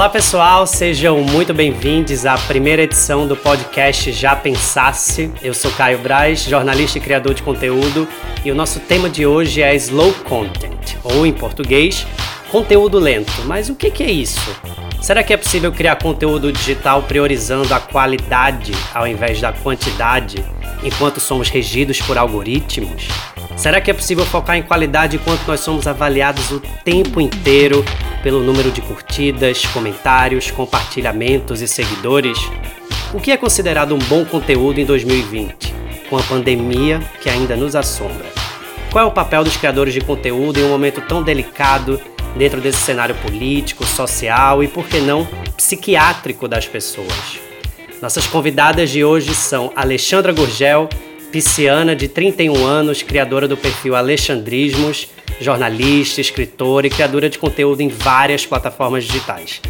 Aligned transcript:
Olá 0.00 0.08
pessoal, 0.08 0.66
sejam 0.66 1.22
muito 1.22 1.52
bem-vindos 1.52 2.24
à 2.24 2.34
primeira 2.34 2.80
edição 2.80 3.28
do 3.28 3.36
podcast 3.36 4.10
Já 4.12 4.34
Pensasse. 4.34 5.30
Eu 5.42 5.52
sou 5.52 5.70
Caio 5.72 5.98
Braz, 5.98 6.44
jornalista 6.44 6.96
e 6.96 7.02
criador 7.02 7.34
de 7.34 7.42
conteúdo, 7.42 8.08
e 8.42 8.50
o 8.50 8.54
nosso 8.54 8.80
tema 8.80 9.10
de 9.10 9.26
hoje 9.26 9.60
é 9.60 9.74
Slow 9.74 10.14
Content, 10.24 10.96
ou 11.04 11.26
em 11.26 11.34
português, 11.34 12.06
conteúdo 12.50 12.98
lento. 12.98 13.42
Mas 13.44 13.68
o 13.68 13.74
que 13.74 14.02
é 14.02 14.10
isso? 14.10 14.56
Será 15.02 15.22
que 15.22 15.34
é 15.34 15.36
possível 15.36 15.70
criar 15.70 15.96
conteúdo 15.96 16.50
digital 16.50 17.02
priorizando 17.02 17.74
a 17.74 17.78
qualidade 17.78 18.72
ao 18.94 19.06
invés 19.06 19.38
da 19.38 19.52
quantidade, 19.52 20.42
enquanto 20.82 21.20
somos 21.20 21.50
regidos 21.50 22.00
por 22.00 22.16
algoritmos? 22.16 23.06
Será 23.56 23.80
que 23.80 23.90
é 23.90 23.94
possível 23.94 24.24
focar 24.24 24.56
em 24.56 24.62
qualidade 24.62 25.16
enquanto 25.16 25.46
nós 25.46 25.60
somos 25.60 25.86
avaliados 25.86 26.50
o 26.50 26.60
tempo 26.84 27.20
inteiro 27.20 27.84
pelo 28.22 28.42
número 28.42 28.70
de 28.70 28.80
curtidas, 28.80 29.64
comentários, 29.66 30.50
compartilhamentos 30.50 31.60
e 31.60 31.68
seguidores? 31.68 32.38
O 33.12 33.20
que 33.20 33.30
é 33.30 33.36
considerado 33.36 33.94
um 33.94 33.98
bom 33.98 34.24
conteúdo 34.24 34.80
em 34.80 34.84
2020, 34.84 35.74
com 36.08 36.16
a 36.16 36.22
pandemia 36.22 37.00
que 37.20 37.28
ainda 37.28 37.56
nos 37.56 37.76
assombra? 37.76 38.26
Qual 38.90 39.04
é 39.04 39.08
o 39.08 39.12
papel 39.12 39.44
dos 39.44 39.56
criadores 39.56 39.94
de 39.94 40.00
conteúdo 40.00 40.58
em 40.58 40.64
um 40.64 40.68
momento 40.68 41.00
tão 41.02 41.22
delicado 41.22 42.00
dentro 42.36 42.60
desse 42.60 42.78
cenário 42.78 43.14
político, 43.16 43.84
social 43.84 44.62
e, 44.62 44.68
por 44.68 44.86
que 44.86 45.00
não, 45.00 45.28
psiquiátrico 45.56 46.48
das 46.48 46.66
pessoas? 46.66 47.38
Nossas 48.00 48.26
convidadas 48.26 48.90
de 48.90 49.04
hoje 49.04 49.34
são 49.34 49.72
Alexandra 49.76 50.32
Gurgel 50.32 50.88
pisciana 51.30 51.94
de 51.94 52.08
31 52.08 52.66
anos, 52.66 53.02
criadora 53.02 53.46
do 53.46 53.56
perfil 53.56 53.94
Alexandrismos, 53.94 55.08
jornalista, 55.40 56.20
escritora 56.20 56.86
e 56.86 56.90
criadora 56.90 57.30
de 57.30 57.38
conteúdo 57.38 57.80
em 57.80 57.88
várias 57.88 58.44
plataformas 58.44 59.04
digitais. 59.04 59.60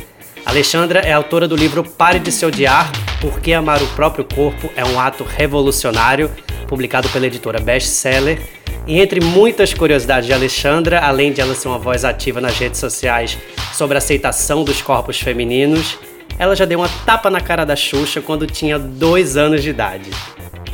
Alexandra 0.45 1.01
é 1.01 1.13
autora 1.13 1.47
do 1.47 1.55
livro 1.55 1.85
Pare 1.85 2.19
de 2.19 2.33
Se 2.33 2.45
Odiar, 2.47 2.91
Porque 3.21 3.53
Amar 3.53 3.83
o 3.83 3.87
Próprio 3.89 4.25
Corpo 4.25 4.71
é 4.75 4.85
um 4.85 4.99
Ato 4.99 5.23
Revolucionário, 5.23 6.31
publicado 6.67 7.09
pela 7.11 7.27
editora 7.27 7.61
Bestseller. 7.61 8.41
E 8.87 8.99
entre 8.99 9.21
muitas 9.21 9.75
curiosidades 9.75 10.27
de 10.27 10.33
Alexandra, 10.33 11.01
além 11.01 11.33
de 11.33 11.41
ela 11.41 11.55
ser 11.55 11.69
uma 11.69 11.79
voz 11.79 12.05
ativa 12.05 12.41
nas 12.41 12.59
redes 12.59 12.81
sociais 12.81 13.37
sobre 13.75 13.97
a 13.97 13.99
aceitação 13.99 14.65
dos 14.65 14.81
corpos 14.81 15.21
femininos, 15.21 15.99
ela 16.39 16.57
já 16.57 16.65
deu 16.65 16.79
uma 16.79 16.89
tapa 17.05 17.29
na 17.29 17.41
cara 17.41 17.67
da 17.67 17.77
Xuxa 17.77 18.23
quando 18.23 18.47
tinha 18.47 18.79
dois 18.79 19.37
anos 19.37 19.63
de 19.63 19.69
idade. 19.71 20.11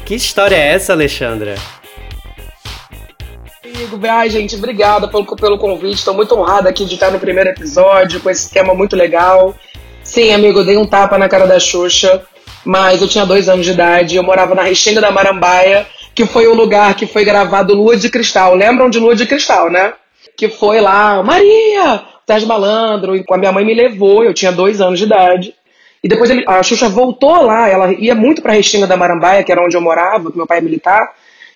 Que 0.07 0.15
história 0.15 0.55
é 0.55 0.69
essa, 0.69 0.93
Alexandra? 0.93 1.57
Amigo, 3.65 3.99
ai, 4.09 4.31
gente, 4.31 4.55
obrigada 4.55 5.09
pelo, 5.09 5.27
pelo 5.35 5.59
convite. 5.59 5.97
Estou 5.97 6.15
muito 6.15 6.33
honrada 6.33 6.69
aqui 6.69 6.85
de 6.85 6.95
estar 6.95 7.11
no 7.11 7.19
primeiro 7.19 7.51
episódio 7.51 8.21
com 8.21 8.31
esse 8.31 8.49
tema 8.49 8.73
muito 8.73 8.95
legal. 8.95 9.53
Sim, 10.05 10.33
amigo, 10.33 10.61
eu 10.61 10.65
dei 10.65 10.77
um 10.77 10.87
tapa 10.87 11.19
na 11.19 11.29
cara 11.29 11.45
da 11.45 11.59
Xuxa, 11.59 12.23
mas 12.65 13.03
eu 13.03 13.09
tinha 13.09 13.27
dois 13.27 13.49
anos 13.49 13.67
de 13.67 13.73
idade. 13.73 14.15
Eu 14.15 14.23
morava 14.23 14.55
na 14.55 14.63
Restinga 14.63 15.01
da 15.01 15.11
Marambaia, 15.11 15.85
que 16.15 16.25
foi 16.25 16.47
o 16.47 16.55
lugar 16.55 16.95
que 16.95 17.09
foi 17.09 17.25
gravado 17.25 17.75
Lua 17.75 17.97
de 17.97 18.09
Cristal. 18.09 18.55
Lembram 18.55 18.89
de 18.89 19.01
Lua 19.01 19.17
de 19.17 19.27
Cristal, 19.27 19.69
né? 19.73 19.93
Que 20.37 20.49
foi 20.49 20.81
lá, 20.81 21.21
Maria, 21.21 22.05
Sérgio 22.25 22.47
Malandro, 22.47 23.17
e 23.17 23.25
a 23.29 23.37
minha 23.37 23.51
mãe 23.51 23.65
me 23.65 23.75
levou, 23.75 24.23
eu 24.23 24.33
tinha 24.33 24.53
dois 24.53 24.81
anos 24.81 25.01
de 25.01 25.05
idade. 25.05 25.53
E 26.07 26.09
depois 26.09 26.31
ele, 26.31 26.45
a 26.47 26.63
Xuxa 26.63 26.89
voltou 26.89 27.43
lá, 27.43 27.69
ela 27.69 27.93
ia 27.93 28.15
muito 28.15 28.41
pra 28.41 28.53
Restinga 28.53 28.87
da 28.87 28.97
Marambaia, 28.97 29.43
que 29.43 29.51
era 29.51 29.61
onde 29.61 29.77
eu 29.77 29.81
morava, 29.81 30.31
que 30.31 30.37
meu 30.37 30.47
pai 30.47 30.59
é 30.59 30.61
militar. 30.61 31.03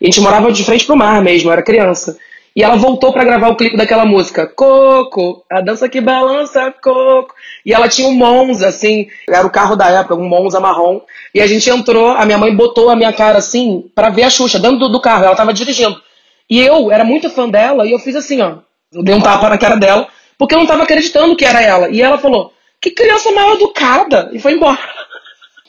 E 0.00 0.06
a 0.06 0.10
gente 0.10 0.20
morava 0.20 0.50
de 0.50 0.64
frente 0.64 0.84
pro 0.84 0.96
mar 0.96 1.22
mesmo, 1.22 1.48
eu 1.48 1.52
era 1.52 1.62
criança. 1.62 2.18
E 2.56 2.60
ela 2.60 2.74
voltou 2.74 3.12
para 3.12 3.22
gravar 3.22 3.46
o 3.46 3.54
clipe 3.54 3.76
daquela 3.76 4.04
música, 4.04 4.48
Coco, 4.48 5.44
a 5.48 5.60
dança 5.60 5.88
que 5.88 6.00
balança, 6.00 6.74
Coco. 6.82 7.32
E 7.64 7.72
ela 7.72 7.88
tinha 7.88 8.08
um 8.08 8.12
Monza, 8.12 8.66
assim, 8.66 9.06
era 9.28 9.46
o 9.46 9.50
carro 9.50 9.76
da 9.76 9.88
época, 9.88 10.16
um 10.16 10.28
Monza 10.28 10.58
marrom. 10.58 11.00
E 11.32 11.40
a 11.40 11.46
gente 11.46 11.70
entrou, 11.70 12.08
a 12.08 12.26
minha 12.26 12.36
mãe 12.36 12.52
botou 12.52 12.90
a 12.90 12.96
minha 12.96 13.12
cara 13.12 13.38
assim, 13.38 13.88
para 13.94 14.10
ver 14.10 14.24
a 14.24 14.30
Xuxa, 14.30 14.58
dentro 14.58 14.88
do, 14.88 15.00
carro, 15.00 15.26
ela 15.26 15.36
tava 15.36 15.54
dirigindo. 15.54 16.02
E 16.50 16.60
eu 16.60 16.90
era 16.90 17.04
muito 17.04 17.30
fã 17.30 17.48
dela, 17.48 17.86
e 17.86 17.92
eu 17.92 18.00
fiz 18.00 18.16
assim, 18.16 18.40
ó, 18.40 18.54
eu 18.92 19.04
dei 19.04 19.14
um 19.14 19.20
tapa 19.20 19.48
na 19.48 19.56
cara 19.56 19.76
dela, 19.76 20.08
porque 20.36 20.56
eu 20.56 20.58
não 20.58 20.66
tava 20.66 20.82
acreditando 20.82 21.36
que 21.36 21.44
era 21.44 21.62
ela. 21.62 21.88
E 21.88 22.02
ela 22.02 22.18
falou, 22.18 22.52
que 22.80 22.90
criança 22.90 23.30
mal 23.32 23.54
educada! 23.54 24.30
E 24.32 24.38
foi 24.38 24.54
embora. 24.54 24.78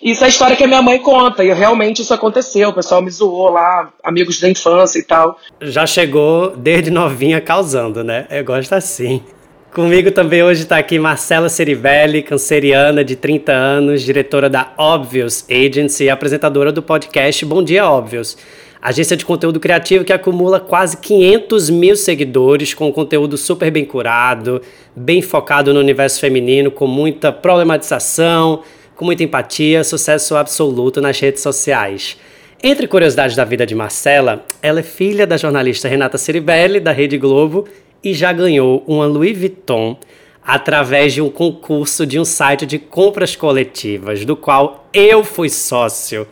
Isso 0.02 0.24
é 0.24 0.26
a 0.26 0.30
história 0.30 0.56
que 0.56 0.64
a 0.64 0.68
minha 0.68 0.82
mãe 0.82 0.98
conta, 0.98 1.44
e 1.44 1.54
realmente 1.54 2.02
isso 2.02 2.14
aconteceu. 2.14 2.70
O 2.70 2.74
pessoal 2.74 3.02
me 3.04 3.12
zoou 3.12 3.52
lá, 3.52 3.92
amigos 4.04 4.40
da 4.40 4.50
infância 4.50 4.98
e 4.98 5.04
tal. 5.04 5.38
Já 5.62 5.86
chegou 5.86 6.56
desde 6.58 6.90
novinha 6.90 7.40
causando, 7.40 8.04
né? 8.04 8.26
Eu 8.32 8.44
gosto 8.44 8.74
assim. 8.74 9.24
Comigo 9.72 10.12
também 10.12 10.44
hoje 10.44 10.64
está 10.64 10.78
aqui 10.78 10.98
Marcela 10.98 11.48
Ceribelli, 11.48 12.24
canceriana 12.24 13.06
de 13.06 13.16
30 13.16 13.52
anos, 13.54 14.02
diretora 14.02 14.50
da 14.50 14.74
Obvious 14.76 15.46
Agency 15.50 16.06
e 16.06 16.10
apresentadora 16.10 16.72
do 16.72 16.82
podcast 16.82 17.46
Bom 17.46 17.64
Dia 17.64 17.88
Óbvios 17.88 18.38
agência 18.82 19.16
de 19.16 19.24
conteúdo 19.24 19.60
criativo 19.60 20.04
que 20.04 20.12
acumula 20.12 20.60
quase 20.60 20.98
500 20.98 21.70
mil 21.70 21.96
seguidores, 21.96 22.74
com 22.74 22.92
conteúdo 22.92 23.38
super 23.38 23.70
bem 23.70 23.86
curado, 23.86 24.62
bem 24.96 25.22
focado 25.22 25.74
no 25.74 25.80
universo 25.80 26.20
feminino, 26.20 26.72
com 26.72 26.88
muita 26.88 27.32
problematização, 27.32 28.64
com 28.96 29.06
muita 29.06 29.24
empatia, 29.24 29.84
sucesso 29.84 30.36
absoluto 30.36 31.00
nas 31.00 31.20
redes 31.20 31.44
sociais. 31.44 32.18
Entre 32.64 32.88
curiosidades 32.88 33.36
da 33.36 33.46
vida 33.46 33.66
de 33.66 33.76
Marcela, 33.76 34.46
ela 34.62 34.80
é 34.80 34.84
filha 34.84 35.28
da 35.28 35.38
jornalista 35.38 35.88
Renata 35.88 36.18
Ceribelli, 36.18 36.80
da 36.80 36.92
Rede 36.92 37.18
Globo, 37.18 37.68
e 38.04 38.14
já 38.14 38.34
ganhou 38.34 38.84
uma 38.88 39.06
Louis 39.06 39.38
Vuitton 39.38 39.98
através 40.44 41.14
de 41.14 41.22
um 41.22 41.30
concurso 41.30 42.06
de 42.06 42.20
um 42.20 42.26
site 42.26 42.66
de 42.66 42.80
compras 42.80 43.36
coletivas, 43.36 44.26
do 44.26 44.36
qual 44.36 44.88
eu 44.92 45.24
fui 45.24 45.50
sócio 45.50 46.28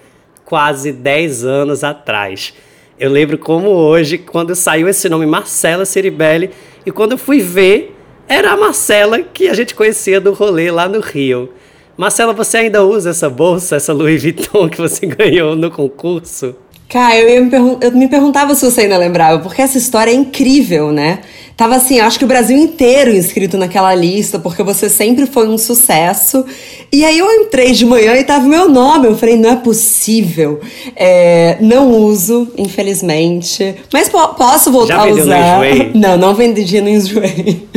quase 0.49 0.91
10 0.91 1.45
anos 1.45 1.83
atrás. 1.83 2.55
Eu 2.99 3.11
lembro 3.11 3.37
como 3.37 3.69
hoje, 3.69 4.17
quando 4.17 4.55
saiu 4.55 4.89
esse 4.89 5.07
nome 5.07 5.27
Marcela 5.27 5.85
Ceribelli, 5.85 6.49
e 6.83 6.91
quando 6.91 7.11
eu 7.11 7.17
fui 7.19 7.39
ver, 7.39 7.95
era 8.27 8.51
a 8.51 8.57
Marcela 8.57 9.19
que 9.19 9.47
a 9.47 9.53
gente 9.53 9.75
conhecia 9.75 10.19
do 10.19 10.33
rolê 10.33 10.71
lá 10.71 10.89
no 10.89 10.99
Rio. 11.01 11.53
Marcela, 11.95 12.33
você 12.33 12.57
ainda 12.57 12.83
usa 12.83 13.11
essa 13.11 13.29
bolsa, 13.29 13.75
essa 13.75 13.93
Louis 13.93 14.21
Vuitton 14.23 14.67
que 14.67 14.77
você 14.79 15.05
ganhou 15.07 15.55
no 15.55 15.69
concurso? 15.69 16.55
Cara, 16.89 17.15
eu, 17.19 17.45
me, 17.45 17.77
eu 17.81 17.91
me 17.91 18.07
perguntava 18.07 18.55
se 18.55 18.65
você 18.65 18.81
ainda 18.81 18.97
lembrava, 18.97 19.43
porque 19.43 19.61
essa 19.61 19.77
história 19.77 20.09
é 20.09 20.15
incrível, 20.15 20.91
né? 20.91 21.19
Tava 21.59 21.75
assim, 21.75 21.99
acho 21.99 22.17
que 22.17 22.23
o 22.23 22.27
Brasil 22.27 22.57
inteiro 22.57 23.13
inscrito 23.13 23.57
naquela 23.57 23.93
lista, 23.93 24.39
porque 24.39 24.63
você 24.63 24.89
sempre 24.89 25.25
foi 25.25 25.45
um 25.45 25.57
sucesso. 25.57 26.45
E 26.89 27.03
aí 27.03 27.19
eu 27.19 27.29
entrei 27.29 27.73
de 27.73 27.85
manhã 27.85 28.15
e 28.15 28.23
tava 28.23 28.47
meu 28.47 28.69
nome. 28.69 29.07
Eu 29.07 29.17
falei, 29.17 29.35
não 29.35 29.49
é 29.49 29.55
possível. 29.57 30.61
É, 30.95 31.57
não 31.59 31.91
uso, 31.91 32.47
infelizmente. 32.57 33.75
Mas 33.91 34.07
po 34.07 34.25
posso 34.35 34.71
voltar 34.71 34.99
Já 34.99 35.01
a 35.01 35.07
usar. 35.07 35.57
No 35.57 35.65
enjoei? 35.65 35.91
Não, 35.93 36.17
não 36.17 36.33
vendi 36.33 36.79
no 36.79 36.87
Enjoei. 36.87 37.67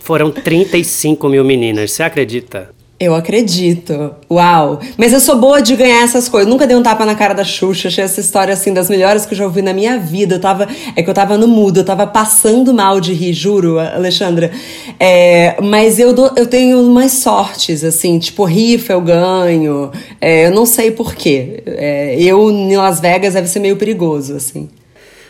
Foram 0.00 0.32
35 0.32 1.28
mil 1.28 1.44
meninas, 1.44 1.92
você 1.92 2.02
acredita? 2.02 2.79
Eu 3.00 3.14
acredito. 3.14 4.14
Uau. 4.30 4.78
Mas 4.98 5.14
eu 5.14 5.20
sou 5.20 5.38
boa 5.38 5.62
de 5.62 5.74
ganhar 5.74 6.02
essas 6.02 6.28
coisas. 6.28 6.46
nunca 6.46 6.66
dei 6.66 6.76
um 6.76 6.82
tapa 6.82 7.06
na 7.06 7.14
cara 7.14 7.32
da 7.32 7.42
Xuxa. 7.42 7.88
Achei 7.88 8.04
essa 8.04 8.20
história, 8.20 8.52
assim, 8.52 8.74
das 8.74 8.90
melhores 8.90 9.24
que 9.24 9.32
eu 9.32 9.38
já 9.38 9.44
ouvi 9.44 9.62
na 9.62 9.72
minha 9.72 9.96
vida. 9.96 10.34
Eu 10.34 10.38
tava. 10.38 10.68
É 10.94 11.02
que 11.02 11.08
eu 11.08 11.14
tava 11.14 11.38
no 11.38 11.48
mudo, 11.48 11.80
eu 11.80 11.84
tava 11.84 12.06
passando 12.06 12.74
mal 12.74 13.00
de 13.00 13.14
rir, 13.14 13.32
juro, 13.32 13.78
Alexandra. 13.78 14.50
É, 14.98 15.56
mas 15.62 15.98
eu, 15.98 16.14
eu 16.36 16.46
tenho 16.46 16.78
umas 16.78 17.12
sortes, 17.12 17.82
assim, 17.82 18.18
tipo, 18.18 18.44
rifa 18.44 18.92
eu 18.92 19.00
ganho. 19.00 19.90
É, 20.20 20.48
eu 20.48 20.50
não 20.50 20.66
sei 20.66 20.90
porquê. 20.90 21.62
É, 21.64 22.16
eu 22.20 22.50
em 22.50 22.76
Las 22.76 23.00
Vegas 23.00 23.32
deve 23.32 23.48
ser 23.48 23.60
meio 23.60 23.76
perigoso, 23.76 24.36
assim. 24.36 24.68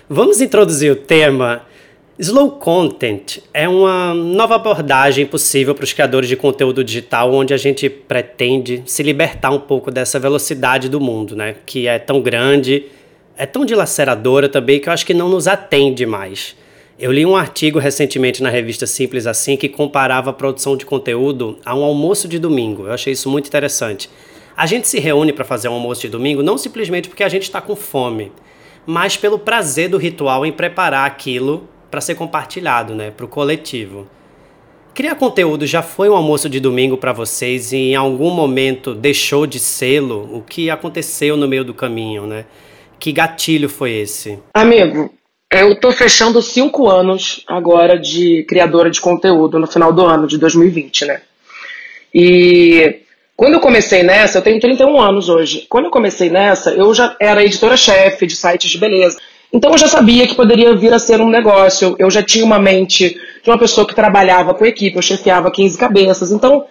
Vamos 0.08 0.40
introduzir 0.40 0.90
o 0.90 0.96
tema 0.96 1.62
Slow 2.22 2.50
Content 2.50 3.38
é 3.54 3.66
uma 3.66 4.12
nova 4.12 4.56
abordagem 4.56 5.24
possível 5.24 5.74
para 5.74 5.84
os 5.84 5.94
criadores 5.94 6.28
de 6.28 6.36
conteúdo 6.36 6.84
digital, 6.84 7.32
onde 7.32 7.54
a 7.54 7.56
gente 7.56 7.88
pretende 7.88 8.82
se 8.84 9.02
libertar 9.02 9.50
um 9.50 9.58
pouco 9.58 9.90
dessa 9.90 10.18
velocidade 10.18 10.90
do 10.90 11.00
mundo, 11.00 11.34
né? 11.34 11.56
Que 11.64 11.88
é 11.88 11.98
tão 11.98 12.20
grande, 12.20 12.84
é 13.38 13.46
tão 13.46 13.64
dilaceradora 13.64 14.50
também 14.50 14.78
que 14.78 14.90
eu 14.90 14.92
acho 14.92 15.06
que 15.06 15.14
não 15.14 15.30
nos 15.30 15.48
atende 15.48 16.04
mais. 16.04 16.54
Eu 16.98 17.10
li 17.10 17.24
um 17.24 17.34
artigo 17.34 17.78
recentemente 17.78 18.42
na 18.42 18.50
revista 18.50 18.86
Simples 18.86 19.26
Assim 19.26 19.56
que 19.56 19.66
comparava 19.66 20.28
a 20.28 20.34
produção 20.34 20.76
de 20.76 20.84
conteúdo 20.84 21.58
a 21.64 21.74
um 21.74 21.82
almoço 21.82 22.28
de 22.28 22.38
domingo. 22.38 22.84
Eu 22.84 22.92
achei 22.92 23.14
isso 23.14 23.30
muito 23.30 23.46
interessante. 23.46 24.10
A 24.54 24.66
gente 24.66 24.86
se 24.86 25.00
reúne 25.00 25.32
para 25.32 25.46
fazer 25.46 25.70
um 25.70 25.72
almoço 25.72 26.02
de 26.02 26.10
domingo 26.10 26.42
não 26.42 26.58
simplesmente 26.58 27.08
porque 27.08 27.24
a 27.24 27.30
gente 27.30 27.44
está 27.44 27.62
com 27.62 27.74
fome, 27.74 28.30
mas 28.84 29.16
pelo 29.16 29.38
prazer 29.38 29.88
do 29.88 29.96
ritual 29.96 30.44
em 30.44 30.52
preparar 30.52 31.06
aquilo 31.06 31.66
para 31.90 32.00
ser 32.00 32.14
compartilhado, 32.14 32.94
né, 32.94 33.10
para 33.10 33.24
o 33.24 33.28
coletivo. 33.28 34.06
Criar 34.94 35.14
conteúdo 35.14 35.66
já 35.66 35.82
foi 35.82 36.08
um 36.08 36.14
almoço 36.14 36.48
de 36.48 36.60
domingo 36.60 36.96
para 36.96 37.12
vocês 37.12 37.72
e 37.72 37.76
em 37.76 37.94
algum 37.94 38.30
momento 38.30 38.94
deixou 38.94 39.46
de 39.46 39.58
sê-lo? 39.58 40.28
O 40.36 40.42
que 40.42 40.68
aconteceu 40.68 41.36
no 41.36 41.48
meio 41.48 41.64
do 41.64 41.72
caminho, 41.72 42.26
né? 42.26 42.44
Que 42.98 43.12
gatilho 43.12 43.68
foi 43.68 43.92
esse? 43.92 44.38
Amigo, 44.52 45.10
eu 45.50 45.78
tô 45.80 45.90
fechando 45.90 46.42
cinco 46.42 46.88
anos 46.88 47.42
agora 47.46 47.98
de 47.98 48.44
criadora 48.48 48.90
de 48.90 49.00
conteúdo 49.00 49.58
no 49.58 49.66
final 49.66 49.92
do 49.92 50.04
ano 50.04 50.26
de 50.26 50.36
2020, 50.38 51.06
né? 51.06 51.22
E 52.12 53.00
quando 53.36 53.54
eu 53.54 53.60
comecei 53.60 54.02
nessa, 54.02 54.38
eu 54.38 54.42
tenho 54.42 54.60
31 54.60 55.00
anos 55.00 55.28
hoje. 55.28 55.66
Quando 55.68 55.86
eu 55.86 55.90
comecei 55.90 56.28
nessa, 56.28 56.72
eu 56.72 56.92
já 56.92 57.16
era 57.18 57.42
editora-chefe 57.42 58.26
de 58.26 58.36
sites 58.36 58.70
de 58.70 58.76
beleza. 58.76 59.18
Então 59.52 59.72
eu 59.72 59.78
já 59.78 59.88
sabia 59.88 60.26
que 60.26 60.34
poderia 60.34 60.74
vir 60.76 60.92
a 60.92 60.98
ser 60.98 61.20
um 61.20 61.28
negócio. 61.28 61.96
Eu 61.98 62.10
já 62.10 62.22
tinha 62.22 62.44
uma 62.44 62.58
mente 62.58 63.16
de 63.42 63.50
uma 63.50 63.58
pessoa 63.58 63.86
que 63.86 63.94
trabalhava 63.94 64.54
com 64.54 64.64
equipe, 64.64 64.96
eu 64.96 65.02
chefiava 65.02 65.50
15 65.50 65.76
cabeças. 65.76 66.30
Então 66.30 66.64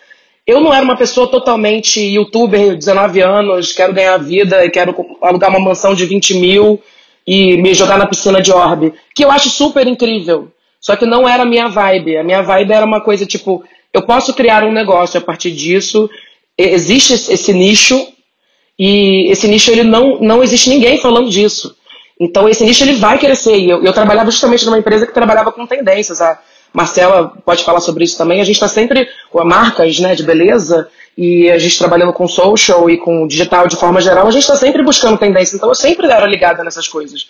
eu 0.47 0.61
não 0.61 0.73
era 0.73 0.83
uma 0.83 0.95
pessoa 0.95 1.27
totalmente 1.27 1.99
youtuber, 1.99 2.75
19 2.75 3.21
anos, 3.21 3.71
quero 3.73 3.93
ganhar 3.93 4.17
vida 4.17 4.69
quero 4.69 4.95
alugar 5.21 5.49
uma 5.49 5.59
mansão 5.59 5.93
de 5.93 6.05
20 6.05 6.35
mil 6.35 6.81
e 7.27 7.57
me 7.57 7.73
jogar 7.73 7.97
na 7.97 8.07
piscina 8.07 8.41
de 8.41 8.51
orbe. 8.51 8.93
Que 9.13 9.23
eu 9.23 9.31
acho 9.31 9.49
super 9.49 9.85
incrível. 9.85 10.49
Só 10.79 10.95
que 10.95 11.05
não 11.05 11.27
era 11.27 11.43
a 11.43 11.45
minha 11.45 11.67
vibe. 11.67 12.17
A 12.17 12.23
minha 12.23 12.41
vibe 12.41 12.71
era 12.71 12.85
uma 12.85 13.01
coisa 13.01 13.25
tipo, 13.25 13.63
eu 13.93 14.01
posso 14.03 14.33
criar 14.33 14.63
um 14.63 14.71
negócio 14.71 15.17
a 15.17 15.21
partir 15.21 15.51
disso. 15.51 16.09
Existe 16.57 17.13
esse 17.13 17.53
nicho 17.53 18.07
e 18.77 19.29
esse 19.29 19.47
nicho 19.47 19.69
ele 19.69 19.83
não, 19.83 20.19
não 20.19 20.41
existe 20.41 20.69
ninguém 20.69 20.97
falando 20.97 21.29
disso. 21.29 21.75
Então 22.19 22.49
esse 22.49 22.63
nicho 22.63 22.83
ele 22.83 22.95
vai 22.95 23.17
crescer. 23.17 23.57
E 23.57 23.69
eu, 23.69 23.83
eu 23.83 23.93
trabalhava 23.93 24.29
justamente 24.29 24.65
numa 24.65 24.77
empresa 24.77 25.07
que 25.07 25.13
trabalhava 25.13 25.51
com 25.51 25.65
tendências. 25.65 26.21
A 26.21 26.37
Marcela 26.73 27.33
pode 27.45 27.63
falar 27.63 27.79
sobre 27.79 28.03
isso 28.03 28.17
também. 28.17 28.41
A 28.41 28.43
gente 28.43 28.55
está 28.55 28.67
sempre 28.67 29.07
com 29.31 29.43
marcas 29.43 29.99
né, 29.99 30.15
de 30.15 30.23
beleza 30.23 30.89
e 31.17 31.49
a 31.49 31.57
gente 31.57 31.77
trabalhando 31.77 32.13
com 32.13 32.27
social 32.27 32.89
e 32.89 32.97
com 32.97 33.27
digital 33.27 33.67
de 33.67 33.75
forma 33.75 33.99
geral, 33.99 34.27
a 34.27 34.31
gente 34.31 34.43
está 34.43 34.55
sempre 34.55 34.83
buscando 34.83 35.17
tendência. 35.17 35.55
Então 35.55 35.69
eu 35.69 35.75
sempre 35.75 36.07
era 36.07 36.25
ligada 36.25 36.63
nessas 36.63 36.87
coisas. 36.87 37.27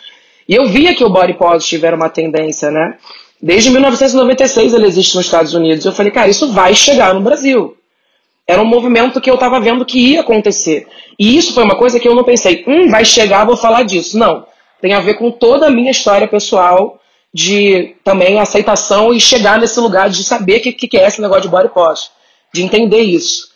E 0.48 0.56
eu 0.56 0.66
via 0.68 0.96
que 0.96 1.04
o 1.04 1.10
body 1.10 1.34
positive 1.34 1.86
era 1.86 1.96
uma 1.96 2.10
tendência, 2.10 2.72
né? 2.72 2.98
Desde 3.42 3.70
1996 3.70 4.74
ele 4.74 4.86
existe 4.86 5.16
nos 5.16 5.26
Estados 5.26 5.54
Unidos. 5.54 5.86
Eu 5.86 5.92
falei, 5.92 6.12
cara, 6.12 6.30
isso 6.30 6.52
vai 6.52 6.76
chegar 6.76 7.14
no 7.14 7.22
Brasil. 7.22 7.76
Era 8.46 8.62
um 8.62 8.66
movimento 8.66 9.22
que 9.22 9.30
eu 9.30 9.36
estava 9.36 9.60
vendo 9.60 9.86
que 9.86 10.00
ia 10.00 10.22
acontecer. 10.22 10.88
E 11.18 11.38
isso 11.38 11.54
foi 11.54 11.64
uma 11.64 11.78
coisa 11.78 12.00
que 12.00 12.08
eu 12.08 12.16
não 12.16 12.24
pensei, 12.24 12.64
hum, 12.68 12.90
vai 12.90 13.06
chegar, 13.06 13.46
vou 13.46 13.56
falar 13.56 13.84
disso. 13.84 14.18
Não. 14.18 14.46
Tem 14.82 14.94
a 14.94 15.00
ver 15.00 15.16
com 15.16 15.32
toda 15.32 15.68
a 15.68 15.70
minha 15.70 15.92
história 15.92 16.28
pessoal 16.28 17.00
de 17.34 17.96
também 18.04 18.40
aceitação 18.40 19.14
e 19.14 19.20
chegar 19.20 19.60
nesse 19.60 19.80
lugar 19.80 20.10
de 20.10 20.24
saber 20.24 20.58
o 20.58 20.62
que, 20.62 20.74
que 20.74 20.98
é 20.98 21.08
esse 21.08 21.22
negócio 21.22 21.44
de 21.44 21.50
body 21.50 21.70
positive, 21.70 22.12
de 22.54 22.64
entender 22.64 23.02
isso. 23.02 23.50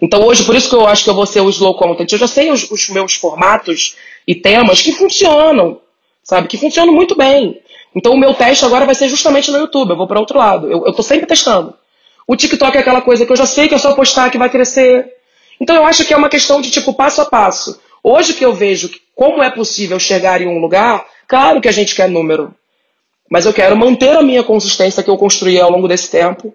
Então 0.00 0.22
hoje, 0.24 0.44
por 0.44 0.54
isso 0.54 0.68
que 0.68 0.74
eu 0.74 0.86
acho 0.86 1.04
que 1.04 1.10
eu 1.10 1.14
vou 1.14 1.26
ser 1.26 1.40
o 1.40 1.50
slow 1.50 1.74
content. 1.74 2.10
Eu 2.10 2.18
já 2.18 2.26
sei 2.26 2.50
os, 2.50 2.70
os 2.70 2.88
meus 2.88 3.14
formatos 3.14 3.96
e 4.26 4.34
temas 4.34 4.80
que 4.80 4.92
funcionam, 4.92 5.80
sabe? 6.22 6.48
Que 6.48 6.56
funcionam 6.56 6.92
muito 6.92 7.16
bem. 7.16 7.60
Então 7.94 8.12
o 8.12 8.18
meu 8.18 8.34
teste 8.34 8.64
agora 8.64 8.86
vai 8.86 8.94
ser 8.94 9.08
justamente 9.08 9.50
no 9.50 9.58
YouTube, 9.58 9.90
eu 9.90 9.96
vou 9.96 10.06
para 10.06 10.18
outro 10.18 10.38
lado. 10.38 10.70
Eu, 10.70 10.86
eu 10.86 10.92
tô 10.92 11.02
sempre 11.02 11.26
testando. 11.26 11.74
O 12.26 12.34
TikTok 12.34 12.76
é 12.76 12.80
aquela 12.80 13.02
coisa 13.02 13.24
que 13.24 13.32
eu 13.32 13.36
já 13.36 13.46
sei 13.46 13.68
que 13.68 13.74
é 13.74 13.78
só 13.78 13.94
postar 13.94 14.30
que 14.30 14.38
vai 14.38 14.48
crescer. 14.48 15.12
Então 15.60 15.76
eu 15.76 15.84
acho 15.84 16.04
que 16.04 16.12
é 16.12 16.16
uma 16.16 16.28
questão 16.28 16.60
de 16.60 16.70
tipo 16.70 16.94
passo 16.94 17.20
a 17.20 17.26
passo. 17.26 17.80
Hoje 18.06 18.34
que 18.34 18.44
eu 18.44 18.52
vejo 18.52 18.90
como 19.16 19.42
é 19.42 19.50
possível 19.50 19.98
chegar 19.98 20.42
em 20.42 20.46
um 20.46 20.58
lugar, 20.58 21.06
claro 21.26 21.58
que 21.58 21.68
a 21.68 21.72
gente 21.72 21.94
quer 21.94 22.10
número. 22.10 22.54
Mas 23.30 23.46
eu 23.46 23.54
quero 23.54 23.74
manter 23.74 24.14
a 24.14 24.22
minha 24.22 24.42
consistência 24.42 25.02
que 25.02 25.08
eu 25.08 25.16
construí 25.16 25.58
ao 25.58 25.70
longo 25.70 25.88
desse 25.88 26.10
tempo, 26.10 26.54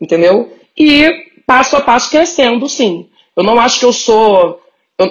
entendeu? 0.00 0.52
E 0.76 1.08
passo 1.46 1.76
a 1.76 1.80
passo 1.80 2.10
crescendo, 2.10 2.68
sim. 2.68 3.08
Eu 3.36 3.44
não 3.44 3.60
acho 3.60 3.78
que 3.78 3.84
eu 3.84 3.92
sou 3.92 4.60
eu, 4.98 5.06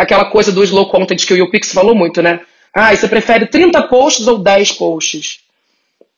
aquela 0.00 0.26
coisa 0.26 0.52
do 0.52 0.62
slow 0.62 0.88
content 0.88 1.26
que 1.26 1.34
o 1.34 1.36
YouPix 1.36 1.72
falou 1.72 1.94
muito, 1.94 2.22
né? 2.22 2.40
Ah, 2.72 2.94
você 2.94 3.08
prefere 3.08 3.46
30 3.46 3.82
posts 3.88 4.28
ou 4.28 4.38
10 4.38 4.72
posts? 4.72 5.40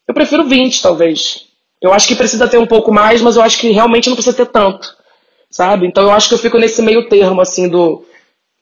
Eu 0.06 0.12
prefiro 0.12 0.44
20, 0.44 0.82
talvez. 0.82 1.46
Eu 1.80 1.94
acho 1.94 2.06
que 2.06 2.14
precisa 2.14 2.46
ter 2.46 2.58
um 2.58 2.66
pouco 2.66 2.92
mais, 2.92 3.22
mas 3.22 3.36
eu 3.36 3.42
acho 3.42 3.58
que 3.58 3.70
realmente 3.70 4.08
não 4.08 4.16
precisa 4.16 4.36
ter 4.36 4.46
tanto. 4.46 4.94
Sabe? 5.50 5.86
Então 5.86 6.02
eu 6.02 6.10
acho 6.10 6.28
que 6.28 6.34
eu 6.34 6.38
fico 6.38 6.58
nesse 6.58 6.82
meio 6.82 7.08
termo, 7.08 7.40
assim, 7.40 7.68
do 7.68 8.04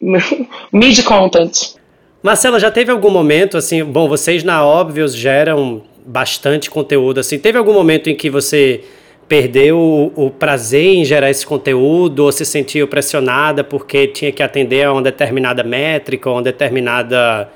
mid 0.73 1.03
content. 1.05 1.77
Marcela, 2.23 2.59
já 2.59 2.71
teve 2.71 2.91
algum 2.91 3.11
momento, 3.11 3.57
assim, 3.57 3.85
bom, 3.85 4.09
vocês 4.09 4.43
na 4.43 4.65
Óbvios 4.65 5.15
geram 5.15 5.83
bastante 6.05 6.71
conteúdo, 6.71 7.21
assim, 7.21 7.39
teve 7.39 7.59
algum 7.59 7.73
momento 7.73 8.09
em 8.11 8.15
que 8.15 8.29
você 8.31 8.83
perdeu 9.29 9.79
o, 9.79 10.27
o, 10.27 10.31
prazer 10.31 10.95
em 10.95 11.05
gerar 11.05 11.31
esse 11.31 11.45
conteúdo 11.45 12.21
ou 12.21 12.33
se 12.33 12.45
sentiu 12.45 12.87
pressionada 12.87 13.65
porque 13.65 14.07
tinha 14.07 14.31
que 14.31 14.43
atender 14.43 14.85
a 14.85 14.93
uma 14.93 15.03
determinada 15.03 15.65
métrica 15.65 16.31
ou 16.31 16.37
uma 16.37 16.43
determinada 16.43 17.51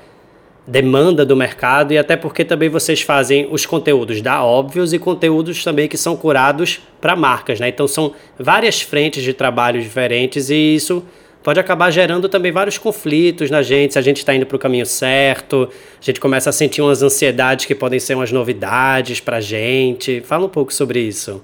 demanda 0.67 1.25
do 1.25 1.35
mercado 1.35 1.93
e 1.93 1.97
até 1.97 2.15
porque 2.15 2.43
também 2.43 2.69
vocês 2.69 3.01
fazem 3.01 3.47
os 3.49 3.65
conteúdos 3.65 4.21
da 4.21 4.43
Óbvios 4.43 4.93
e 4.93 4.99
conteúdos 4.99 5.63
também 5.63 5.87
que 5.87 5.97
são 5.97 6.15
curados 6.15 6.81
para 6.99 7.15
marcas, 7.15 7.59
né? 7.59 7.69
Então 7.69 7.87
são 7.87 8.13
várias 8.37 8.81
frentes 8.81 9.23
de 9.23 9.33
trabalho 9.33 9.81
diferentes 9.81 10.49
e 10.49 10.75
isso 10.75 11.03
pode 11.43 11.59
acabar 11.59 11.91
gerando 11.91 12.29
também 12.29 12.51
vários 12.51 12.77
conflitos 12.77 13.49
na 13.49 13.61
gente, 13.61 13.93
se 13.93 13.99
a 13.99 14.01
gente 14.01 14.17
está 14.17 14.33
indo 14.33 14.45
para 14.45 14.55
o 14.55 14.59
caminho 14.59 14.85
certo, 14.85 15.69
a 15.99 16.03
gente 16.03 16.19
começa 16.19 16.49
a 16.49 16.53
sentir 16.53 16.81
umas 16.81 17.01
ansiedades 17.01 17.65
que 17.65 17.75
podem 17.75 17.99
ser 17.99 18.15
umas 18.15 18.31
novidades 18.31 19.19
para 19.19 19.37
a 19.37 19.41
gente. 19.41 20.21
Fala 20.21 20.45
um 20.45 20.49
pouco 20.49 20.73
sobre 20.73 20.99
isso. 20.99 21.41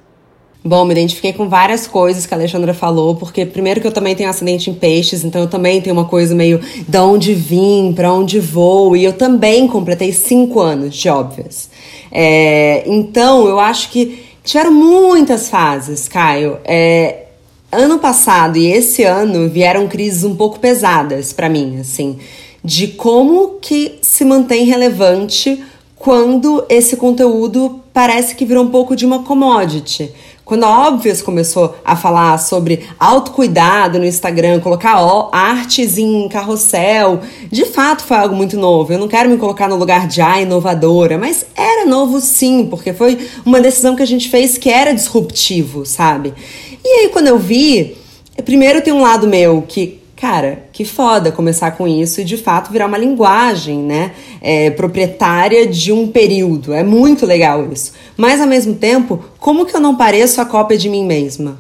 Bom, 0.63 0.83
me 0.83 0.91
identifiquei 0.91 1.31
com 1.31 1.47
várias 1.47 1.87
coisas 1.87 2.25
que 2.25 2.33
a 2.33 2.37
Alexandra 2.37 2.73
falou, 2.73 3.15
porque 3.15 3.45
primeiro 3.45 3.79
que 3.79 3.87
eu 3.87 3.91
também 3.91 4.15
tenho 4.15 4.29
acidente 4.29 4.69
em 4.69 4.73
peixes, 4.73 5.23
então 5.23 5.41
eu 5.41 5.47
também 5.47 5.79
tenho 5.79 5.95
uma 5.95 6.05
coisa 6.05 6.35
meio 6.35 6.59
de 6.85 6.97
onde 6.97 7.33
vim, 7.33 7.93
para 7.95 8.11
onde 8.11 8.39
vou, 8.39 8.95
e 8.97 9.03
eu 9.03 9.13
também 9.13 9.67
completei 9.67 10.11
cinco 10.11 10.59
anos 10.59 10.93
de 10.93 11.07
óbvias. 11.07 11.69
É, 12.11 12.83
então 12.85 13.47
eu 13.47 13.59
acho 13.59 13.89
que 13.91 14.25
tiveram 14.43 14.73
muitas 14.73 15.49
fases, 15.49 16.07
Caio. 16.09 16.57
É, 16.65 17.26
ano 17.71 17.99
passado 17.99 18.57
e 18.57 18.67
esse 18.67 19.03
ano 19.03 19.49
vieram 19.49 19.87
crises 19.87 20.23
um 20.23 20.35
pouco 20.35 20.59
pesadas 20.59 21.33
para 21.33 21.49
mim, 21.49 21.79
assim, 21.79 22.17
de 22.63 22.87
como 22.89 23.59
que 23.61 23.99
se 24.01 24.23
mantém 24.23 24.65
relevante 24.65 25.63
quando 25.95 26.65
esse 26.69 26.95
conteúdo 26.95 27.81
parece 27.91 28.35
que 28.35 28.45
virou 28.45 28.63
um 28.63 28.69
pouco 28.69 28.95
de 28.95 29.05
uma 29.05 29.23
commodity. 29.23 30.11
Quando 30.45 30.63
a 30.63 30.87
Óbvias 30.87 31.21
começou 31.21 31.75
a 31.83 31.93
falar 31.93 32.37
sobre 32.37 32.87
autocuidado 32.97 33.99
no 33.99 34.05
Instagram, 34.05 34.61
colocar 34.61 34.95
artes 35.33 35.97
em 35.97 36.29
carrossel, 36.29 37.19
de 37.51 37.65
fato 37.65 38.03
foi 38.03 38.15
algo 38.15 38.33
muito 38.33 38.55
novo. 38.55 38.93
Eu 38.93 38.99
não 38.99 39.09
quero 39.09 39.29
me 39.29 39.35
colocar 39.35 39.67
no 39.67 39.75
lugar 39.75 40.07
de 40.07 40.21
ah, 40.21 40.41
inovadora, 40.41 41.17
mas 41.17 41.45
era 41.53 41.85
novo 41.85 42.21
sim, 42.21 42.65
porque 42.69 42.93
foi 42.93 43.27
uma 43.45 43.59
decisão 43.59 43.93
que 43.93 44.03
a 44.03 44.07
gente 44.07 44.29
fez 44.29 44.57
que 44.57 44.69
era 44.69 44.93
disruptivo, 44.93 45.85
sabe? 45.85 46.33
E 46.83 47.01
aí 47.01 47.09
quando 47.09 47.27
eu 47.27 47.37
vi, 47.37 47.97
primeiro 48.43 48.81
tem 48.81 48.93
um 48.93 49.01
lado 49.01 49.27
meu 49.27 49.61
que 49.61 49.99
cara, 50.17 50.63
que 50.73 50.83
foda 50.83 51.31
começar 51.31 51.71
com 51.71 51.87
isso 51.87 52.19
e 52.19 52.23
de 52.23 52.37
fato 52.37 52.71
virar 52.71 52.87
uma 52.87 52.97
linguagem, 52.97 53.77
né? 53.77 54.13
É, 54.41 54.71
proprietária 54.71 55.67
de 55.67 55.93
um 55.93 56.07
período. 56.07 56.73
É 56.73 56.83
muito 56.83 57.25
legal 57.25 57.71
isso. 57.71 57.93
Mas 58.17 58.41
ao 58.41 58.47
mesmo 58.47 58.73
tempo, 58.73 59.23
como 59.39 59.65
que 59.65 59.75
eu 59.75 59.79
não 59.79 59.95
pareço 59.95 60.41
a 60.41 60.45
cópia 60.45 60.77
de 60.77 60.89
mim 60.89 61.05
mesma? 61.05 61.59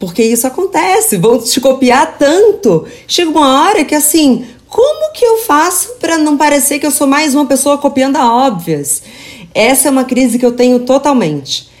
Porque 0.00 0.22
isso 0.22 0.46
acontece, 0.46 1.16
vão 1.16 1.38
te 1.38 1.60
copiar 1.60 2.18
tanto. 2.18 2.86
Chega 3.06 3.30
uma 3.30 3.62
hora 3.62 3.84
que 3.84 3.94
assim, 3.94 4.44
como 4.68 5.12
que 5.12 5.24
eu 5.24 5.38
faço 5.38 5.94
para 6.00 6.18
não 6.18 6.36
parecer 6.36 6.80
que 6.80 6.86
eu 6.86 6.90
sou 6.90 7.06
mais 7.06 7.36
uma 7.36 7.46
pessoa 7.46 7.78
copiando 7.78 8.16
a 8.16 8.34
óbvias? 8.46 9.00
Essa 9.54 9.86
é 9.86 9.90
uma 9.92 10.04
crise 10.04 10.40
que 10.40 10.44
eu 10.44 10.52
tenho 10.52 10.80
totalmente 10.80 11.72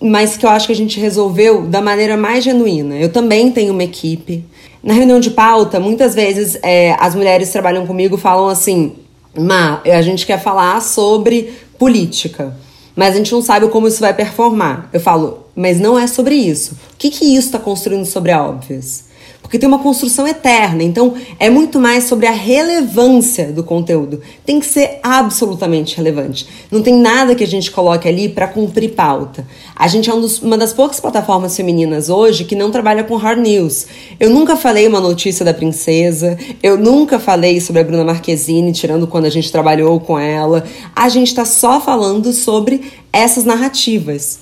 mas 0.00 0.36
que 0.36 0.44
eu 0.44 0.50
acho 0.50 0.66
que 0.66 0.72
a 0.72 0.76
gente 0.76 1.00
resolveu 1.00 1.66
da 1.66 1.80
maneira 1.80 2.16
mais 2.16 2.44
genuína. 2.44 2.96
Eu 2.96 3.10
também 3.10 3.50
tenho 3.50 3.72
uma 3.72 3.84
equipe, 3.84 4.44
na 4.82 4.94
reunião 4.94 5.18
de 5.18 5.30
pauta, 5.30 5.80
muitas 5.80 6.14
vezes 6.14 6.58
é, 6.62 6.96
as 7.00 7.14
mulheres 7.14 7.50
trabalham 7.50 7.86
comigo 7.86 8.16
falam 8.16 8.48
assim: 8.48 8.92
Ma, 9.36 9.82
a 9.84 10.00
gente 10.00 10.24
quer 10.24 10.40
falar 10.40 10.80
sobre 10.80 11.52
política, 11.78 12.56
mas 12.94 13.14
a 13.14 13.18
gente 13.18 13.32
não 13.32 13.42
sabe 13.42 13.68
como 13.68 13.88
isso 13.88 14.00
vai 14.00 14.14
performar. 14.14 14.88
Eu 14.92 15.00
falo, 15.00 15.46
mas 15.56 15.80
não 15.80 15.98
é 15.98 16.06
sobre 16.06 16.36
isso. 16.36 16.74
O 16.74 16.96
que, 16.96 17.10
que 17.10 17.24
isso 17.24 17.48
está 17.48 17.58
construindo 17.58 18.06
sobre 18.06 18.30
a 18.30 18.42
óbvias? 18.42 19.06
Porque 19.46 19.60
tem 19.60 19.68
uma 19.68 19.78
construção 19.78 20.26
eterna. 20.26 20.82
Então, 20.82 21.14
é 21.38 21.48
muito 21.48 21.78
mais 21.78 22.02
sobre 22.04 22.26
a 22.26 22.32
relevância 22.32 23.52
do 23.52 23.62
conteúdo. 23.62 24.20
Tem 24.44 24.58
que 24.58 24.66
ser 24.66 24.98
absolutamente 25.04 25.96
relevante. 25.96 26.48
Não 26.68 26.82
tem 26.82 26.96
nada 26.96 27.32
que 27.32 27.44
a 27.44 27.46
gente 27.46 27.70
coloque 27.70 28.08
ali 28.08 28.28
para 28.28 28.48
cumprir 28.48 28.90
pauta. 28.90 29.46
A 29.76 29.86
gente 29.86 30.10
é 30.10 30.14
um 30.14 30.20
dos, 30.20 30.42
uma 30.42 30.58
das 30.58 30.72
poucas 30.72 30.98
plataformas 30.98 31.56
femininas 31.56 32.08
hoje 32.08 32.42
que 32.42 32.56
não 32.56 32.72
trabalha 32.72 33.04
com 33.04 33.14
hard 33.14 33.38
news. 33.38 33.86
Eu 34.18 34.30
nunca 34.30 34.56
falei 34.56 34.88
uma 34.88 35.00
notícia 35.00 35.44
da 35.44 35.54
princesa, 35.54 36.36
eu 36.60 36.76
nunca 36.76 37.20
falei 37.20 37.60
sobre 37.60 37.82
a 37.82 37.84
Bruna 37.84 38.04
Marquezine, 38.04 38.72
tirando 38.72 39.06
quando 39.06 39.26
a 39.26 39.30
gente 39.30 39.52
trabalhou 39.52 40.00
com 40.00 40.18
ela. 40.18 40.64
A 40.94 41.08
gente 41.08 41.28
está 41.28 41.44
só 41.44 41.80
falando 41.80 42.32
sobre 42.32 42.80
essas 43.12 43.44
narrativas. 43.44 44.40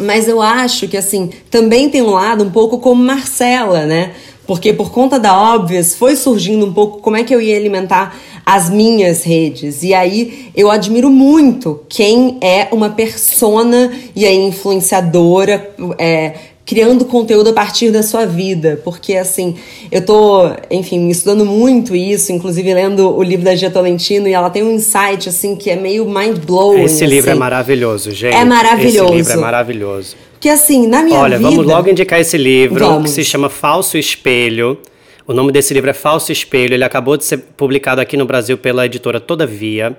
Mas 0.00 0.26
eu 0.26 0.40
acho 0.40 0.88
que, 0.88 0.96
assim, 0.96 1.30
também 1.50 1.90
tem 1.90 2.00
um 2.00 2.10
lado 2.10 2.42
um 2.42 2.50
pouco 2.50 2.78
como 2.78 3.02
Marcela, 3.02 3.84
né? 3.84 4.14
Porque 4.50 4.72
por 4.72 4.90
conta 4.90 5.16
da 5.16 5.54
óbvias 5.54 5.94
foi 5.94 6.16
surgindo 6.16 6.66
um 6.66 6.72
pouco 6.72 6.98
como 6.98 7.16
é 7.16 7.22
que 7.22 7.32
eu 7.32 7.40
ia 7.40 7.56
alimentar 7.56 8.18
as 8.44 8.68
minhas 8.68 9.22
redes. 9.22 9.84
E 9.84 9.94
aí 9.94 10.50
eu 10.56 10.68
admiro 10.68 11.08
muito 11.08 11.82
quem 11.88 12.36
é 12.40 12.66
uma 12.72 12.90
persona 12.90 13.92
e 14.12 14.26
aí 14.26 14.34
influenciadora, 14.34 15.72
é, 15.96 16.34
criando 16.70 17.04
conteúdo 17.04 17.50
a 17.50 17.52
partir 17.52 17.90
da 17.90 18.00
sua 18.00 18.24
vida, 18.26 18.80
porque 18.84 19.16
assim, 19.16 19.56
eu 19.90 20.04
tô, 20.04 20.48
enfim, 20.70 21.08
estudando 21.08 21.44
muito 21.44 21.96
isso, 21.96 22.30
inclusive 22.30 22.72
lendo 22.72 23.12
o 23.12 23.20
livro 23.24 23.44
da 23.44 23.56
Gia 23.56 23.68
Tolentino 23.68 24.28
e 24.28 24.32
ela 24.32 24.48
tem 24.48 24.62
um 24.62 24.70
insight 24.70 25.28
assim 25.28 25.56
que 25.56 25.68
é 25.68 25.74
meio 25.74 26.08
mind 26.08 26.38
blowing. 26.38 26.84
Esse 26.84 27.04
livro 27.04 27.28
assim. 27.28 27.36
é 27.36 27.40
maravilhoso, 27.40 28.12
gente. 28.12 28.36
É 28.36 28.44
maravilhoso. 28.44 29.04
Esse 29.04 29.16
livro 29.16 29.32
é 29.32 29.36
maravilhoso. 29.36 30.16
Que 30.38 30.48
assim, 30.48 30.86
na 30.86 31.02
minha 31.02 31.18
Olha, 31.18 31.38
vida. 31.38 31.50
vamos 31.50 31.66
logo 31.66 31.90
indicar 31.90 32.20
esse 32.20 32.38
livro 32.38 32.78
Vamos. 32.78 33.02
que 33.02 33.10
se 33.16 33.24
chama 33.24 33.50
Falso 33.50 33.98
Espelho. 33.98 34.78
O 35.26 35.32
nome 35.32 35.50
desse 35.50 35.74
livro 35.74 35.90
é 35.90 35.92
Falso 35.92 36.30
Espelho. 36.30 36.74
Ele 36.74 36.84
acabou 36.84 37.16
de 37.16 37.24
ser 37.24 37.38
publicado 37.56 38.00
aqui 38.00 38.16
no 38.16 38.26
Brasil 38.26 38.56
pela 38.56 38.86
editora 38.86 39.18
Todavia. 39.18 39.96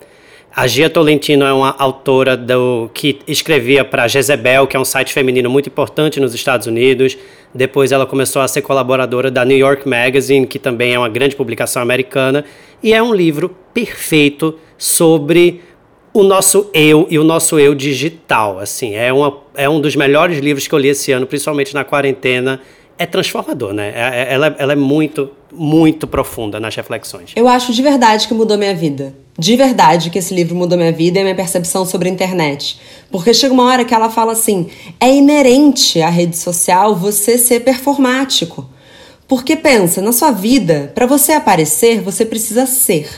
A 0.54 0.68
Gia 0.68 0.90
Tolentino 0.90 1.46
é 1.46 1.54
uma 1.54 1.74
autora 1.80 2.36
do, 2.36 2.90
que 2.94 3.20
escrevia 3.26 3.86
para 3.86 4.06
Jezebel, 4.06 4.68
que 4.68 4.76
é 4.76 4.80
um 4.80 4.84
site 4.84 5.14
feminino 5.14 5.50
muito 5.50 5.70
importante 5.70 6.20
nos 6.20 6.34
Estados 6.34 6.68
Unidos. 6.68 7.18
Depois 7.56 7.94
ela 7.94 8.06
começou 8.06 8.42
a 8.42 8.48
ser 8.50 8.62
colaboradora 8.62 9.32
da 9.32 9.46
New 9.46 9.58
York 9.58 9.88
Magazine, 9.88 10.46
que 10.46 10.60
também 10.60 10.94
é 10.94 11.00
uma 11.00 11.08
grande 11.08 11.38
publicação 11.38 11.82
americana. 11.82 12.44
E 12.84 12.94
é 12.94 13.02
um 13.02 13.14
livro 13.14 13.56
perfeito 13.74 14.60
sobre 14.78 15.62
o 16.14 16.22
nosso 16.22 16.70
eu 16.74 17.08
e 17.10 17.18
o 17.18 17.24
nosso 17.24 17.58
eu 17.58 17.74
digital. 17.74 18.60
Assim, 18.60 18.94
é, 18.94 19.14
uma, 19.14 19.38
é 19.56 19.70
um 19.70 19.80
dos 19.80 19.96
melhores 19.96 20.40
livros 20.40 20.68
que 20.68 20.76
eu 20.76 20.80
li 20.80 20.90
esse 20.90 21.14
ano, 21.14 21.26
principalmente 21.26 21.74
na 21.74 21.86
quarentena. 21.86 22.60
É 23.02 23.06
transformador, 23.08 23.74
né? 23.74 23.92
É- 23.96 24.22
é- 24.22 24.34
ela, 24.34 24.56
ela 24.60 24.74
é 24.74 24.76
muito, 24.76 25.32
muito 25.52 26.06
profunda 26.06 26.60
nas 26.60 26.76
reflexões. 26.76 27.32
Eu 27.36 27.48
acho 27.48 27.74
de 27.74 27.82
verdade 27.82 28.28
que 28.28 28.34
mudou 28.34 28.60
minha 28.60 28.76
vida. 28.76 29.16
De 29.40 29.56
verdade 29.56 30.12
que 30.12 30.20
esse 30.20 30.36
livro 30.36 30.56
mudou 30.56 30.78
minha 30.78 30.92
vida 30.92 31.20
e 31.20 31.24
minha 31.24 31.34
percepção 31.34 31.84
sobre 31.84 32.10
a 32.10 32.12
internet. 32.12 32.80
Porque 33.10 33.34
chega 33.34 33.52
uma 33.54 33.66
hora 33.66 33.84
que 33.84 33.94
ela 33.96 34.08
fala 34.10 34.34
assim: 34.34 34.70
é 35.00 35.12
inerente 35.12 36.00
à 36.00 36.10
rede 36.10 36.38
social 36.38 36.96
você 36.96 37.40
ser 37.40 37.62
performático. 37.62 38.70
Porque 39.28 39.56
pensa, 39.56 40.00
na 40.00 40.12
sua 40.12 40.30
vida, 40.30 40.92
para 40.94 41.08
você 41.08 41.32
aparecer, 41.32 42.02
você 42.02 42.24
precisa 42.24 42.68
ser. 42.68 43.10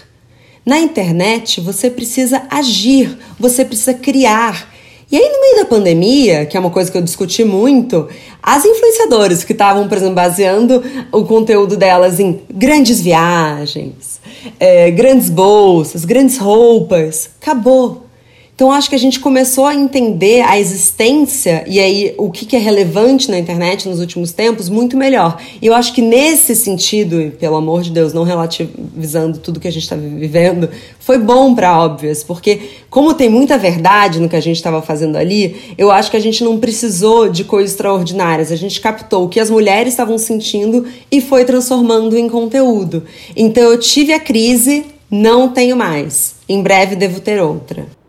Na 0.66 0.80
internet, 0.80 1.60
você 1.60 1.90
precisa 1.90 2.44
agir, 2.50 3.18
você 3.38 3.66
precisa 3.66 3.94
criar. 3.94 4.73
E 5.13 5.15
aí, 5.15 5.29
no 5.29 5.41
meio 5.41 5.58
da 5.58 5.65
pandemia, 5.65 6.43
que 6.43 6.58
é 6.58 6.60
uma 6.60 6.72
coisa 6.72 6.91
que 6.91 6.98
eu 6.98 7.01
discuti 7.03 7.43
muito, 7.43 8.10
as 8.41 8.65
influenciadoras 8.65 9.43
que 9.43 9.51
estavam, 9.51 9.88
por 9.88 9.96
exemplo, 9.96 10.15
baseando 10.15 10.84
o 11.12 11.24
conteúdo 11.24 11.77
delas 11.77 12.20
em 12.20 12.41
grandes 12.51 13.00
viagens, 13.00 14.20
é, 14.60 14.89
grandes 14.89 15.29
bolsas, 15.29 16.03
grandes 16.03 16.39
roupas, 16.39 17.29
acabou. 17.39 18.08
Então 18.55 18.72
acho 18.72 18.88
que 18.88 18.95
a 18.95 19.00
gente 19.00 19.19
começou 19.19 19.65
a 19.65 19.74
entender 19.74 20.41
a 20.41 20.60
existência 20.60 21.63
e 21.67 21.79
aí 21.79 22.13
o 22.19 22.29
que 22.29 22.45
que 22.45 22.55
é 22.55 22.60
relevante 22.60 23.31
na 23.31 23.39
internet 23.39 23.89
nos 23.89 24.00
últimos 24.00 24.31
tempos 24.31 24.69
muito 24.69 24.95
melhor. 24.95 25.41
E 25.60 25.65
eu 25.65 25.74
acho 25.74 25.91
que 25.91 26.03
nesse 26.03 26.55
sentido, 26.55 27.19
e 27.19 27.31
pelo 27.31 27.55
amor 27.55 27.81
de 27.81 27.89
Deus, 27.89 28.13
não 28.13 28.24
relativizando 28.24 29.39
tudo 29.39 29.60
que 29.60 29.67
a 29.67 29.72
gente 29.72 29.83
está 29.83 29.95
vivendo, 29.95 30.69
foi 31.00 31.17
bom 31.17 31.55
para 31.55 31.83
óbvias, 31.83 32.24
porque 32.24 32.60
como 32.91 33.15
tem 33.15 33.27
muita 33.27 33.57
verdade 33.57 34.19
no 34.19 34.29
que 34.29 34.36
a 34.36 34.41
gente 34.41 34.57
estava 34.57 34.83
fazendo 34.83 35.17
ali, 35.17 35.74
eu 35.75 35.89
acho 35.89 36.12
que 36.12 36.17
a 36.17 36.22
gente 36.22 36.43
não 36.43 36.60
precisou 36.60 37.29
de 37.29 37.43
coisas 37.43 37.72
extraordinárias. 37.72 38.51
A 38.51 38.55
gente 38.55 38.79
captou 38.79 39.25
o 39.25 39.29
que 39.29 39.39
as 39.39 39.50
mulheres 39.50 39.93
estavam 39.93 40.19
sentindo 40.19 40.86
e 41.12 41.22
foi 41.22 41.43
transformando 41.43 42.15
em 42.15 42.29
conteúdo. 42.29 43.03
Então 43.36 43.63
eu 43.63 43.79
tive 43.79 44.13
a 44.13 44.19
crise, 44.19 44.86
não 45.10 45.50
tenho 45.50 45.75
mais. 45.75 46.36
Em 46.48 46.62
breve 46.62 46.95
devo 46.95 47.19
ter 47.19 47.41
outra. 47.41 48.02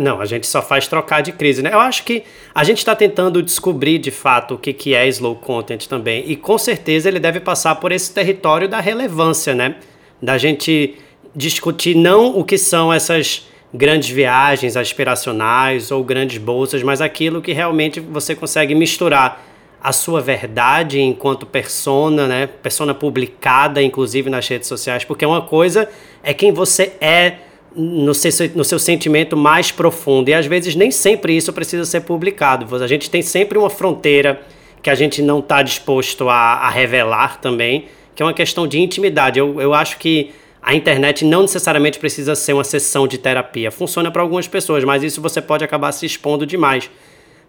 Não, 0.00 0.20
a 0.20 0.26
gente 0.26 0.46
só 0.46 0.60
faz 0.60 0.88
trocar 0.88 1.20
de 1.20 1.30
crise, 1.30 1.62
né? 1.62 1.72
Eu 1.72 1.78
acho 1.78 2.02
que 2.04 2.24
a 2.52 2.64
gente 2.64 2.78
está 2.78 2.96
tentando 2.96 3.40
descobrir 3.40 3.98
de 3.98 4.10
fato 4.10 4.54
o 4.54 4.58
que, 4.58 4.72
que 4.72 4.92
é 4.92 5.06
slow 5.06 5.36
content 5.36 5.86
também. 5.86 6.24
E 6.26 6.34
com 6.34 6.58
certeza 6.58 7.08
ele 7.08 7.20
deve 7.20 7.38
passar 7.38 7.76
por 7.76 7.92
esse 7.92 8.12
território 8.12 8.68
da 8.68 8.80
relevância, 8.80 9.54
né? 9.54 9.76
Da 10.20 10.36
gente 10.36 10.96
discutir 11.34 11.94
não 11.94 12.36
o 12.36 12.44
que 12.44 12.58
são 12.58 12.92
essas 12.92 13.46
grandes 13.72 14.10
viagens 14.10 14.76
aspiracionais 14.76 15.92
ou 15.92 16.02
grandes 16.02 16.38
bolsas, 16.38 16.82
mas 16.82 17.00
aquilo 17.00 17.40
que 17.40 17.52
realmente 17.52 18.00
você 18.00 18.34
consegue 18.34 18.74
misturar 18.74 19.42
a 19.80 19.92
sua 19.92 20.20
verdade 20.20 21.00
enquanto 21.00 21.46
persona, 21.46 22.26
né? 22.26 22.46
Persona 22.48 22.92
publicada, 22.94 23.80
inclusive 23.80 24.28
nas 24.28 24.46
redes 24.46 24.66
sociais, 24.66 25.04
porque 25.04 25.24
uma 25.24 25.42
coisa 25.42 25.88
é 26.22 26.34
quem 26.34 26.52
você 26.52 26.94
é 27.00 27.36
no 27.74 28.14
seu, 28.14 28.30
no 28.54 28.64
seu 28.64 28.78
sentimento 28.78 29.36
mais 29.36 29.70
profundo. 29.70 30.28
E 30.28 30.34
às 30.34 30.46
vezes 30.46 30.74
nem 30.74 30.90
sempre 30.90 31.36
isso 31.36 31.52
precisa 31.52 31.84
ser 31.84 32.02
publicado. 32.02 32.74
A 32.76 32.86
gente 32.86 33.10
tem 33.10 33.22
sempre 33.22 33.58
uma 33.58 33.70
fronteira 33.70 34.40
que 34.82 34.90
a 34.90 34.94
gente 34.94 35.22
não 35.22 35.38
está 35.38 35.62
disposto 35.62 36.28
a, 36.28 36.34
a, 36.34 36.70
revelar 36.70 37.40
também, 37.40 37.86
que 38.14 38.22
é 38.22 38.26
uma 38.26 38.34
questão 38.34 38.66
de 38.66 38.80
intimidade. 38.80 39.38
Eu, 39.38 39.60
eu 39.60 39.72
acho 39.72 39.98
que 39.98 40.32
a 40.60 40.74
internet 40.74 41.24
não 41.24 41.42
necessariamente 41.42 41.98
precisa 41.98 42.34
ser 42.34 42.52
uma 42.52 42.64
sessão 42.64 43.06
de 43.06 43.18
terapia. 43.18 43.70
Funciona 43.70 44.10
para 44.10 44.22
algumas 44.22 44.48
pessoas, 44.48 44.84
mas 44.84 45.02
isso 45.02 45.20
você 45.20 45.40
pode 45.40 45.64
acabar 45.64 45.92
se 45.92 46.04
expondo 46.04 46.44
demais. 46.44 46.90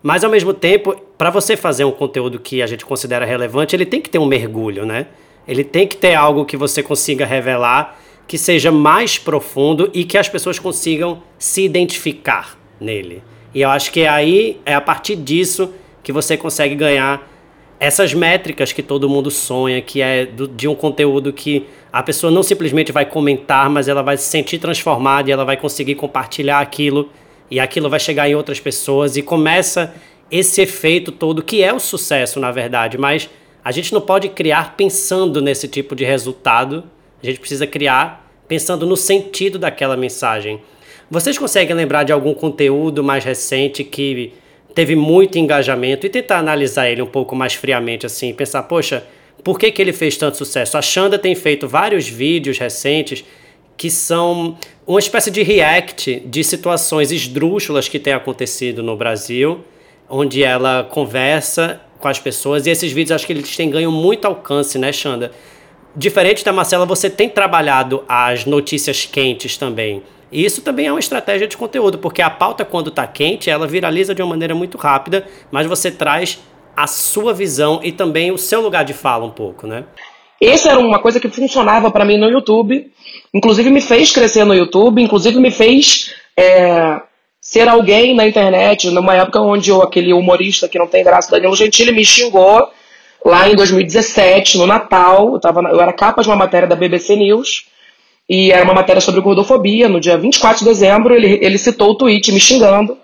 Mas 0.02 0.24
ao 0.24 0.30
mesmo 0.30 0.54
tempo, 0.54 0.96
para 1.18 1.30
você 1.30 1.56
fazer 1.56 1.86
um 1.86 1.92
conteúdo 1.92 2.40
que 2.40 2.62
a 2.62 2.68
gente 2.68 2.86
considera 2.86 3.26
relevante, 3.26 3.76
ele 3.76 3.86
tem 3.86 4.02
que 4.02 4.10
ter 4.10 4.20
um 4.20 4.26
mergulho, 4.26 4.86
né? 4.86 5.08
Ele 5.48 5.64
tem 5.64 5.88
que 5.88 5.96
ter 5.96 6.14
algo 6.14 6.46
que 6.46 6.58
você 6.58 6.84
consiga 6.84 7.26
revelar 7.26 8.00
que 8.28 8.38
seja 8.38 8.72
mais 8.72 9.18
profundo 9.18 9.90
e 9.94 10.04
que 10.04 10.18
as 10.18 10.30
pessoas 10.30 10.58
consigam 10.60 11.22
se 11.38 11.64
identificar 11.64 12.58
nele. 12.80 13.22
E 13.54 13.62
eu 13.62 13.70
acho 13.70 13.92
que 13.92 14.06
aí 14.06 14.60
é 14.66 14.74
a 14.74 14.82
partir 14.82 15.16
disso 15.16 15.72
que 16.02 16.12
você 16.12 16.36
consegue 16.36 16.76
ganhar 16.76 17.30
essas 17.80 18.14
métricas 18.14 18.72
que 18.72 18.82
todo 18.82 19.10
mundo 19.10 19.30
sonha, 19.30 19.82
que 19.82 20.02
é 20.02 20.26
do, 20.26 20.48
de 20.48 20.68
um 20.68 20.76
conteúdo 20.76 21.34
que 21.34 21.66
a 21.92 22.02
pessoa 22.02 22.32
não 22.32 22.42
simplesmente 22.42 22.92
vai 22.92 23.06
comentar, 23.06 23.70
mas 23.70 23.88
ela 23.88 24.02
vai 24.02 24.18
se 24.18 24.24
sentir 24.24 24.58
transformada 24.58 25.30
e 25.30 25.34
ela 25.34 25.44
vai 25.44 25.58
conseguir 25.58 25.96
compartilhar 25.96 26.60
aquilo 26.60 27.10
e 27.52 27.60
aquilo 27.60 27.90
vai 27.90 28.00
chegar 28.00 28.28
em 28.28 28.36
outras 28.36 28.60
pessoas 28.60 29.18
e 29.18 29.22
começa 29.22 29.94
esse 30.32 30.62
efeito 30.62 31.12
todo 31.12 31.44
que 31.44 31.62
é 31.62 31.74
o 31.74 31.80
sucesso, 31.80 32.40
na 32.40 32.52
verdade, 32.52 32.98
mas 32.98 33.30
a 33.64 33.72
gente 33.72 33.94
não 33.94 34.02
pode 34.02 34.30
criar 34.30 34.76
pensando 34.76 35.42
nesse 35.42 35.68
tipo 35.68 35.96
de 35.96 36.04
resultado 36.04 36.84
a 37.24 37.26
gente 37.26 37.40
precisa 37.40 37.66
criar 37.66 38.32
pensando 38.48 38.86
no 38.86 38.98
sentido 38.98 39.58
daquela 39.58 39.96
mensagem. 39.96 40.62
Vocês 41.10 41.38
conseguem 41.38 41.76
lembrar 41.76 42.04
de 42.04 42.12
algum 42.12 42.34
conteúdo 42.34 43.04
mais 43.04 43.24
recente 43.24 43.84
que 43.84 44.34
teve 44.76 44.96
muito 44.96 45.38
engajamento 45.38 46.06
e 46.06 46.10
tentar 46.10 46.40
analisar 46.40 46.90
ele 46.90 47.02
um 47.02 47.08
pouco 47.08 47.36
mais 47.36 47.54
friamente 47.54 48.06
assim, 48.06 48.34
pensar, 48.34 48.64
poxa, 48.64 49.04
por 49.44 49.60
que, 49.60 49.72
que 49.72 49.82
ele 49.82 49.94
fez 49.94 50.18
tanto 50.18 50.38
sucesso? 50.38 50.78
A 50.78 50.82
Xanda 50.82 51.20
tem 51.20 51.36
feito 51.36 51.68
vários 51.68 52.08
vídeos 52.08 52.58
recentes 52.58 53.24
que 53.76 53.90
são 53.90 54.58
uma 54.86 55.00
espécie 55.00 55.32
de 55.32 55.44
react 55.44 56.22
de 56.26 56.44
situações 56.44 57.12
esdrúxulas 57.12 57.88
que 57.88 58.00
têm 58.00 58.14
acontecido 58.14 58.84
no 58.84 58.96
Brasil, 58.96 59.64
onde 60.10 60.44
ela 60.44 60.84
conversa 60.84 61.82
com 62.00 62.08
as 62.08 62.20
pessoas 62.20 62.66
e 62.66 62.70
esses 62.70 62.92
vídeos 62.92 63.12
acho 63.12 63.26
que 63.26 63.34
eles 63.34 63.56
têm 63.56 63.70
ganho 63.70 63.92
muito 63.92 64.26
alcance, 64.26 64.78
né, 64.78 64.92
Xanda? 64.92 65.32
Diferente 65.96 66.44
da 66.44 66.52
Marcela, 66.52 66.86
você 66.86 67.10
tem 67.10 67.30
trabalhado 67.30 68.04
as 68.08 68.46
notícias 68.46 69.06
quentes 69.06 69.58
também. 69.58 70.02
E 70.32 70.44
isso 70.44 70.62
também 70.64 70.88
é 70.88 70.92
uma 70.92 71.00
estratégia 71.00 71.48
de 71.48 71.56
conteúdo, 71.56 72.00
porque 72.00 72.22
a 72.22 72.30
pauta, 72.30 72.66
quando 72.66 72.90
está 72.90 73.06
quente, 73.06 73.52
ela 73.52 73.68
viraliza 73.68 74.16
de 74.16 74.22
uma 74.24 74.30
maneira 74.30 74.56
muito 74.56 74.78
rápida, 74.80 75.28
mas 75.52 75.68
você 75.68 75.92
traz 75.92 76.40
a 76.76 76.88
sua 76.88 77.34
visão 77.34 77.80
e 77.84 77.92
também 77.92 78.32
o 78.32 78.38
seu 78.38 78.60
lugar 78.60 78.84
de 78.84 78.94
fala 78.94 79.24
um 79.24 79.30
pouco, 79.30 79.68
né? 79.68 79.84
Essa 80.42 80.72
era 80.72 80.80
uma 80.80 81.00
coisa 81.00 81.20
que 81.20 81.30
funcionava 81.30 81.92
para 81.92 82.04
mim 82.04 82.18
no 82.18 82.28
YouTube, 82.28 82.92
inclusive 83.32 83.70
me 83.70 83.80
fez 83.80 84.12
crescer 84.12 84.44
no 84.44 84.56
YouTube, 84.56 85.02
inclusive 85.02 85.40
me 85.40 85.52
fez 85.52 86.16
é, 86.36 87.00
ser 87.40 87.70
alguém 87.70 88.16
na 88.16 88.28
internet, 88.28 88.90
numa 88.90 89.16
época 89.16 89.40
onde 89.40 89.70
eu, 89.70 89.84
aquele 89.84 90.12
humorista 90.12 90.68
que 90.68 90.80
não 90.80 90.88
tem 90.88 91.04
graça, 91.04 91.30
Danilo 91.30 91.56
Gentili, 91.56 91.92
me 91.92 92.04
xingou 92.04 92.68
lá 93.26 93.50
em 93.50 93.56
2017, 93.56 94.58
no 94.58 94.68
Natal, 94.68 95.34
eu, 95.34 95.40
tava, 95.40 95.62
eu 95.62 95.80
era 95.80 95.94
capa 95.94 96.22
de 96.22 96.28
uma 96.28 96.36
matéria 96.36 96.68
da 96.68 96.76
BBC 96.76 97.16
News, 97.16 97.66
e 98.30 98.52
era 98.52 98.64
uma 98.64 98.74
matéria 98.74 99.02
sobre 99.02 99.22
gordofobia, 99.22 99.88
no 99.88 100.00
dia 100.00 100.18
24 100.18 100.60
de 100.60 100.66
dezembro, 100.66 101.14
ele, 101.14 101.40
ele 101.42 101.58
citou 101.58 101.92
o 101.92 101.96
tweet 101.96 102.32
me 102.32 102.40
xingando, 102.40 102.98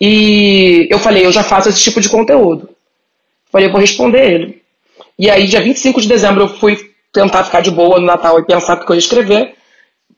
e 0.00 0.88
eu 0.90 0.98
falei, 0.98 1.24
eu 1.24 1.32
já 1.32 1.42
faço 1.42 1.68
esse 1.68 1.80
tipo 1.80 2.00
de 2.00 2.08
conteúdo. 2.08 2.68
Falei, 3.50 3.68
eu 3.68 3.72
vou 3.72 3.80
responder 3.80 4.32
ele. 4.32 4.62
E 5.18 5.30
aí, 5.30 5.46
dia 5.46 5.60
25 5.60 6.00
de 6.00 6.08
dezembro, 6.08 6.44
eu 6.44 6.48
fui 6.48 6.76
tentar 7.12 7.44
ficar 7.44 7.60
de 7.60 7.70
boa 7.70 8.00
no 8.00 8.06
Natal 8.06 8.38
e 8.38 8.44
pensar 8.44 8.78
o 8.78 8.84
que 8.84 8.90
eu 8.90 8.96
ia 8.96 8.98
escrever, 8.98 9.54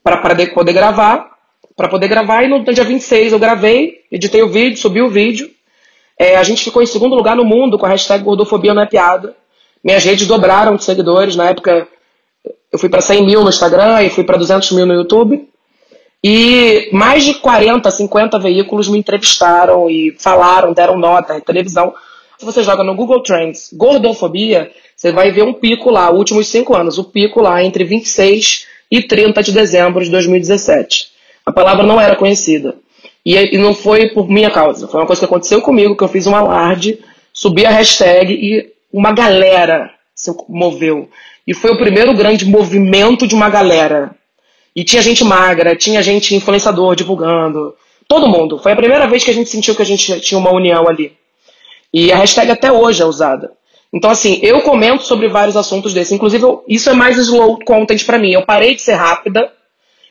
para 0.02 0.16
poder 0.54 0.72
gravar, 0.72 1.30
para 1.76 1.88
poder 1.88 2.08
gravar, 2.08 2.44
e 2.44 2.48
no 2.48 2.62
dia 2.62 2.84
26 2.84 3.32
eu 3.32 3.38
gravei, 3.38 4.02
editei 4.10 4.42
o 4.42 4.48
vídeo, 4.48 4.78
subi 4.78 5.02
o 5.02 5.10
vídeo, 5.10 5.50
é, 6.18 6.36
a 6.36 6.42
gente 6.42 6.62
ficou 6.62 6.82
em 6.82 6.86
segundo 6.86 7.14
lugar 7.14 7.36
no 7.36 7.44
mundo 7.44 7.78
com 7.78 7.86
a 7.86 7.88
hashtag 7.88 8.22
gordofobia 8.22 8.74
não 8.74 8.82
é 8.82 8.86
piada. 8.86 9.34
Minhas 9.82 10.04
redes 10.04 10.26
dobraram 10.26 10.76
de 10.76 10.84
seguidores. 10.84 11.36
Na 11.36 11.50
época, 11.50 11.88
eu 12.72 12.78
fui 12.78 12.88
para 12.88 13.00
100 13.00 13.26
mil 13.26 13.42
no 13.42 13.48
Instagram 13.48 14.02
e 14.02 14.10
fui 14.10 14.24
para 14.24 14.38
200 14.38 14.72
mil 14.72 14.86
no 14.86 14.94
YouTube. 14.94 15.48
E 16.22 16.88
mais 16.92 17.22
de 17.24 17.34
40, 17.34 17.90
50 17.90 18.38
veículos 18.38 18.88
me 18.88 18.98
entrevistaram 18.98 19.90
e 19.90 20.16
falaram, 20.18 20.72
deram 20.72 20.96
nota, 20.96 21.40
televisão. 21.40 21.92
Se 22.38 22.46
você 22.46 22.62
joga 22.62 22.82
no 22.82 22.94
Google 22.94 23.22
Trends 23.22 23.70
gordofobia, 23.74 24.70
você 24.96 25.12
vai 25.12 25.30
ver 25.30 25.42
um 25.44 25.52
pico 25.52 25.90
lá, 25.90 26.10
últimos 26.10 26.48
cinco 26.48 26.74
anos, 26.74 26.96
o 26.96 27.04
pico 27.04 27.42
lá 27.42 27.62
entre 27.62 27.84
26 27.84 28.66
e 28.90 29.02
30 29.02 29.42
de 29.42 29.52
dezembro 29.52 30.02
de 30.02 30.10
2017. 30.10 31.08
A 31.44 31.52
palavra 31.52 31.86
não 31.86 32.00
era 32.00 32.16
conhecida. 32.16 32.74
E, 33.24 33.36
e 33.54 33.58
não 33.58 33.74
foi 33.74 34.10
por 34.10 34.28
minha 34.28 34.50
causa, 34.50 34.86
foi 34.86 35.00
uma 35.00 35.06
coisa 35.06 35.20
que 35.20 35.24
aconteceu 35.24 35.62
comigo, 35.62 35.96
que 35.96 36.04
eu 36.04 36.08
fiz 36.08 36.26
um 36.26 36.36
alarde, 36.36 36.98
subi 37.32 37.64
a 37.64 37.70
hashtag 37.70 38.32
e 38.32 38.72
uma 38.92 39.12
galera 39.12 39.90
se 40.14 40.30
moveu. 40.48 41.08
E 41.46 41.52
foi 41.52 41.72
o 41.72 41.78
primeiro 41.78 42.14
grande 42.14 42.44
movimento 42.46 43.26
de 43.26 43.34
uma 43.34 43.48
galera. 43.48 44.14
E 44.74 44.82
tinha 44.84 45.02
gente 45.02 45.24
magra, 45.24 45.76
tinha 45.76 46.02
gente 46.02 46.34
influenciador 46.34 46.94
divulgando. 46.94 47.74
Todo 48.08 48.28
mundo. 48.28 48.58
Foi 48.58 48.72
a 48.72 48.76
primeira 48.76 49.06
vez 49.06 49.24
que 49.24 49.30
a 49.30 49.34
gente 49.34 49.50
sentiu 49.50 49.74
que 49.74 49.82
a 49.82 49.86
gente 49.86 50.20
tinha 50.20 50.38
uma 50.38 50.52
união 50.52 50.88
ali. 50.88 51.12
E 51.92 52.12
a 52.12 52.16
hashtag 52.16 52.50
até 52.50 52.72
hoje 52.72 53.02
é 53.02 53.06
usada. 53.06 53.52
Então, 53.92 54.10
assim, 54.10 54.40
eu 54.42 54.60
comento 54.62 55.04
sobre 55.04 55.28
vários 55.28 55.56
assuntos 55.56 55.94
desses. 55.94 56.12
Inclusive, 56.12 56.42
eu, 56.42 56.64
isso 56.66 56.90
é 56.90 56.94
mais 56.94 57.16
slow 57.16 57.58
content 57.64 58.04
para 58.04 58.18
mim. 58.18 58.32
Eu 58.32 58.44
parei 58.44 58.74
de 58.74 58.82
ser 58.82 58.94
rápida. 58.94 59.52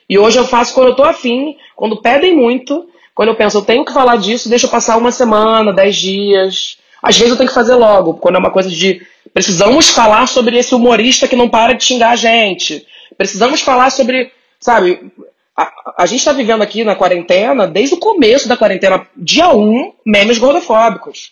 E 0.10 0.18
hoje 0.18 0.38
eu 0.38 0.46
faço 0.46 0.74
quando 0.74 0.90
eu 0.90 0.96
tô 0.96 1.04
afim, 1.04 1.58
quando 1.76 2.02
pedem 2.02 2.36
muito, 2.36 2.88
quando 3.16 3.30
eu 3.30 3.36
penso, 3.36 3.58
eu 3.58 3.62
tenho 3.62 3.86
que 3.86 3.94
falar 3.94 4.18
disso, 4.18 4.50
deixa 4.50 4.66
eu 4.66 4.70
passar 4.72 4.98
uma 4.98 5.12
semana, 5.12 5.74
dez 5.74 5.96
dias. 5.96 6.78
Às 7.02 7.18
vezes 7.18 7.32
eu 7.32 7.38
tenho 7.38 7.50
que 7.50 7.56
fazer 7.56 7.76
logo, 7.76 8.16
quando 8.16 8.36
é 8.36 8.40
uma 8.40 8.52
coisa 8.52 8.70
de 8.70 9.06
precisamos 9.34 9.90
falar 9.90 10.28
sobre 10.28 10.58
esse 10.58 10.76
humorista 10.76 11.28
que 11.28 11.36
não 11.36 11.50
para 11.50 11.74
de 11.74 11.84
xingar 11.84 12.12
a 12.12 12.16
gente. 12.16 12.86
Precisamos 13.18 13.62
falar 13.62 13.90
sobre, 13.90 14.32
sabe, 14.60 15.12
a, 15.56 15.72
a 15.98 16.06
gente 16.06 16.20
está 16.20 16.32
vivendo 16.32 16.62
aqui 16.62 16.84
na 16.84 16.96
quarentena, 16.96 17.68
desde 17.68 17.96
o 17.96 18.00
começo 18.00 18.48
da 18.48 18.58
quarentena, 18.58 19.08
dia 19.16 19.50
1, 19.50 19.62
um, 19.62 19.94
memes 20.06 20.38
gordofóbicos 20.38 21.32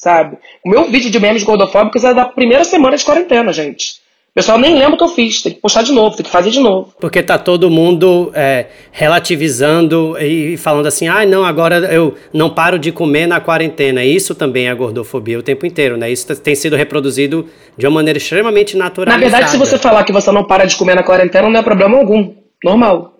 sabe? 0.00 0.38
O 0.64 0.70
meu 0.70 0.90
vídeo 0.90 1.10
de 1.10 1.20
memes 1.20 1.42
gordofóbicos 1.42 2.02
é 2.04 2.14
da 2.14 2.24
primeira 2.24 2.64
semana 2.64 2.96
de 2.96 3.04
quarentena, 3.04 3.52
gente. 3.52 3.99
O 4.30 4.32
pessoal 4.32 4.58
nem 4.60 4.74
lembra 4.74 4.94
o 4.94 4.96
que 4.96 5.02
eu 5.02 5.08
fiz, 5.08 5.42
tem 5.42 5.52
que 5.52 5.60
postar 5.60 5.82
de 5.82 5.90
novo, 5.90 6.14
tem 6.14 6.24
que 6.24 6.30
fazer 6.30 6.50
de 6.50 6.60
novo. 6.60 6.94
Porque 7.00 7.20
tá 7.20 7.36
todo 7.36 7.68
mundo 7.68 8.30
é, 8.32 8.66
relativizando 8.92 10.16
e 10.20 10.56
falando 10.56 10.86
assim, 10.86 11.08
ah, 11.08 11.26
não, 11.26 11.44
agora 11.44 11.78
eu 11.92 12.14
não 12.32 12.48
paro 12.48 12.78
de 12.78 12.92
comer 12.92 13.26
na 13.26 13.40
quarentena. 13.40 14.04
Isso 14.04 14.32
também 14.32 14.68
é 14.68 14.74
gordofobia 14.74 15.36
o 15.36 15.42
tempo 15.42 15.66
inteiro, 15.66 15.96
né? 15.96 16.08
Isso 16.08 16.34
tem 16.36 16.54
sido 16.54 16.76
reproduzido 16.76 17.44
de 17.76 17.84
uma 17.86 17.96
maneira 17.96 18.18
extremamente 18.18 18.76
natural. 18.76 19.12
Na 19.12 19.20
verdade, 19.20 19.50
se 19.50 19.56
você 19.56 19.76
falar 19.76 20.04
que 20.04 20.12
você 20.12 20.30
não 20.30 20.44
para 20.44 20.64
de 20.64 20.76
comer 20.76 20.94
na 20.94 21.02
quarentena, 21.02 21.50
não 21.50 21.58
é 21.58 21.62
problema 21.62 21.98
algum. 21.98 22.32
Normal. 22.62 23.14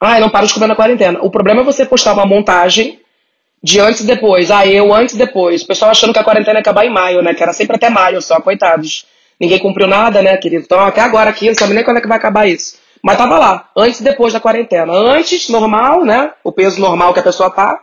Ah, 0.00 0.18
eu 0.18 0.22
não 0.22 0.30
paro 0.30 0.48
de 0.48 0.54
comer 0.54 0.66
na 0.66 0.74
quarentena. 0.74 1.20
O 1.22 1.30
problema 1.30 1.60
é 1.60 1.64
você 1.64 1.86
postar 1.86 2.14
uma 2.14 2.26
montagem 2.26 2.98
de 3.62 3.78
antes 3.78 4.00
e 4.00 4.06
depois. 4.06 4.50
Ah, 4.50 4.66
eu 4.66 4.92
antes 4.92 5.14
e 5.14 5.18
depois. 5.18 5.62
O 5.62 5.66
pessoal 5.68 5.92
achando 5.92 6.12
que 6.12 6.18
a 6.18 6.24
quarentena 6.24 6.58
ia 6.58 6.62
acabar 6.62 6.84
em 6.84 6.90
maio, 6.90 7.22
né? 7.22 7.32
Que 7.32 7.44
era 7.44 7.52
sempre 7.52 7.76
até 7.76 7.88
maio 7.88 8.20
só, 8.20 8.40
coitados. 8.40 9.06
Ninguém 9.42 9.58
cumpriu 9.58 9.88
nada, 9.88 10.22
né, 10.22 10.36
querido? 10.36 10.62
Então 10.64 10.78
até 10.78 11.00
agora 11.00 11.28
aqui, 11.28 11.48
não 11.48 11.54
sabe 11.56 11.74
nem 11.74 11.82
quando 11.82 11.96
é 11.96 12.00
que 12.00 12.06
vai 12.06 12.16
acabar 12.16 12.46
isso. 12.46 12.76
Mas 13.02 13.18
tava 13.18 13.36
lá, 13.40 13.68
antes 13.76 13.98
e 13.98 14.04
depois 14.04 14.32
da 14.32 14.38
quarentena. 14.38 14.92
Antes, 14.92 15.48
normal, 15.48 16.04
né? 16.04 16.30
O 16.44 16.52
peso 16.52 16.80
normal 16.80 17.12
que 17.12 17.18
a 17.18 17.24
pessoa 17.24 17.50
tá. 17.50 17.82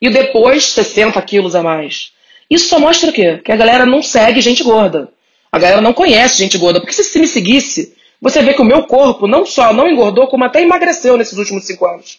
E 0.00 0.08
depois, 0.08 0.64
60 0.64 1.20
quilos 1.20 1.54
a 1.54 1.62
mais. 1.62 2.12
Isso 2.48 2.68
só 2.68 2.78
mostra 2.78 3.10
o 3.10 3.12
quê? 3.12 3.38
Que 3.44 3.52
a 3.52 3.56
galera 3.56 3.84
não 3.84 4.02
segue 4.02 4.40
gente 4.40 4.64
gorda. 4.64 5.10
A 5.52 5.58
galera 5.58 5.82
não 5.82 5.92
conhece 5.92 6.38
gente 6.38 6.56
gorda. 6.56 6.80
Porque 6.80 6.94
se, 6.94 7.04
se 7.04 7.18
me 7.18 7.26
seguisse, 7.26 7.94
você 8.18 8.42
vê 8.42 8.54
que 8.54 8.62
o 8.62 8.64
meu 8.64 8.84
corpo 8.84 9.26
não 9.26 9.44
só 9.44 9.74
não 9.74 9.86
engordou, 9.86 10.26
como 10.26 10.44
até 10.44 10.62
emagreceu 10.62 11.18
nesses 11.18 11.36
últimos 11.36 11.66
cinco 11.66 11.84
anos. 11.84 12.18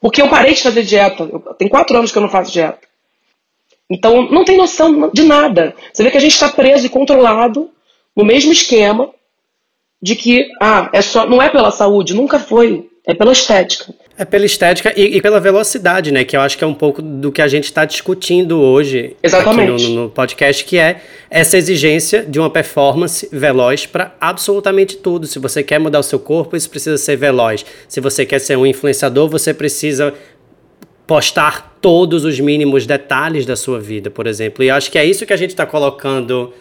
Porque 0.00 0.22
eu 0.22 0.28
parei 0.28 0.54
de 0.54 0.62
fazer 0.62 0.84
dieta. 0.84 1.24
Eu, 1.24 1.40
tem 1.58 1.66
quatro 1.66 1.98
anos 1.98 2.12
que 2.12 2.18
eu 2.18 2.22
não 2.22 2.30
faço 2.30 2.52
dieta. 2.52 2.78
Então, 3.90 4.30
não 4.30 4.44
tem 4.44 4.56
noção 4.56 5.10
de 5.12 5.24
nada. 5.24 5.74
Você 5.92 6.04
vê 6.04 6.12
que 6.12 6.16
a 6.16 6.20
gente 6.20 6.34
está 6.34 6.48
preso 6.48 6.86
e 6.86 6.88
controlado 6.88 7.73
no 8.16 8.24
mesmo 8.24 8.52
esquema 8.52 9.10
de 10.00 10.14
que, 10.14 10.48
ah, 10.60 10.90
é 10.92 11.00
só, 11.00 11.26
não 11.26 11.40
é 11.40 11.48
pela 11.48 11.70
saúde, 11.70 12.14
nunca 12.14 12.38
foi. 12.38 12.88
É 13.06 13.12
pela 13.12 13.32
estética. 13.32 13.92
É 14.16 14.24
pela 14.24 14.46
estética 14.46 14.92
e, 14.96 15.16
e, 15.16 15.20
pela 15.20 15.38
velocidade, 15.38 16.10
né? 16.10 16.24
Que 16.24 16.36
eu 16.36 16.40
acho 16.40 16.56
que 16.56 16.64
é 16.64 16.66
um 16.66 16.72
pouco 16.72 17.02
do 17.02 17.30
que 17.30 17.42
a 17.42 17.48
gente 17.48 17.64
está 17.64 17.84
discutindo 17.84 18.60
hoje 18.60 19.14
Exatamente. 19.22 19.88
no, 19.88 20.04
no, 20.04 20.10
podcast, 20.10 20.64
que 20.64 20.78
é 20.78 21.02
essa 21.28 21.58
exigência 21.58 22.22
de 22.22 22.38
uma 22.38 22.48
performance 22.48 23.28
veloz 23.30 23.84
para 23.84 24.14
absolutamente 24.18 24.96
tudo. 24.96 25.26
Se 25.26 25.38
você 25.38 25.62
quer 25.62 25.78
mudar 25.78 25.98
o 25.98 26.02
seu 26.02 26.18
corpo, 26.18 26.56
isso 26.56 26.70
precisa 26.70 26.96
ser 26.96 27.16
veloz. 27.16 27.66
Se 27.88 28.00
você 28.00 28.24
quer 28.24 28.38
ser 28.38 28.56
um 28.56 28.64
influenciador, 28.64 29.28
você 29.28 29.52
precisa 29.52 30.14
postar 31.06 31.76
todos 31.82 32.24
os 32.24 32.40
mínimos 32.40 32.86
detalhes 32.86 33.44
da 33.44 33.56
sua 33.56 33.78
vida, 33.78 34.10
por 34.10 34.26
exemplo. 34.26 34.64
E 34.64 34.68
eu 34.68 34.74
acho 34.74 34.90
que 34.90 34.98
é 34.98 35.04
isso 35.04 35.26
que 35.26 35.32
a 35.32 35.36
gente 35.36 35.50
está 35.50 35.66
colocando 35.66 36.54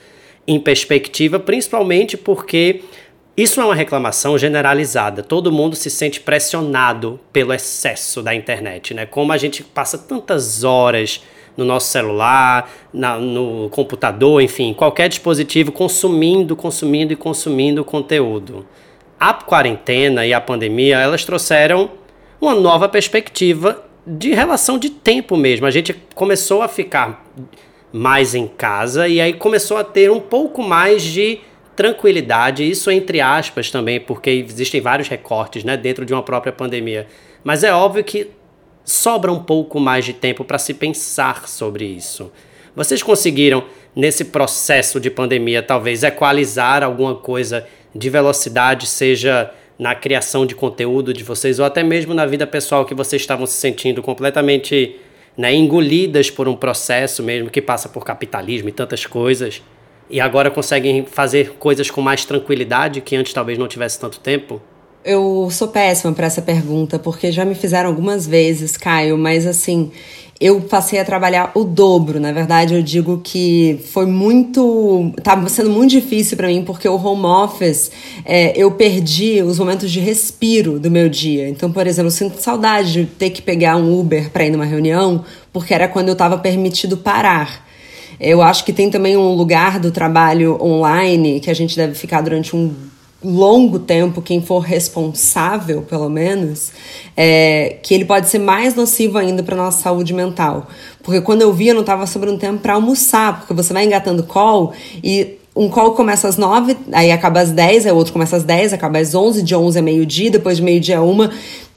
em 0.47 0.59
perspectiva, 0.59 1.39
principalmente 1.39 2.17
porque 2.17 2.81
isso 3.35 3.59
é 3.59 3.65
uma 3.65 3.73
reclamação 3.73 4.37
generalizada. 4.37 5.23
Todo 5.23 5.51
mundo 5.51 5.75
se 5.75 5.89
sente 5.89 6.19
pressionado 6.19 7.19
pelo 7.31 7.53
excesso 7.53 8.21
da 8.21 8.35
internet, 8.35 8.93
né? 8.93 9.05
Como 9.05 9.31
a 9.31 9.37
gente 9.37 9.63
passa 9.63 9.97
tantas 9.97 10.63
horas 10.63 11.23
no 11.57 11.65
nosso 11.65 11.87
celular, 11.87 12.69
na, 12.93 13.17
no 13.17 13.69
computador, 13.69 14.41
enfim, 14.41 14.73
qualquer 14.73 15.07
dispositivo 15.07 15.71
consumindo, 15.71 16.55
consumindo 16.55 17.13
e 17.13 17.15
consumindo 17.15 17.83
conteúdo. 17.83 18.65
A 19.19 19.33
quarentena 19.33 20.25
e 20.25 20.33
a 20.33 20.41
pandemia, 20.41 20.99
elas 20.99 21.23
trouxeram 21.23 21.91
uma 22.41 22.53
nova 22.53 22.89
perspectiva 22.89 23.83
de 24.05 24.33
relação 24.33 24.77
de 24.77 24.89
tempo 24.89 25.37
mesmo. 25.37 25.65
A 25.65 25.71
gente 25.71 25.95
começou 26.13 26.61
a 26.61 26.67
ficar 26.67 27.25
mais 27.93 28.33
em 28.33 28.47
casa 28.47 29.07
e 29.07 29.21
aí 29.21 29.33
começou 29.33 29.77
a 29.77 29.83
ter 29.83 30.09
um 30.09 30.19
pouco 30.19 30.63
mais 30.63 31.03
de 31.03 31.39
tranquilidade, 31.75 32.67
isso 32.67 32.89
entre 32.89 33.21
aspas 33.21 33.69
também, 33.69 33.99
porque 33.99 34.31
existem 34.31 34.81
vários 34.81 35.07
recortes 35.07 35.63
né, 35.63 35.77
dentro 35.77 36.03
de 36.05 36.11
uma 36.11 36.23
própria 36.23 36.51
pandemia. 36.51 37.07
Mas 37.43 37.63
é 37.63 37.71
óbvio 37.71 38.03
que 38.03 38.31
sobra 38.83 39.31
um 39.31 39.41
pouco 39.43 39.79
mais 39.79 40.05
de 40.05 40.13
tempo 40.13 40.43
para 40.43 40.57
se 40.57 40.73
pensar 40.73 41.47
sobre 41.47 41.85
isso. 41.85 42.31
Vocês 42.75 43.03
conseguiram, 43.03 43.63
nesse 43.95 44.25
processo 44.25 44.99
de 44.99 45.11
pandemia, 45.11 45.61
talvez 45.61 46.03
equalizar 46.03 46.83
alguma 46.83 47.15
coisa 47.15 47.67
de 47.93 48.09
velocidade, 48.09 48.87
seja 48.87 49.51
na 49.77 49.93
criação 49.93 50.45
de 50.45 50.55
conteúdo 50.55 51.13
de 51.13 51.23
vocês, 51.23 51.59
ou 51.59 51.65
até 51.65 51.83
mesmo 51.83 52.13
na 52.13 52.25
vida 52.25 52.47
pessoal 52.47 52.85
que 52.85 52.95
vocês 52.95 53.21
estavam 53.21 53.45
se 53.45 53.53
sentindo 53.53 54.01
completamente 54.01 54.99
né, 55.37 55.53
engolidas 55.53 56.29
por 56.29 56.47
um 56.47 56.55
processo 56.55 57.23
mesmo 57.23 57.49
que 57.49 57.61
passa 57.61 57.89
por 57.89 58.05
capitalismo 58.05 58.69
e 58.69 58.71
tantas 58.71 59.05
coisas? 59.05 59.61
e 60.09 60.19
agora 60.19 60.51
conseguem 60.51 61.05
fazer 61.05 61.55
coisas 61.57 61.89
com 61.89 62.01
mais 62.01 62.25
tranquilidade 62.25 63.01
que 63.01 63.15
antes 63.15 63.33
talvez 63.33 63.57
não 63.57 63.67
tivesse 63.67 63.99
tanto 63.99 64.19
tempo? 64.19 64.61
Eu 65.03 65.49
sou 65.51 65.67
péssima 65.67 66.13
para 66.13 66.27
essa 66.27 66.41
pergunta, 66.41 66.97
porque 66.97 67.31
já 67.31 67.43
me 67.43 67.55
fizeram 67.55 67.89
algumas 67.89 68.25
vezes, 68.25 68.77
Caio, 68.77 69.17
mas 69.17 69.45
assim, 69.45 69.91
eu 70.43 70.59
passei 70.59 70.99
a 70.99 71.05
trabalhar 71.05 71.53
o 71.55 71.63
dobro. 71.63 72.19
Na 72.19 72.33
verdade, 72.33 72.73
eu 72.75 72.81
digo 72.83 73.21
que 73.23 73.79
foi 73.93 74.05
muito. 74.05 75.13
Tá 75.23 75.41
sendo 75.47 75.69
muito 75.69 75.91
difícil 75.91 76.35
para 76.35 76.49
mim, 76.49 76.65
porque 76.65 76.85
o 76.85 77.01
home 77.01 77.25
office, 77.25 77.89
é, 78.25 78.51
eu 78.61 78.69
perdi 78.71 79.41
os 79.41 79.57
momentos 79.57 79.89
de 79.89 80.01
respiro 80.01 80.77
do 80.81 80.91
meu 80.91 81.07
dia. 81.07 81.47
Então, 81.47 81.71
por 81.71 81.87
exemplo, 81.87 82.07
eu 82.07 82.11
sinto 82.11 82.41
saudade 82.41 82.91
de 82.91 83.05
ter 83.05 83.29
que 83.29 83.41
pegar 83.41 83.77
um 83.77 83.97
Uber 83.97 84.31
para 84.31 84.45
ir 84.45 84.49
numa 84.49 84.65
reunião, 84.65 85.23
porque 85.53 85.73
era 85.73 85.87
quando 85.87 86.09
eu 86.09 86.13
estava 86.13 86.37
permitido 86.37 86.97
parar. 86.97 87.65
Eu 88.19 88.41
acho 88.41 88.65
que 88.65 88.73
tem 88.73 88.89
também 88.89 89.15
um 89.15 89.35
lugar 89.35 89.79
do 89.79 89.91
trabalho 89.91 90.61
online 90.61 91.39
que 91.39 91.49
a 91.49 91.53
gente 91.53 91.77
deve 91.77 91.95
ficar 91.95 92.19
durante 92.19 92.53
um 92.53 92.73
longo 93.23 93.79
tempo, 93.79 94.21
quem 94.21 94.41
for 94.41 94.59
responsável, 94.59 95.81
pelo 95.81 96.09
menos, 96.09 96.71
é, 97.15 97.77
que 97.81 97.93
ele 97.93 98.05
pode 98.05 98.29
ser 98.29 98.39
mais 98.39 98.75
nocivo 98.75 99.17
ainda 99.17 99.41
para 99.41 99.55
nossa 99.55 99.81
saúde 99.81 100.13
mental. 100.13 100.67
Porque 101.01 101.21
quando 101.21 101.41
eu 101.41 101.53
via, 101.53 101.73
não 101.73 101.81
estava 101.81 102.05
sobrando 102.05 102.37
tempo 102.37 102.59
para 102.59 102.73
almoçar, 102.73 103.39
porque 103.39 103.53
você 103.53 103.73
vai 103.73 103.85
engatando 103.85 104.23
call 104.23 104.73
e 105.03 105.37
um 105.55 105.69
call 105.69 105.93
começa 105.93 106.27
às 106.27 106.37
nove, 106.37 106.75
aí 106.91 107.11
acaba 107.11 107.39
às 107.39 107.51
dez, 107.51 107.85
aí 107.85 107.91
o 107.91 107.95
outro 107.95 108.11
começa 108.11 108.35
às 108.35 108.43
dez, 108.43 108.73
acaba 108.73 108.99
às 108.99 109.13
onze, 109.13 109.43
de 109.43 109.55
onze 109.55 109.77
a 109.77 109.81
meio-dia, 109.81 110.31
depois 110.31 110.57
de 110.57 110.63
meio-dia 110.63 110.97
a 110.97 111.01
uma. 111.01 111.31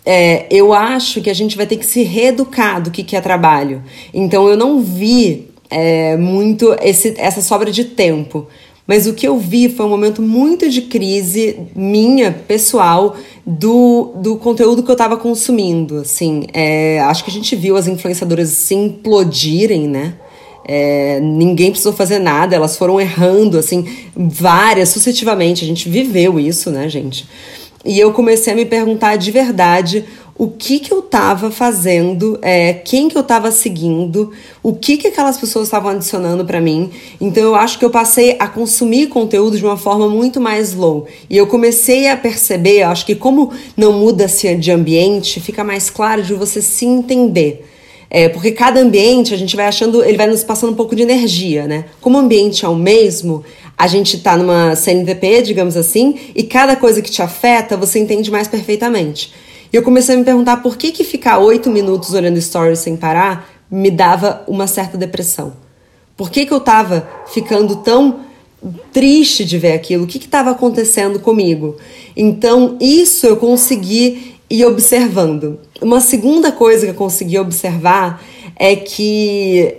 É, 0.04 0.46
eu 0.50 0.72
acho 0.72 1.20
que 1.20 1.28
a 1.28 1.34
gente 1.34 1.56
vai 1.56 1.66
ter 1.66 1.76
que 1.76 1.84
se 1.84 2.02
reeducar 2.02 2.80
do 2.80 2.90
que, 2.90 3.02
que 3.02 3.16
é 3.16 3.20
trabalho. 3.20 3.82
Então 4.14 4.48
eu 4.48 4.56
não 4.56 4.80
vi 4.80 5.48
é, 5.68 6.16
muito 6.16 6.74
esse, 6.80 7.14
essa 7.18 7.42
sobra 7.42 7.70
de 7.70 7.84
tempo. 7.84 8.46
Mas 8.86 9.06
o 9.06 9.14
que 9.14 9.26
eu 9.26 9.36
vi 9.36 9.68
foi 9.68 9.84
um 9.84 9.88
momento 9.88 10.22
muito 10.22 10.70
de 10.70 10.82
crise 10.82 11.58
minha, 11.74 12.30
pessoal, 12.46 13.16
do, 13.44 14.12
do 14.16 14.36
conteúdo 14.36 14.82
que 14.82 14.90
eu 14.90 14.94
estava 14.94 15.16
consumindo. 15.16 15.98
Assim, 15.98 16.44
é, 16.52 17.00
acho 17.00 17.24
que 17.24 17.30
a 17.30 17.34
gente 17.34 17.56
viu 17.56 17.76
as 17.76 17.88
influenciadoras 17.88 18.50
se 18.50 18.74
implodirem, 18.74 19.88
né? 19.88 20.14
É, 20.68 21.20
ninguém 21.20 21.70
precisou 21.70 21.92
fazer 21.92 22.18
nada, 22.18 22.56
elas 22.56 22.76
foram 22.76 23.00
errando, 23.00 23.58
assim, 23.58 23.86
várias, 24.16 24.88
sucessivamente. 24.90 25.64
A 25.64 25.68
gente 25.68 25.88
viveu 25.88 26.38
isso, 26.38 26.70
né, 26.70 26.88
gente? 26.88 27.26
E 27.84 27.98
eu 27.98 28.12
comecei 28.12 28.52
a 28.52 28.56
me 28.56 28.64
perguntar 28.64 29.16
de 29.16 29.30
verdade 29.30 30.04
o 30.38 30.48
que 30.48 30.78
que 30.78 30.92
eu 30.92 31.00
estava 31.00 31.50
fazendo, 31.50 32.38
é, 32.42 32.74
quem 32.74 33.08
que 33.08 33.16
eu 33.16 33.22
estava 33.22 33.50
seguindo, 33.50 34.32
o 34.62 34.74
que 34.74 34.98
que 34.98 35.08
aquelas 35.08 35.38
pessoas 35.38 35.68
estavam 35.68 35.90
adicionando 35.90 36.44
para 36.44 36.60
mim. 36.60 36.90
Então 37.20 37.42
eu 37.42 37.54
acho 37.54 37.78
que 37.78 37.84
eu 37.84 37.90
passei 37.90 38.36
a 38.38 38.46
consumir 38.46 39.06
conteúdo 39.06 39.56
de 39.56 39.64
uma 39.64 39.76
forma 39.76 40.08
muito 40.08 40.40
mais 40.40 40.74
low. 40.74 41.06
E 41.30 41.36
eu 41.36 41.46
comecei 41.46 42.08
a 42.08 42.16
perceber, 42.16 42.82
acho 42.82 43.06
que 43.06 43.14
como 43.14 43.50
não 43.76 43.92
muda-se 43.92 44.54
de 44.56 44.70
ambiente, 44.70 45.40
fica 45.40 45.64
mais 45.64 45.88
claro 45.88 46.22
de 46.22 46.34
você 46.34 46.60
se 46.60 46.84
entender. 46.84 47.66
É, 48.08 48.28
porque 48.28 48.52
cada 48.52 48.78
ambiente 48.78 49.34
a 49.34 49.36
gente 49.36 49.56
vai 49.56 49.66
achando, 49.66 50.04
ele 50.04 50.16
vai 50.16 50.28
nos 50.28 50.44
passando 50.44 50.72
um 50.72 50.76
pouco 50.76 50.94
de 50.94 51.02
energia, 51.02 51.66
né? 51.66 51.86
Como 52.00 52.16
o 52.16 52.20
ambiente 52.20 52.64
é 52.64 52.68
o 52.68 52.76
mesmo, 52.76 53.42
a 53.76 53.86
gente 53.86 54.18
tá 54.18 54.36
numa 54.36 54.76
CNVP, 54.76 55.42
digamos 55.42 55.76
assim, 55.76 56.14
e 56.34 56.42
cada 56.44 56.76
coisa 56.76 57.02
que 57.02 57.10
te 57.10 57.20
afeta 57.20 57.76
você 57.76 57.98
entende 57.98 58.30
mais 58.30 58.46
perfeitamente. 58.46 59.32
E 59.76 59.78
eu 59.78 59.82
comecei 59.82 60.14
a 60.14 60.18
me 60.18 60.24
perguntar 60.24 60.62
por 60.62 60.78
que, 60.78 60.90
que 60.90 61.04
ficar 61.04 61.36
oito 61.36 61.68
minutos 61.68 62.14
olhando 62.14 62.40
stories 62.40 62.78
sem 62.78 62.96
parar 62.96 63.46
me 63.70 63.90
dava 63.90 64.42
uma 64.48 64.66
certa 64.66 64.96
depressão. 64.96 65.52
Por 66.16 66.30
que, 66.30 66.46
que 66.46 66.54
eu 66.54 66.60
tava 66.60 67.06
ficando 67.26 67.76
tão 67.76 68.20
triste 68.90 69.44
de 69.44 69.58
ver 69.58 69.72
aquilo? 69.72 70.04
O 70.04 70.06
que 70.06 70.16
estava 70.16 70.52
acontecendo 70.52 71.20
comigo? 71.20 71.76
Então, 72.16 72.78
isso 72.80 73.26
eu 73.26 73.36
consegui 73.36 74.36
ir 74.48 74.64
observando. 74.64 75.60
Uma 75.82 76.00
segunda 76.00 76.50
coisa 76.50 76.86
que 76.86 76.92
eu 76.92 76.96
consegui 76.96 77.38
observar 77.38 78.24
é 78.56 78.74
que 78.76 79.76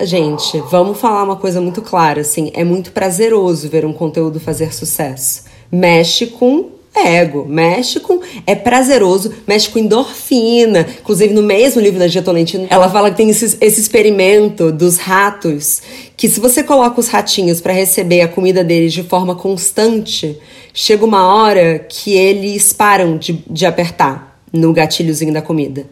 Gente, 0.00 0.60
vamos 0.70 0.96
falar 0.96 1.24
uma 1.24 1.34
coisa 1.34 1.60
muito 1.60 1.82
clara, 1.82 2.20
assim, 2.20 2.52
é 2.54 2.62
muito 2.62 2.92
prazeroso 2.92 3.68
ver 3.68 3.84
um 3.84 3.92
conteúdo 3.92 4.38
fazer 4.38 4.72
sucesso. 4.72 5.42
Mexe 5.72 6.28
com 6.28 6.77
ego, 7.06 7.44
mexe 7.48 8.00
com. 8.00 8.20
É 8.46 8.54
prazeroso, 8.54 9.32
mexe 9.46 9.68
com 9.68 9.78
endorfina. 9.78 10.86
Inclusive, 11.00 11.32
no 11.32 11.42
mesmo 11.42 11.80
livro 11.80 11.98
da 11.98 12.08
Gia 12.08 12.22
Tolentino, 12.22 12.66
ela 12.70 12.88
fala 12.88 13.10
que 13.10 13.16
tem 13.16 13.30
esse, 13.30 13.56
esse 13.60 13.80
experimento 13.80 14.72
dos 14.72 14.96
ratos, 14.98 15.82
que 16.16 16.28
se 16.28 16.40
você 16.40 16.62
coloca 16.62 16.98
os 17.00 17.08
ratinhos 17.08 17.60
para 17.60 17.72
receber 17.72 18.22
a 18.22 18.28
comida 18.28 18.64
deles 18.64 18.92
de 18.92 19.02
forma 19.02 19.34
constante, 19.34 20.38
chega 20.72 21.04
uma 21.04 21.34
hora 21.34 21.78
que 21.78 22.14
eles 22.14 22.72
param 22.72 23.16
de, 23.16 23.44
de 23.48 23.66
apertar 23.66 24.40
no 24.52 24.72
gatilhozinho 24.72 25.32
da 25.32 25.42
comida. 25.42 25.86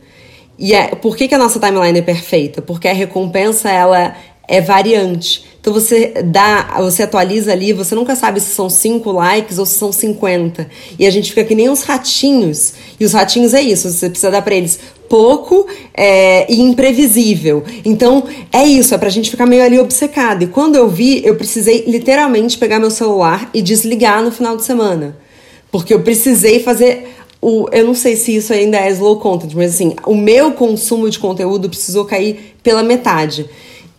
E 0.59 0.75
é, 0.75 0.95
por 0.95 1.16
que, 1.16 1.29
que 1.29 1.35
a 1.35 1.38
nossa 1.38 1.61
timeline 1.61 1.99
é 1.99 2.03
perfeita? 2.03 2.62
Porque 2.62 2.88
a 2.88 2.92
recompensa 2.92 3.71
ela 3.71 4.16
é 4.49 4.61
variante. 4.61 5.45
Então 5.67 5.75
você 5.75 6.13
dá, 6.25 6.77
você 6.79 7.03
atualiza 7.03 7.51
ali, 7.51 7.73
você 7.73 7.93
nunca 7.97 8.15
sabe 8.15 8.39
se 8.39 8.55
são 8.55 8.71
5 8.71 9.11
likes 9.11 9.59
ou 9.59 9.67
se 9.67 9.77
são 9.77 9.91
50. 9.91 10.71
E 10.97 11.05
a 11.05 11.11
gente 11.11 11.31
fica 11.31 11.43
que 11.43 11.57
nem 11.57 11.69
os 11.69 11.83
ratinhos. 11.83 12.75
E 13.01 13.05
os 13.05 13.13
ratinhos 13.13 13.53
é 13.53 13.61
isso, 13.61 13.91
você 13.91 14.09
precisa 14.09 14.31
dar 14.31 14.43
para 14.43 14.55
eles 14.55 14.79
pouco 15.09 15.67
é, 15.93 16.47
e 16.49 16.61
imprevisível. 16.61 17.65
Então 17.85 18.23
é 18.53 18.65
isso, 18.65 18.95
é 18.95 18.99
pra 18.99 19.09
gente 19.09 19.29
ficar 19.29 19.45
meio 19.45 19.65
ali 19.65 19.77
obcecado. 19.81 20.45
E 20.45 20.47
quando 20.47 20.77
eu 20.77 20.89
vi, 20.89 21.27
eu 21.27 21.35
precisei 21.35 21.83
literalmente 21.89 22.57
pegar 22.59 22.79
meu 22.79 22.93
celular 22.93 23.51
e 23.53 23.61
desligar 23.61 24.23
no 24.23 24.31
final 24.31 24.57
de 24.57 24.65
semana. 24.65 25.19
Porque 25.73 25.93
eu 25.93 26.01
precisei 26.01 26.61
fazer 26.61 27.09
o, 27.43 27.69
eu 27.73 27.85
não 27.85 27.95
sei 27.95 28.15
se 28.15 28.37
isso 28.37 28.53
ainda 28.53 28.79
é 28.79 28.89
slow 28.93 29.19
content, 29.19 29.53
mas 29.53 29.75
assim, 29.75 29.97
o 30.07 30.15
meu 30.15 30.53
consumo 30.53 31.11
de 31.11 31.19
conteúdo 31.19 31.69
precisou 31.69 32.05
cair 32.05 32.55
pela 32.63 32.85
metade. 32.85 33.51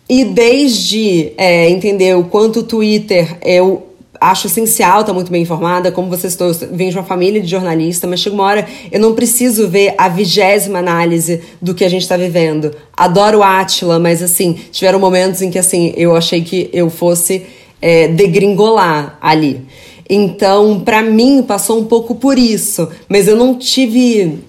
E 0.10 0.24
desde 0.24 1.34
é, 1.38 1.70
entender 1.70 2.16
o 2.16 2.24
quanto 2.24 2.62
o 2.62 2.64
Twitter 2.64 3.38
eu 3.44 3.88
acho 4.20 4.48
essencial 4.48 5.02
estar 5.02 5.08
tá 5.08 5.14
muito 5.14 5.32
bem 5.32 5.42
informada, 5.42 5.92
como 5.92 6.10
você 6.10 6.30
citou, 6.30 6.48
eu 6.48 6.54
venho 6.72 6.92
de 6.92 6.98
uma 6.98 7.04
família 7.04 7.42
de 7.42 7.48
jornalista, 7.48 8.08
mas 8.08 8.20
chega 8.20 8.36
uma 8.36 8.46
hora 8.46 8.68
eu 8.92 9.00
não 9.00 9.14
preciso 9.14 9.68
ver 9.68 9.94
a 9.98 10.10
vigésima 10.10 10.80
análise 10.80 11.42
do 11.62 11.74
que 11.74 11.84
a 11.84 11.90
gente 11.90 12.02
está 12.04 12.18
vivendo. 12.18 12.74
Adoro 12.96 13.44
Atila, 13.44 14.00
mas 14.00 14.24
assim, 14.24 14.58
tiveram 14.72 15.00
momentos 15.00 15.42
em 15.42 15.52
que 15.52 15.60
assim 15.60 15.94
eu 15.96 16.16
achei 16.16 16.42
que 16.42 16.70
eu 16.74 16.90
fosse 16.90 17.44
é, 17.82 18.08
degringolar 18.08 19.18
ali. 19.22 19.62
Então, 20.10 20.80
para 20.80 21.02
mim, 21.02 21.44
passou 21.46 21.80
um 21.80 21.86
pouco 21.86 22.16
por 22.16 22.40
isso, 22.40 22.88
mas 23.10 23.28
eu 23.28 23.36
não 23.36 23.56
tive 23.56 24.40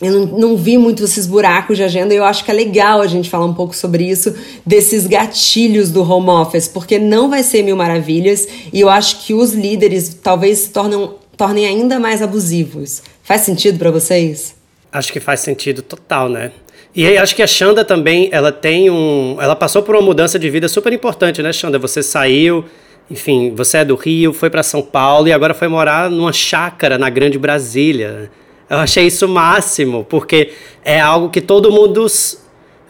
eu 0.00 0.12
não, 0.12 0.26
não, 0.26 0.56
vi 0.56 0.76
muito 0.76 1.04
esses 1.04 1.26
buracos 1.26 1.76
de 1.76 1.82
agenda 1.82 2.12
e 2.12 2.18
eu 2.18 2.24
acho 2.24 2.44
que 2.44 2.50
é 2.50 2.54
legal 2.54 3.00
a 3.00 3.06
gente 3.06 3.30
falar 3.30 3.46
um 3.46 3.54
pouco 3.54 3.74
sobre 3.74 4.04
isso, 4.04 4.34
desses 4.64 5.06
gatilhos 5.06 5.90
do 5.90 6.02
home 6.02 6.28
office, 6.28 6.68
porque 6.68 6.98
não 6.98 7.30
vai 7.30 7.42
ser 7.42 7.62
mil 7.62 7.76
maravilhas 7.76 8.46
e 8.72 8.80
eu 8.80 8.90
acho 8.90 9.24
que 9.24 9.32
os 9.32 9.54
líderes 9.54 10.18
talvez 10.22 10.58
se 10.58 10.70
tornem, 10.70 11.10
tornem 11.36 11.66
ainda 11.66 11.98
mais 11.98 12.20
abusivos. 12.20 13.02
Faz 13.22 13.40
sentido 13.40 13.78
para 13.78 13.90
vocês? 13.90 14.54
Acho 14.92 15.12
que 15.12 15.18
faz 15.18 15.40
sentido 15.40 15.80
total, 15.80 16.28
né? 16.28 16.52
E 16.94 17.06
aí, 17.06 17.18
acho 17.18 17.36
que 17.36 17.42
a 17.42 17.46
Xanda 17.46 17.84
também, 17.84 18.30
ela 18.32 18.50
tem 18.50 18.88
um. 18.88 19.36
Ela 19.38 19.54
passou 19.54 19.82
por 19.82 19.94
uma 19.94 20.00
mudança 20.00 20.38
de 20.38 20.48
vida 20.48 20.66
super 20.66 20.90
importante, 20.94 21.42
né, 21.42 21.52
Xanda? 21.52 21.78
Você 21.78 22.02
saiu, 22.02 22.64
enfim, 23.10 23.52
você 23.54 23.78
é 23.78 23.84
do 23.84 23.94
Rio, 23.96 24.32
foi 24.32 24.48
para 24.48 24.62
São 24.62 24.80
Paulo 24.80 25.28
e 25.28 25.32
agora 25.32 25.52
foi 25.52 25.68
morar 25.68 26.10
numa 26.10 26.32
chácara 26.32 26.96
na 26.96 27.10
Grande 27.10 27.38
Brasília. 27.38 28.30
Eu 28.68 28.78
achei 28.78 29.06
isso 29.06 29.28
máximo, 29.28 30.04
porque 30.08 30.52
é 30.84 31.00
algo 31.00 31.30
que 31.30 31.40
todo 31.40 31.70
mundo 31.70 32.06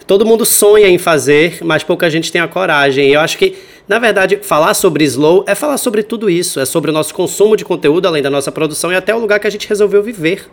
todo 0.06 0.24
mundo 0.24 0.46
sonha 0.46 0.88
em 0.88 0.98
fazer, 0.98 1.58
mas 1.62 1.82
pouca 1.82 2.08
gente 2.08 2.30
tem 2.30 2.40
a 2.40 2.48
coragem. 2.48 3.08
E 3.08 3.14
eu 3.14 3.20
acho 3.20 3.36
que, 3.36 3.56
na 3.88 3.98
verdade, 3.98 4.38
falar 4.42 4.72
sobre 4.74 5.04
slow 5.04 5.44
é 5.46 5.54
falar 5.54 5.76
sobre 5.78 6.02
tudo 6.02 6.30
isso, 6.30 6.60
é 6.60 6.64
sobre 6.64 6.90
o 6.90 6.94
nosso 6.94 7.12
consumo 7.12 7.56
de 7.56 7.64
conteúdo, 7.64 8.06
além 8.06 8.22
da 8.22 8.30
nossa 8.30 8.52
produção 8.52 8.92
e 8.92 8.96
até 8.96 9.14
o 9.14 9.18
lugar 9.18 9.40
que 9.40 9.46
a 9.46 9.50
gente 9.50 9.68
resolveu 9.68 10.02
viver. 10.02 10.48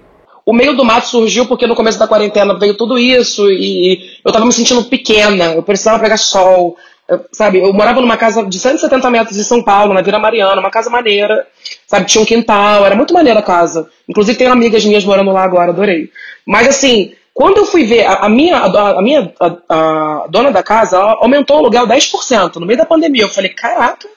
O 0.45 0.51
meio 0.51 0.75
do 0.75 0.83
mato 0.83 1.07
surgiu 1.07 1.45
porque 1.45 1.65
no 1.65 1.75
começo 1.75 1.97
da 1.97 2.07
quarentena 2.07 2.57
veio 2.59 2.75
tudo 2.75 2.99
isso 2.99 3.49
e 3.49 4.19
eu 4.25 4.31
tava 4.31 4.45
me 4.45 4.51
sentindo 4.51 4.83
pequena, 4.83 5.53
eu 5.53 5.63
precisava 5.63 5.99
pegar 5.99 6.17
sol, 6.17 6.75
sabe? 7.31 7.59
Eu 7.59 7.73
morava 7.73 8.01
numa 8.01 8.17
casa 8.17 8.43
de 8.45 8.59
170 8.59 9.09
metros 9.11 9.37
de 9.37 9.43
São 9.43 9.61
Paulo, 9.61 9.93
na 9.93 10.01
Vila 10.01 10.19
Mariana, 10.19 10.59
uma 10.59 10.71
casa 10.71 10.89
maneira 10.89 11.47
sabe? 11.93 12.07
Tinha 12.07 12.21
um 12.21 12.25
quintal, 12.25 12.85
era 12.85 12.95
muito 12.95 13.13
maneira 13.13 13.39
a 13.39 13.43
casa. 13.43 13.89
Inclusive 14.09 14.37
tem 14.37 14.47
amigas 14.47 14.83
minhas 14.83 15.05
morando 15.05 15.31
lá 15.31 15.43
agora, 15.43 15.71
adorei. 15.71 16.09
Mas 16.45 16.67
assim, 16.67 17.13
quando 17.33 17.57
eu 17.57 17.65
fui 17.65 17.85
ver, 17.85 18.05
a, 18.05 18.13
a 18.25 18.29
minha, 18.29 18.57
a, 18.57 18.99
a 18.99 19.01
minha 19.01 19.33
a, 19.39 20.25
dona 20.29 20.51
da 20.51 20.63
casa 20.63 20.97
aumentou 20.99 21.57
o 21.57 21.59
aluguel 21.59 21.87
10% 21.87 22.55
no 22.55 22.65
meio 22.65 22.79
da 22.79 22.85
pandemia. 22.85 23.23
Eu 23.23 23.29
falei, 23.29 23.51
caraca. 23.51 24.07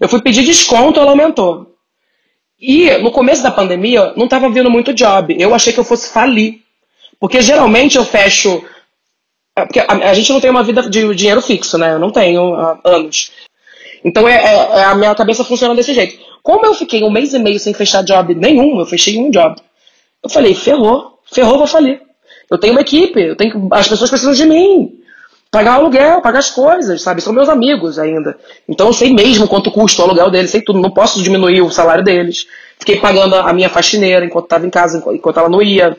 Eu 0.00 0.08
fui 0.08 0.20
pedir 0.20 0.42
desconto, 0.42 0.98
ela 0.98 1.10
aumentou. 1.10 1.74
E 2.58 2.90
no 2.98 3.10
começo 3.10 3.42
da 3.42 3.50
pandemia, 3.50 4.12
não 4.16 4.24
estava 4.24 4.50
vindo 4.50 4.70
muito 4.70 4.92
job. 4.92 5.34
Eu 5.38 5.54
achei 5.54 5.72
que 5.72 5.80
eu 5.80 5.84
fosse 5.84 6.12
falir. 6.12 6.60
Porque 7.18 7.40
geralmente 7.40 7.96
eu 7.96 8.04
fecho. 8.04 8.64
É, 9.60 9.64
porque 9.64 9.80
a, 9.80 10.10
a 10.10 10.14
gente 10.14 10.32
não 10.32 10.40
tem 10.40 10.50
uma 10.50 10.62
vida 10.62 10.88
de 10.88 11.14
dinheiro 11.14 11.42
fixo, 11.42 11.76
né? 11.76 11.94
Eu 11.94 11.98
não 11.98 12.10
tenho 12.10 12.54
há 12.54 12.78
anos. 12.84 13.30
Então 14.04 14.26
é, 14.26 14.34
é, 14.34 14.54
é, 14.54 14.84
a 14.84 14.94
minha 14.94 15.14
cabeça 15.14 15.44
funciona 15.44 15.74
desse 15.74 15.92
jeito. 15.92 16.18
Como 16.42 16.64
eu 16.64 16.74
fiquei 16.74 17.02
um 17.02 17.10
mês 17.10 17.34
e 17.34 17.38
meio 17.38 17.60
sem 17.60 17.74
fechar 17.74 18.02
job 18.02 18.34
nenhum, 18.34 18.78
eu 18.80 18.86
fechei 18.86 19.18
um 19.18 19.30
job. 19.30 19.56
Eu 20.22 20.30
falei, 20.30 20.54
ferrou, 20.54 21.18
ferrou, 21.30 21.58
vou 21.58 21.66
falir. 21.66 22.00
Eu 22.50 22.58
tenho 22.58 22.72
uma 22.72 22.80
equipe, 22.80 23.20
eu 23.20 23.36
tenho, 23.36 23.68
as 23.70 23.86
pessoas 23.86 24.10
precisam 24.10 24.34
de 24.34 24.46
mim. 24.46 24.96
Pagar 25.50 25.74
aluguel, 25.74 26.22
pagar 26.22 26.38
as 26.38 26.50
coisas, 26.50 27.02
sabe? 27.02 27.20
São 27.20 27.32
meus 27.32 27.48
amigos 27.48 27.98
ainda. 27.98 28.38
Então 28.68 28.86
eu 28.86 28.92
sei 28.92 29.12
mesmo 29.12 29.48
quanto 29.48 29.70
custa 29.70 30.00
o 30.00 30.04
aluguel 30.04 30.30
deles, 30.30 30.50
sei 30.50 30.62
tudo. 30.62 30.80
Não 30.80 30.92
posso 30.92 31.22
diminuir 31.22 31.60
o 31.60 31.70
salário 31.70 32.04
deles. 32.04 32.46
Fiquei 32.78 32.98
pagando 32.98 33.34
a 33.34 33.52
minha 33.52 33.68
faxineira 33.68 34.24
enquanto 34.24 34.44
estava 34.44 34.66
em 34.66 34.70
casa, 34.70 35.02
enquanto 35.12 35.38
ela 35.38 35.48
não 35.48 35.60
ia. 35.60 35.96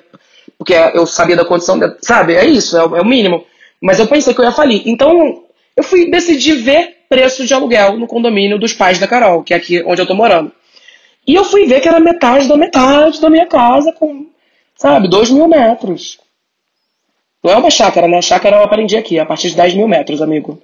Porque 0.57 0.73
eu 0.73 1.05
sabia 1.05 1.35
da 1.35 1.45
condição. 1.45 1.77
Sabe? 2.01 2.33
É 2.33 2.45
isso, 2.45 2.77
é 2.77 2.85
o, 2.85 2.95
é 2.95 3.01
o 3.01 3.05
mínimo. 3.05 3.45
Mas 3.81 3.99
eu 3.99 4.07
pensei 4.07 4.33
que 4.33 4.39
eu 4.39 4.45
ia 4.45 4.51
falir. 4.51 4.83
Então 4.85 5.43
eu 5.75 5.83
fui 5.83 6.09
decidir 6.09 6.55
ver 6.55 6.97
preço 7.09 7.45
de 7.45 7.53
aluguel 7.53 7.97
no 7.97 8.07
condomínio 8.07 8.59
dos 8.59 8.73
pais 8.73 8.99
da 8.99 9.07
Carol, 9.07 9.43
que 9.43 9.53
é 9.53 9.57
aqui 9.57 9.83
onde 9.85 10.01
eu 10.01 10.05
tô 10.05 10.13
morando. 10.13 10.51
E 11.27 11.35
eu 11.35 11.43
fui 11.43 11.65
ver 11.65 11.81
que 11.81 11.89
era 11.89 11.99
metade 11.99 12.47
da 12.47 12.57
metade 12.57 13.19
da 13.19 13.29
minha 13.29 13.45
casa, 13.45 13.91
com, 13.91 14.27
sabe, 14.75 15.07
2 15.07 15.31
mil 15.31 15.47
metros. 15.47 16.19
Não 17.43 17.51
é 17.51 17.55
uma 17.55 17.69
chácara, 17.69 18.07
né? 18.07 18.21
Chácara 18.21 18.57
eu 18.57 18.63
aprendi 18.63 18.95
aqui, 18.95 19.19
a 19.19 19.25
partir 19.25 19.49
de 19.49 19.55
10 19.55 19.73
mil 19.73 19.87
metros, 19.87 20.21
amigo. 20.21 20.61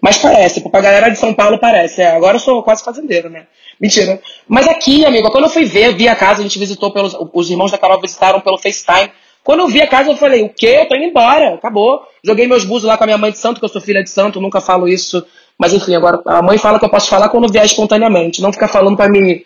Mas 0.00 0.18
parece, 0.18 0.60
pra 0.68 0.80
galera 0.80 1.08
de 1.10 1.18
São 1.18 1.32
Paulo 1.32 1.58
parece. 1.58 2.02
É, 2.02 2.10
agora 2.10 2.36
eu 2.36 2.40
sou 2.40 2.62
quase 2.62 2.82
fazendeiro, 2.82 3.28
né? 3.28 3.46
Mentira. 3.80 4.20
Mas 4.48 4.66
aqui, 4.66 5.04
amigo, 5.04 5.30
quando 5.30 5.44
eu 5.44 5.50
fui 5.50 5.64
ver, 5.64 5.94
vi 5.94 6.08
a 6.08 6.16
casa, 6.16 6.40
a 6.40 6.42
gente 6.42 6.58
visitou 6.58 6.92
pelos. 6.92 7.16
Os 7.32 7.50
irmãos 7.50 7.70
da 7.70 7.78
Carol 7.78 8.00
visitaram 8.00 8.40
pelo 8.40 8.58
FaceTime. 8.58 9.10
Quando 9.44 9.60
eu 9.60 9.68
vi 9.68 9.80
a 9.80 9.86
casa, 9.86 10.10
eu 10.10 10.16
falei, 10.16 10.42
o 10.42 10.48
quê? 10.48 10.78
Eu 10.80 10.88
tô 10.88 10.96
indo 10.96 11.04
embora, 11.04 11.54
acabou. 11.54 12.02
Joguei 12.24 12.46
meus 12.46 12.64
búzios 12.64 12.84
lá 12.88 12.96
com 12.96 13.04
a 13.04 13.06
minha 13.06 13.18
mãe 13.18 13.30
de 13.30 13.38
santo, 13.38 13.60
que 13.60 13.64
eu 13.64 13.68
sou 13.68 13.80
filha 13.80 14.02
de 14.02 14.10
santo, 14.10 14.40
nunca 14.40 14.60
falo 14.60 14.88
isso 14.88 15.24
mas 15.58 15.72
enfim, 15.72 15.94
agora 15.94 16.20
a 16.26 16.42
mãe 16.42 16.58
fala 16.58 16.78
que 16.78 16.84
eu 16.84 16.90
posso 16.90 17.08
falar 17.08 17.28
quando 17.28 17.50
vier 17.50 17.64
espontaneamente, 17.64 18.42
não 18.42 18.52
ficar 18.52 18.68
falando 18.68 18.96
para 18.96 19.08
mim. 19.08 19.44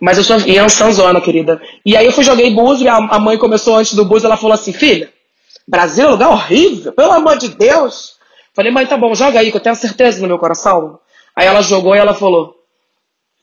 Mas 0.00 0.18
eu 0.18 0.24
sou 0.24 0.38
Ian 0.40 0.66
querida. 1.20 1.60
E 1.84 1.96
aí 1.96 2.06
eu 2.06 2.12
fui, 2.12 2.22
joguei 2.22 2.50
búzio 2.50 2.84
e 2.84 2.88
a, 2.88 3.18
mãe 3.18 3.38
começou 3.38 3.76
antes 3.76 3.94
do 3.94 4.04
búzio, 4.04 4.26
ela 4.26 4.36
falou 4.36 4.54
assim, 4.54 4.72
filha, 4.72 5.10
Brasil 5.66 6.04
é 6.04 6.08
um 6.08 6.10
lugar 6.12 6.30
horrível, 6.30 6.92
pelo 6.92 7.12
amor 7.12 7.38
de 7.38 7.48
Deus. 7.48 8.16
Falei, 8.54 8.70
mãe, 8.70 8.86
tá 8.86 8.96
bom, 8.96 9.14
joga 9.14 9.40
aí, 9.40 9.50
que 9.50 9.56
eu 9.56 9.60
tenho 9.60 9.74
certeza 9.74 10.20
no 10.20 10.28
meu 10.28 10.38
coração. 10.38 10.98
Aí 11.34 11.46
ela 11.46 11.60
jogou 11.60 11.94
e 11.94 11.98
ela 11.98 12.14
falou, 12.14 12.54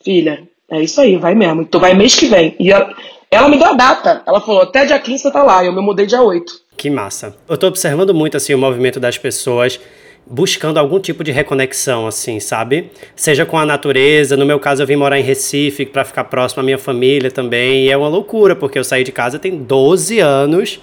filha, 0.04 0.48
é 0.70 0.82
isso 0.82 1.02
aí, 1.02 1.18
vai 1.18 1.36
mesmo. 1.36 1.66
Tu 1.66 1.80
vai 1.80 1.94
mês 1.94 2.16
que 2.16 2.28
vem. 2.28 2.56
E 2.60 2.72
ela, 2.72 2.96
Ela 3.34 3.50
me 3.50 3.58
deu 3.58 3.67
a 3.67 3.74
data. 3.74 4.22
Ela 4.26 4.39
falou, 4.39 4.62
até 4.62 4.86
dia 4.86 5.00
15 5.00 5.24
você 5.24 5.32
tá 5.32 5.43
lá. 5.43 5.63
Eu 5.63 5.74
me 5.74 5.82
mudei 5.82 6.06
dia 6.06 6.22
8. 6.22 6.54
Que 6.78 6.89
massa. 6.89 7.36
Eu 7.48 7.58
tô 7.58 7.67
observando 7.67 8.13
muito, 8.13 8.38
assim, 8.38 8.54
o 8.54 8.58
movimento 8.58 9.00
das 9.00 9.17
pessoas 9.17 9.80
buscando 10.26 10.78
algum 10.78 11.00
tipo 11.00 11.24
de 11.24 11.32
reconexão, 11.32 12.08
assim, 12.08 12.39
sabe? 12.39 12.91
Seja 13.15 13.46
com 13.46 13.58
a 13.58 13.65
natureza. 13.65 14.38
No 14.38 14.46
meu 14.46 14.60
caso, 14.60 14.82
eu 14.82 14.88
vim 14.88 14.96
morar 14.96 15.19
em 15.19 15.24
Recife 15.24 15.86
para 15.86 16.06
ficar 16.06 16.26
próximo 16.26 16.62
à 16.62 16.63
minha 16.63 16.78
família 16.78 17.30
também. 17.30 17.86
E 17.86 17.91
é 17.91 17.98
uma 17.98 18.08
loucura, 18.08 18.56
porque 18.56 18.80
eu 18.80 18.84
saí 18.84 19.04
de 19.04 19.12
casa 19.12 19.38
tem 19.38 19.58
12 19.58 20.19
anos 20.19 20.80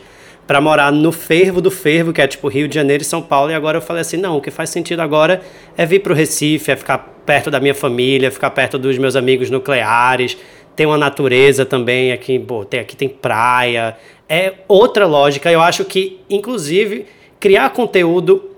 para 0.46 0.60
morar 0.60 0.90
no 0.90 1.12
fervo 1.12 1.60
do 1.60 1.70
fervo, 1.70 2.12
que 2.12 2.20
é 2.20 2.26
tipo 2.26 2.48
Rio 2.48 2.66
de 2.66 2.74
Janeiro 2.74 3.02
e 3.02 3.06
São 3.06 3.22
Paulo. 3.22 3.50
E 3.50 3.54
agora 3.54 3.78
eu 3.78 3.82
falei 3.82 4.00
assim: 4.00 4.16
não, 4.16 4.36
o 4.36 4.40
que 4.40 4.50
faz 4.50 4.70
sentido 4.70 5.00
agora 5.00 5.40
é 5.76 5.86
vir 5.86 6.00
pro 6.00 6.12
Recife, 6.14 6.70
é 6.70 6.76
ficar 6.76 6.98
perto 7.24 7.50
da 7.50 7.60
minha 7.60 7.74
família, 7.74 8.30
ficar 8.30 8.50
perto 8.50 8.78
dos 8.78 8.98
meus 8.98 9.14
amigos 9.14 9.48
nucleares. 9.48 10.36
Tem 10.74 10.86
uma 10.86 10.98
natureza 10.98 11.66
também 11.66 12.12
aqui, 12.12 12.38
pô, 12.38 12.64
tem, 12.64 12.80
aqui 12.80 12.96
tem 12.96 13.08
praia. 13.08 13.96
É 14.28 14.54
outra 14.68 15.06
lógica. 15.06 15.50
Eu 15.50 15.60
acho 15.60 15.84
que, 15.84 16.20
inclusive, 16.28 17.06
criar 17.38 17.70
conteúdo 17.70 18.50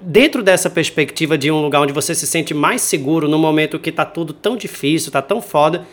dentro 0.00 0.42
dessa 0.42 0.70
perspectiva 0.70 1.36
de 1.36 1.50
um 1.50 1.60
lugar 1.60 1.80
onde 1.80 1.92
você 1.92 2.14
se 2.14 2.26
sente 2.26 2.54
mais 2.54 2.82
seguro 2.82 3.28
no 3.28 3.38
momento 3.38 3.78
que 3.78 3.90
tá 3.90 4.04
tudo 4.04 4.32
tão 4.32 4.56
difícil, 4.56 5.10
tá 5.10 5.20
tão 5.20 5.42
foda, 5.42 5.84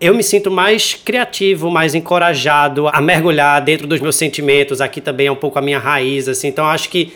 eu 0.00 0.12
me 0.14 0.22
sinto 0.22 0.50
mais 0.50 0.94
criativo, 0.94 1.70
mais 1.70 1.94
encorajado 1.94 2.88
a 2.88 3.00
mergulhar 3.00 3.62
dentro 3.62 3.86
dos 3.86 4.00
meus 4.00 4.16
sentimentos. 4.16 4.80
Aqui 4.80 5.00
também 5.00 5.28
é 5.28 5.32
um 5.32 5.36
pouco 5.36 5.58
a 5.58 5.62
minha 5.62 5.78
raiz, 5.78 6.28
assim. 6.28 6.48
Então 6.48 6.66
acho 6.66 6.88
que 6.88 7.12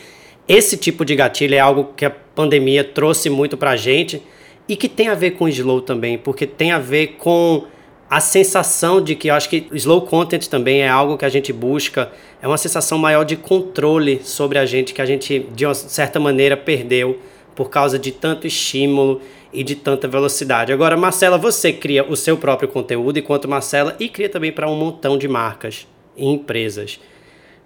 esse 0.46 0.76
tipo 0.76 1.04
de 1.04 1.14
gatilho 1.14 1.54
é 1.54 1.58
algo 1.58 1.92
que 1.96 2.04
a 2.04 2.10
pandemia 2.10 2.84
trouxe 2.84 3.28
muito 3.28 3.56
pra 3.56 3.76
gente 3.76 4.22
e 4.68 4.76
que 4.76 4.88
tem 4.88 5.08
a 5.08 5.14
ver 5.14 5.32
com 5.32 5.48
slow 5.48 5.80
também, 5.80 6.18
porque 6.18 6.46
tem 6.46 6.72
a 6.72 6.78
ver 6.78 7.16
com 7.18 7.64
a 8.10 8.20
sensação 8.20 9.02
de 9.02 9.14
que 9.14 9.28
eu 9.28 9.34
acho 9.34 9.48
que 9.48 9.66
slow 9.72 10.02
content 10.02 10.46
também 10.46 10.82
é 10.82 10.88
algo 10.88 11.16
que 11.16 11.24
a 11.24 11.28
gente 11.28 11.52
busca, 11.52 12.10
é 12.40 12.46
uma 12.46 12.56
sensação 12.56 12.98
maior 12.98 13.24
de 13.24 13.36
controle 13.36 14.20
sobre 14.22 14.58
a 14.58 14.64
gente 14.64 14.94
que 14.94 15.02
a 15.02 15.06
gente 15.06 15.40
de 15.54 15.66
uma 15.66 15.74
certa 15.74 16.18
maneira 16.18 16.56
perdeu 16.56 17.18
por 17.54 17.70
causa 17.70 17.98
de 17.98 18.12
tanto 18.12 18.46
estímulo 18.46 19.20
e 19.52 19.64
de 19.64 19.74
tanta 19.74 20.06
velocidade. 20.06 20.72
Agora, 20.72 20.96
Marcela, 20.96 21.36
você 21.36 21.72
cria 21.72 22.04
o 22.04 22.16
seu 22.16 22.36
próprio 22.36 22.68
conteúdo 22.68 23.18
enquanto 23.18 23.48
Marcela 23.48 23.96
e 23.98 24.08
cria 24.08 24.28
também 24.28 24.52
para 24.52 24.70
um 24.70 24.76
montão 24.76 25.18
de 25.18 25.26
marcas 25.26 25.86
e 26.16 26.26
empresas. 26.26 27.00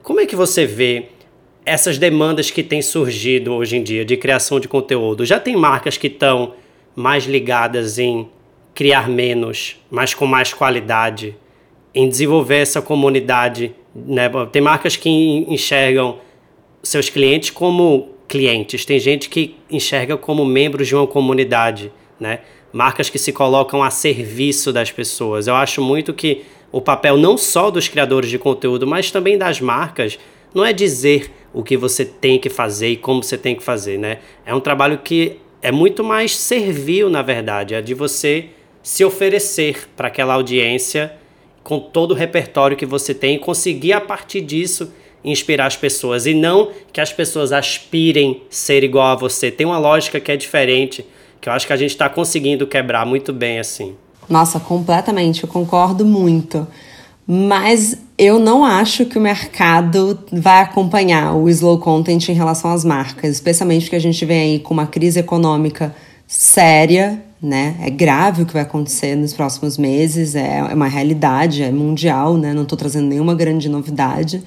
Como 0.03 0.21
é 0.21 0.27
que 0.27 0.35
você 0.35 0.65
vê 0.65 1.07
essas 1.65 1.99
demandas 1.99 2.51
que 2.51 2.63
têm 2.63 2.83
surgido 2.83 3.53
hoje 3.53 3.77
em 3.77 3.83
dia 3.83 4.05
de 4.05 4.17
criação 4.17 4.59
de 4.59 4.67
conteúdo? 4.67 5.25
Já 5.25 5.39
tem 5.39 5.57
marcas 5.57 5.97
que 5.97 6.07
estão 6.07 6.55
mais 6.95 7.25
ligadas 7.25 7.99
em 7.99 8.29
criar 8.75 9.09
menos, 9.09 9.77
mas 9.91 10.15
com 10.15 10.27
mais 10.27 10.53
qualidade, 10.53 11.37
em 11.95 12.09
desenvolver 12.09 12.59
essa 12.59 12.81
comunidade. 12.81 13.75
Né? 13.95 14.31
Tem 14.51 14.63
marcas 14.63 14.97
que 14.97 15.09
enxergam 15.09 16.19
seus 16.83 17.09
clientes 17.09 17.51
como 17.51 18.09
clientes, 18.27 18.85
tem 18.85 18.99
gente 18.99 19.29
que 19.29 19.57
enxerga 19.71 20.17
como 20.17 20.45
membros 20.45 20.89
de 20.89 20.97
uma 20.97 21.07
comunidade, 21.07 21.93
né? 22.19 22.41
marcas 22.73 23.11
que 23.11 23.19
se 23.19 23.31
colocam 23.31 23.83
a 23.83 23.91
serviço 23.91 24.73
das 24.73 24.91
pessoas. 24.91 25.47
Eu 25.47 25.55
acho 25.55 25.83
muito 25.83 26.15
que 26.15 26.43
o 26.73 26.81
papel 26.81 27.19
não 27.19 27.37
só 27.37 27.71
dos 27.71 27.87
criadores 27.87 28.31
de 28.31 28.39
conteúdo, 28.39 28.87
mas 28.87 29.11
também 29.11 29.37
das 29.37 29.61
marcas, 29.61 30.19
não 30.55 30.65
é 30.65 30.73
dizer 30.73 31.31
o 31.53 31.63
que 31.63 31.77
você 31.77 32.05
tem 32.05 32.39
que 32.39 32.49
fazer 32.49 32.89
e 32.89 32.97
como 32.97 33.23
você 33.23 33.37
tem 33.37 33.55
que 33.55 33.63
fazer, 33.63 33.99
né? 33.99 34.19
É 34.47 34.55
um 34.55 34.61
trabalho 34.61 34.99
que 34.99 35.37
é 35.63 35.71
muito 35.71 36.03
mais 36.03 36.37
servil, 36.37 37.09
na 37.09 37.23
verdade, 37.23 37.75
é 37.75 37.81
de 37.81 37.95
você 37.95 38.47
se 38.83 39.05
oferecer 39.05 39.89
para 39.97 40.09
aquela 40.09 40.35
audiência 40.35 41.15
com 41.63 41.79
todo 41.79 42.11
o 42.11 42.15
repertório 42.15 42.77
que 42.77 42.85
você 42.85 43.15
tem 43.15 43.37
e 43.37 43.39
conseguir 43.39 43.93
a 43.93 44.01
partir 44.01 44.41
disso 44.41 44.93
inspirar 45.25 45.67
as 45.67 45.77
pessoas 45.77 46.27
e 46.27 46.35
não 46.35 46.71
que 46.93 47.01
as 47.01 47.13
pessoas 47.13 47.53
aspirem 47.53 48.43
ser 48.51 48.83
igual 48.83 49.07
a 49.07 49.15
você. 49.15 49.53
Tem 49.53 49.65
uma 49.65 49.79
lógica 49.79 50.19
que 50.19 50.33
é 50.33 50.37
diferente, 50.37 51.07
que 51.41 51.49
eu 51.49 51.53
acho 51.53 51.65
que 51.65 51.73
a 51.73 51.77
gente 51.77 51.91
está 51.91 52.09
conseguindo 52.09 52.67
quebrar 52.67 53.07
muito 53.07 53.33
bem 53.33 53.61
assim. 53.61 53.95
Nossa, 54.29 54.59
completamente, 54.59 55.45
eu 55.45 55.49
concordo 55.49 56.05
muito. 56.05 56.67
Mas 57.27 57.97
eu 58.19 58.39
não 58.39 58.65
acho 58.65 59.05
que 59.07 59.17
o 59.17 59.21
mercado 59.21 60.19
vai 60.33 60.63
acompanhar 60.63 61.35
o 61.35 61.49
slow 61.49 61.79
content 61.79 62.29
em 62.29 62.33
relação 62.33 62.73
às 62.73 62.85
marcas, 62.85 63.31
especialmente 63.31 63.85
porque 63.85 63.97
a 63.97 64.01
gente 64.01 64.25
vem 64.25 64.41
aí 64.41 64.59
com 64.59 64.75
uma 64.75 64.87
crise 64.87 65.21
econômica 65.21 65.95
séria 66.27 67.23
né? 67.43 67.75
É 67.81 67.91
grave 67.91 68.43
o 68.43 68.47
que 68.47 68.53
vai 68.53 68.63
acontecer 68.63 69.17
nos 69.17 69.33
próximos 69.33 69.77
meses, 69.77 70.37
é, 70.37 70.59
é 70.59 70.75
uma 70.75 70.87
realidade, 70.87 71.63
é 71.63 71.73
mundial, 71.73 72.37
né? 72.37 72.55
Não 72.55 72.63
estou 72.63 72.79
trazendo 72.79 73.09
nenhuma 73.09 73.35
grande 73.35 73.69
novidade. 73.69 74.43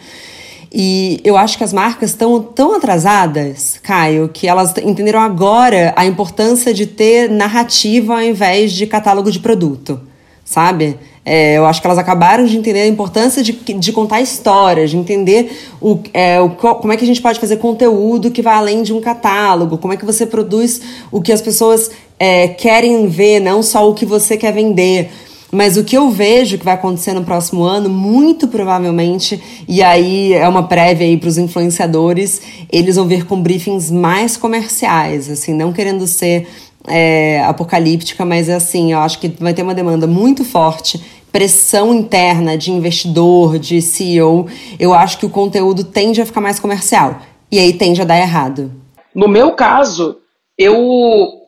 E 0.74 1.20
eu 1.24 1.36
acho 1.36 1.58
que 1.58 1.64
as 1.64 1.74
marcas 1.74 2.12
estão 2.12 2.42
tão 2.42 2.76
atrasadas, 2.76 3.80
Caio, 3.84 4.30
que 4.30 4.48
elas 4.48 4.74
entenderam 4.78 5.20
agora 5.20 5.94
a 5.96 6.06
importância 6.06 6.74
de 6.74 6.86
ter 6.86 7.30
narrativa 7.30 8.16
ao 8.16 8.22
invés 8.22 8.72
de 8.72 8.88
catálogo 8.88 9.30
de 9.30 9.40
produto, 9.40 10.00
sabe? 10.44 10.98
É, 11.26 11.58
eu 11.58 11.66
acho 11.66 11.82
que 11.82 11.88
elas 11.88 11.98
acabaram 11.98 12.46
de 12.46 12.56
entender 12.56 12.82
a 12.82 12.88
importância 12.88 13.42
de, 13.42 13.52
de 13.52 13.92
contar 13.92 14.22
histórias, 14.22 14.92
de 14.92 14.98
entender 14.98 15.58
o, 15.82 16.00
é, 16.14 16.40
o, 16.40 16.52
como 16.52 16.94
é 16.94 16.98
que 16.98 17.04
a 17.04 17.08
gente 17.08 17.22
pode 17.22 17.40
fazer 17.40 17.58
conteúdo 17.58 18.30
que 18.30 18.44
vai 18.44 18.54
além 18.54 18.84
de 18.84 18.94
um 18.94 19.02
catálogo, 19.02 19.80
como 19.80 19.92
é 19.92 19.98
que 19.98 20.06
você 20.06 20.28
produz 20.28 20.82
o 21.12 21.20
que 21.20 21.32
as 21.32 21.42
pessoas 21.42 21.90
é, 22.20 22.50
querem 22.50 23.08
ver, 23.08 23.40
não 23.40 23.64
só 23.64 23.90
o 23.90 23.96
que 23.96 24.06
você 24.06 24.38
quer 24.38 24.54
vender. 24.54 25.10
Mas 25.52 25.78
o 25.78 25.84
que 25.84 25.98
eu 25.98 26.10
vejo 26.10 26.58
que 26.58 26.66
vai 26.66 26.74
acontecer 26.74 27.14
no 27.14 27.24
próximo 27.24 27.64
ano, 27.64 27.90
muito 27.90 28.48
provavelmente, 28.48 29.42
e 29.68 29.82
aí 29.82 30.34
é 30.34 30.48
uma 30.48 30.68
prévia 30.68 31.08
aí 31.08 31.18
para 31.18 31.30
os 31.30 31.38
influenciadores, 31.38 32.42
eles 32.72 32.98
vão 32.98 33.08
vir 33.08 33.26
com 33.26 33.42
briefings 33.42 33.90
mais 33.90 34.36
comerciais, 34.36 35.30
assim, 35.30 35.54
não 35.54 35.72
querendo 35.72 36.06
ser 36.08 36.48
é, 36.88 37.44
apocalíptica, 37.46 38.26
mas 38.26 38.50
é 38.50 38.56
assim, 38.56 38.92
eu 38.92 39.00
acho 39.00 39.20
que 39.20 39.28
vai 39.40 39.54
ter 39.54 39.62
uma 39.62 39.74
demanda 39.74 40.06
muito 40.06 40.44
forte 40.44 41.02
pressão 41.36 41.94
interna 41.94 42.58
de 42.58 42.72
investidor, 42.72 43.60
de 43.60 43.82
CEO, 43.82 44.48
eu 44.80 44.94
acho 44.94 45.18
que 45.18 45.26
o 45.26 45.30
conteúdo 45.30 45.84
tende 45.84 46.22
a 46.22 46.26
ficar 46.26 46.40
mais 46.40 46.62
comercial. 46.62 47.20
E 47.52 47.60
aí 47.60 47.74
tende 47.74 48.02
a 48.02 48.06
dar 48.06 48.18
errado. 48.18 48.72
No 49.14 49.28
meu 49.28 49.52
caso, 49.52 50.18
eu. 50.58 51.42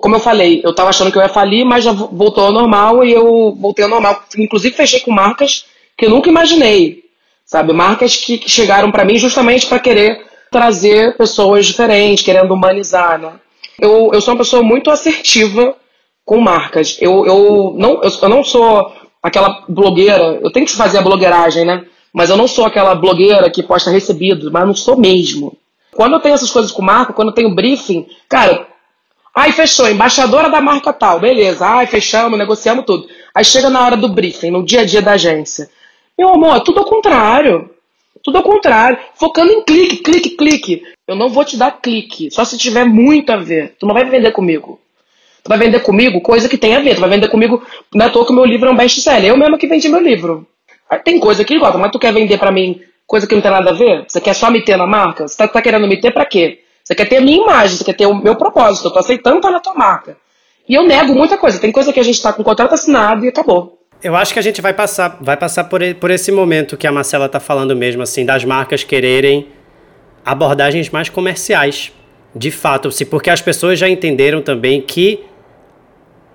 Como 0.00 0.14
eu 0.14 0.20
falei, 0.20 0.60
eu 0.62 0.70
estava 0.70 0.90
achando 0.90 1.10
que 1.10 1.18
eu 1.18 1.22
ia 1.22 1.28
falir, 1.28 1.64
mas 1.64 1.82
já 1.82 1.90
voltou 1.90 2.44
ao 2.44 2.52
normal 2.52 3.04
e 3.04 3.10
eu 3.10 3.52
voltei 3.60 3.82
ao 3.82 3.90
normal. 3.90 4.22
Inclusive, 4.38 4.76
fechei 4.76 5.00
com 5.00 5.10
marcas 5.10 5.64
que 5.98 6.06
eu 6.06 6.10
nunca 6.10 6.30
imaginei. 6.30 7.02
Sabe? 7.44 7.72
Marcas 7.72 8.14
que, 8.14 8.38
que 8.38 8.48
chegaram 8.48 8.92
para 8.92 9.04
mim 9.04 9.18
justamente 9.18 9.66
para 9.66 9.80
querer 9.80 10.24
trazer 10.52 11.16
pessoas 11.16 11.66
diferentes, 11.66 12.24
querendo 12.24 12.54
humanizar, 12.54 13.18
né? 13.18 13.32
Eu, 13.80 14.10
eu 14.12 14.20
sou 14.20 14.34
uma 14.34 14.38
pessoa 14.38 14.62
muito 14.62 14.88
assertiva 14.88 15.74
com 16.24 16.40
marcas. 16.40 16.96
Eu, 17.00 17.26
eu, 17.26 17.74
não, 17.76 18.02
eu, 18.02 18.10
eu 18.22 18.28
não 18.28 18.44
sou 18.44 18.92
aquela 19.22 19.64
blogueira, 19.68 20.40
eu 20.42 20.50
tenho 20.50 20.66
que 20.66 20.72
fazer 20.72 20.98
a 20.98 21.02
blogueiragem, 21.02 21.64
né? 21.64 21.84
Mas 22.12 22.28
eu 22.28 22.36
não 22.36 22.46
sou 22.46 22.64
aquela 22.64 22.94
blogueira 22.94 23.50
que 23.50 23.62
posta 23.62 23.90
recebido, 23.90 24.50
mas 24.50 24.66
não 24.66 24.74
sou 24.74 24.98
mesmo. 24.98 25.56
Quando 25.94 26.14
eu 26.14 26.20
tenho 26.20 26.34
essas 26.34 26.50
coisas 26.50 26.72
com 26.72 26.82
marca, 26.82 27.12
quando 27.12 27.28
eu 27.28 27.34
tenho 27.34 27.54
briefing, 27.54 28.06
cara, 28.28 28.66
ai, 29.34 29.52
fechou, 29.52 29.88
embaixadora 29.88 30.50
da 30.50 30.60
marca 30.60 30.92
tal, 30.92 31.20
beleza, 31.20 31.66
ai, 31.66 31.86
fechamos, 31.86 32.38
negociamos 32.38 32.84
tudo. 32.84 33.06
Aí 33.34 33.44
chega 33.44 33.70
na 33.70 33.84
hora 33.84 33.96
do 33.96 34.08
briefing, 34.08 34.50
no 34.50 34.64
dia 34.64 34.80
a 34.80 34.84
dia 34.84 35.00
da 35.00 35.12
agência. 35.12 35.70
Meu 36.18 36.30
amor, 36.30 36.60
tudo 36.60 36.80
ao 36.80 36.84
contrário. 36.84 37.70
Tudo 38.22 38.38
ao 38.38 38.44
contrário. 38.44 38.98
Focando 39.14 39.52
em 39.52 39.62
clique, 39.62 39.96
clique, 39.96 40.30
clique. 40.30 40.82
Eu 41.08 41.16
não 41.16 41.28
vou 41.28 41.44
te 41.44 41.56
dar 41.56 41.80
clique, 41.80 42.30
só 42.30 42.44
se 42.44 42.56
tiver 42.56 42.84
muito 42.84 43.30
a 43.30 43.36
ver. 43.36 43.74
Tu 43.78 43.86
não 43.86 43.94
vai 43.94 44.04
vender 44.04 44.32
comigo. 44.32 44.78
Tu 45.42 45.48
vai 45.48 45.58
vender 45.58 45.80
comigo 45.80 46.20
coisa 46.20 46.48
que 46.48 46.56
tem 46.56 46.76
a 46.76 46.80
ver. 46.80 46.94
Tu 46.94 47.00
vai 47.00 47.10
vender 47.10 47.28
comigo. 47.28 47.62
Não 47.94 48.06
é 48.06 48.08
à 48.08 48.10
toa 48.10 48.24
que 48.24 48.32
o 48.32 48.34
meu 48.34 48.44
livro 48.44 48.68
é 48.68 48.72
um 48.72 48.76
best-seller. 48.76 49.30
Eu 49.30 49.36
mesmo 49.36 49.58
que 49.58 49.66
vendi 49.66 49.88
meu 49.88 50.00
livro. 50.00 50.46
Tem 51.04 51.18
coisa 51.18 51.44
que 51.44 51.58
gosta, 51.58 51.78
mas 51.78 51.90
tu 51.90 51.98
quer 51.98 52.12
vender 52.12 52.38
para 52.38 52.52
mim 52.52 52.80
coisa 53.06 53.26
que 53.26 53.34
não 53.34 53.42
tem 53.42 53.50
nada 53.50 53.70
a 53.70 53.74
ver? 53.74 54.04
Você 54.08 54.20
quer 54.20 54.34
só 54.34 54.50
me 54.50 54.64
ter 54.64 54.76
na 54.76 54.86
marca? 54.86 55.26
Você 55.26 55.36
tá, 55.36 55.48
tá 55.48 55.60
querendo 55.60 55.86
me 55.86 56.00
ter 56.00 56.12
pra 56.12 56.24
quê? 56.24 56.60
Você 56.84 56.94
quer 56.94 57.06
ter 57.06 57.16
a 57.16 57.20
minha 57.20 57.42
imagem, 57.42 57.76
você 57.76 57.84
quer 57.84 57.94
ter 57.94 58.06
o 58.06 58.14
meu 58.14 58.36
propósito. 58.36 58.88
Eu 58.88 58.92
tô 58.92 58.98
aceitando 58.98 59.36
estar 59.36 59.50
na 59.50 59.60
tua 59.60 59.74
marca. 59.74 60.16
E 60.68 60.74
eu 60.74 60.82
nego 60.86 61.14
muita 61.14 61.36
coisa. 61.36 61.58
Tem 61.58 61.72
coisa 61.72 61.92
que 61.92 62.00
a 62.00 62.02
gente 62.02 62.22
tá 62.22 62.32
com 62.32 62.42
contrato 62.42 62.72
assinado 62.72 63.24
e 63.24 63.28
acabou. 63.28 63.78
Eu 64.02 64.16
acho 64.16 64.32
que 64.32 64.38
a 64.38 64.42
gente 64.42 64.60
vai 64.60 64.72
passar, 64.72 65.18
vai 65.20 65.36
passar 65.36 65.64
por, 65.64 65.80
por 65.96 66.10
esse 66.10 66.32
momento 66.32 66.76
que 66.76 66.86
a 66.86 66.92
Marcela 66.92 67.28
tá 67.28 67.38
falando 67.38 67.76
mesmo, 67.76 68.02
assim, 68.02 68.24
das 68.24 68.44
marcas 68.44 68.82
quererem 68.82 69.46
abordagens 70.24 70.90
mais 70.90 71.08
comerciais. 71.08 71.92
De 72.34 72.50
fato, 72.50 72.90
se 72.90 73.04
porque 73.04 73.30
as 73.30 73.40
pessoas 73.40 73.78
já 73.78 73.88
entenderam 73.88 74.40
também 74.40 74.80
que 74.80 75.20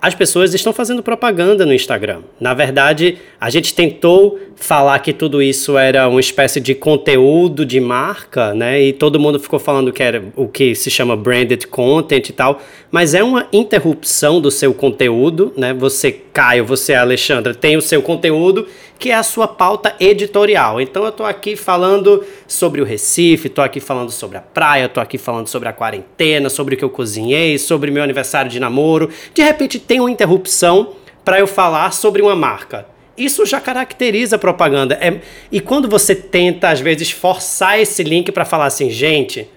as 0.00 0.14
pessoas 0.14 0.54
estão 0.54 0.72
fazendo 0.72 1.02
propaganda 1.02 1.66
no 1.66 1.74
Instagram. 1.74 2.22
Na 2.40 2.54
verdade, 2.54 3.18
a 3.40 3.50
gente 3.50 3.74
tentou 3.74 4.38
falar 4.54 4.98
que 5.00 5.12
tudo 5.12 5.42
isso 5.42 5.76
era 5.76 6.08
uma 6.08 6.20
espécie 6.20 6.60
de 6.60 6.74
conteúdo 6.74 7.64
de 7.64 7.80
marca, 7.80 8.54
né? 8.54 8.80
E 8.80 8.92
todo 8.92 9.18
mundo 9.18 9.38
ficou 9.38 9.58
falando 9.58 9.92
que 9.92 10.02
era 10.02 10.22
o 10.36 10.48
que 10.48 10.74
se 10.74 10.90
chama 10.90 11.16
branded 11.16 11.66
content 11.66 12.28
e 12.28 12.32
tal, 12.32 12.60
mas 12.90 13.14
é 13.14 13.22
uma 13.22 13.46
interrupção 13.52 14.40
do 14.40 14.50
seu 14.50 14.72
conteúdo, 14.72 15.52
né? 15.56 15.72
Você, 15.74 16.12
Caio, 16.32 16.64
você, 16.64 16.94
Alexandra, 16.94 17.54
tem 17.54 17.76
o 17.76 17.82
seu 17.82 18.00
conteúdo 18.02 18.66
que 18.98 19.10
é 19.10 19.14
a 19.14 19.22
sua 19.22 19.46
pauta 19.46 19.94
editorial. 20.00 20.80
Então 20.80 21.04
eu 21.04 21.12
tô 21.12 21.24
aqui 21.24 21.54
falando 21.54 22.24
sobre 22.46 22.80
o 22.80 22.84
Recife, 22.84 23.48
tô 23.48 23.62
aqui 23.62 23.80
falando 23.80 24.10
sobre 24.10 24.38
a 24.38 24.40
praia, 24.40 24.88
tô 24.88 25.00
aqui 25.00 25.16
falando 25.16 25.46
sobre 25.46 25.68
a 25.68 25.72
quarentena, 25.72 26.50
sobre 26.50 26.74
o 26.74 26.78
que 26.78 26.84
eu 26.84 26.90
cozinhei, 26.90 27.58
sobre 27.58 27.90
meu 27.90 28.02
aniversário 28.02 28.50
de 28.50 28.58
namoro. 28.58 29.08
De 29.32 29.42
repente 29.42 29.78
tem 29.78 30.00
uma 30.00 30.10
interrupção 30.10 30.94
para 31.24 31.38
eu 31.38 31.46
falar 31.46 31.92
sobre 31.92 32.20
uma 32.20 32.34
marca. 32.34 32.86
Isso 33.16 33.44
já 33.44 33.60
caracteriza 33.60 34.36
a 34.36 34.38
propaganda. 34.38 34.96
É, 35.00 35.20
e 35.50 35.60
quando 35.60 35.88
você 35.88 36.14
tenta, 36.14 36.68
às 36.68 36.80
vezes, 36.80 37.10
forçar 37.10 37.78
esse 37.80 38.04
link 38.04 38.30
para 38.30 38.44
falar 38.44 38.66
assim, 38.66 38.88
gente, 38.88 39.48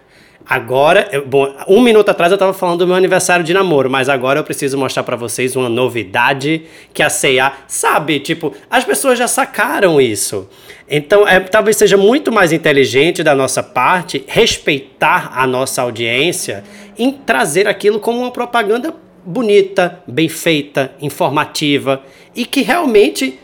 Agora, 0.46 1.08
eu, 1.12 1.26
bom, 1.26 1.54
um 1.68 1.82
minuto 1.82 2.10
atrás 2.10 2.32
eu 2.32 2.36
estava 2.36 2.54
falando 2.54 2.80
do 2.80 2.88
meu 2.88 2.96
aniversário 2.96 3.44
de 3.44 3.54
namoro, 3.54 3.90
mas 3.90 4.10
agora 4.10 4.40
eu 4.40 4.44
preciso 4.44 4.78
mostrar 4.78 5.04
para 5.04 5.16
vocês 5.16 5.56
uma 5.56 5.70
novidade 5.70 6.64
que 6.94 7.02
a 7.02 7.10
C&A 7.10 7.54
sabe, 7.68 8.20
tipo, 8.20 8.54
as 8.70 8.84
pessoas 8.84 9.18
já 9.18 9.28
sacaram 9.28 10.02
isso. 10.02 10.50
Então, 10.90 11.26
é, 11.28 11.40
talvez 11.40 11.78
seja 11.78 11.96
muito 11.96 12.32
mais 12.32 12.52
inteligente 12.52 13.24
da 13.24 13.34
nossa 13.34 13.64
parte 13.64 14.26
respeitar 14.28 15.32
a 15.34 15.48
nossa 15.48 15.82
audiência 15.82 16.64
em 16.98 17.12
trazer 17.14 17.68
aquilo 17.68 18.00
como 18.00 18.20
uma 18.20 18.32
propaganda 18.32 18.94
bonita, 19.26 20.02
bem 20.06 20.28
feita, 20.28 20.92
informativa 21.02 22.04
e 22.36 22.46
que 22.46 22.62
realmente 22.62 23.40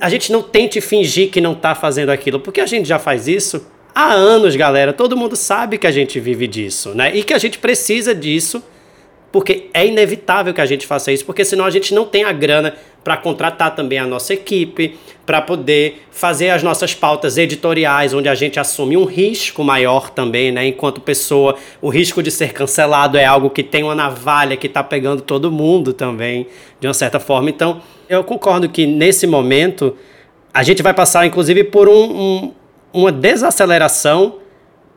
a 0.00 0.08
gente 0.08 0.30
não 0.30 0.42
tente 0.42 0.80
fingir 0.80 1.30
que 1.30 1.40
não 1.40 1.52
está 1.52 1.74
fazendo 1.74 2.10
aquilo, 2.10 2.38
porque 2.38 2.60
a 2.60 2.66
gente 2.66 2.86
já 2.86 2.98
faz 2.98 3.26
isso 3.26 3.66
há 3.94 4.12
anos, 4.12 4.56
galera. 4.56 4.92
Todo 4.92 5.16
mundo 5.16 5.36
sabe 5.36 5.78
que 5.78 5.86
a 5.86 5.90
gente 5.90 6.18
vive 6.20 6.46
disso, 6.46 6.94
né? 6.94 7.14
E 7.14 7.22
que 7.22 7.32
a 7.32 7.38
gente 7.38 7.58
precisa 7.58 8.14
disso, 8.14 8.62
porque 9.30 9.70
é 9.72 9.86
inevitável 9.86 10.52
que 10.52 10.60
a 10.60 10.66
gente 10.66 10.86
faça 10.86 11.10
isso, 11.10 11.24
porque 11.24 11.44
senão 11.44 11.64
a 11.64 11.70
gente 11.70 11.94
não 11.94 12.04
tem 12.04 12.24
a 12.24 12.32
grana 12.32 12.74
para 13.02 13.16
contratar 13.16 13.74
também 13.74 13.98
a 13.98 14.06
nossa 14.06 14.34
equipe, 14.34 14.96
para 15.26 15.40
poder 15.40 16.02
fazer 16.10 16.50
as 16.50 16.62
nossas 16.62 16.94
pautas 16.94 17.38
editoriais, 17.38 18.14
onde 18.14 18.28
a 18.28 18.34
gente 18.34 18.60
assume 18.60 18.96
um 18.96 19.04
risco 19.04 19.64
maior 19.64 20.10
também, 20.10 20.52
né? 20.52 20.66
Enquanto 20.66 21.00
pessoa, 21.00 21.56
o 21.80 21.88
risco 21.88 22.22
de 22.22 22.30
ser 22.30 22.52
cancelado 22.52 23.16
é 23.16 23.24
algo 23.24 23.50
que 23.50 23.62
tem 23.62 23.82
uma 23.82 23.94
navalha 23.94 24.56
que 24.56 24.66
está 24.66 24.82
pegando 24.82 25.22
todo 25.22 25.50
mundo 25.50 25.92
também, 25.92 26.46
de 26.80 26.86
uma 26.86 26.94
certa 26.94 27.18
forma. 27.18 27.50
Então, 27.50 27.80
eu 28.08 28.22
concordo 28.22 28.68
que 28.68 28.86
nesse 28.86 29.26
momento 29.26 29.96
a 30.52 30.62
gente 30.62 30.82
vai 30.82 30.92
passar, 30.92 31.26
inclusive, 31.26 31.64
por 31.64 31.88
um, 31.88 32.04
um 32.04 32.52
uma 32.92 33.10
desaceleração 33.10 34.38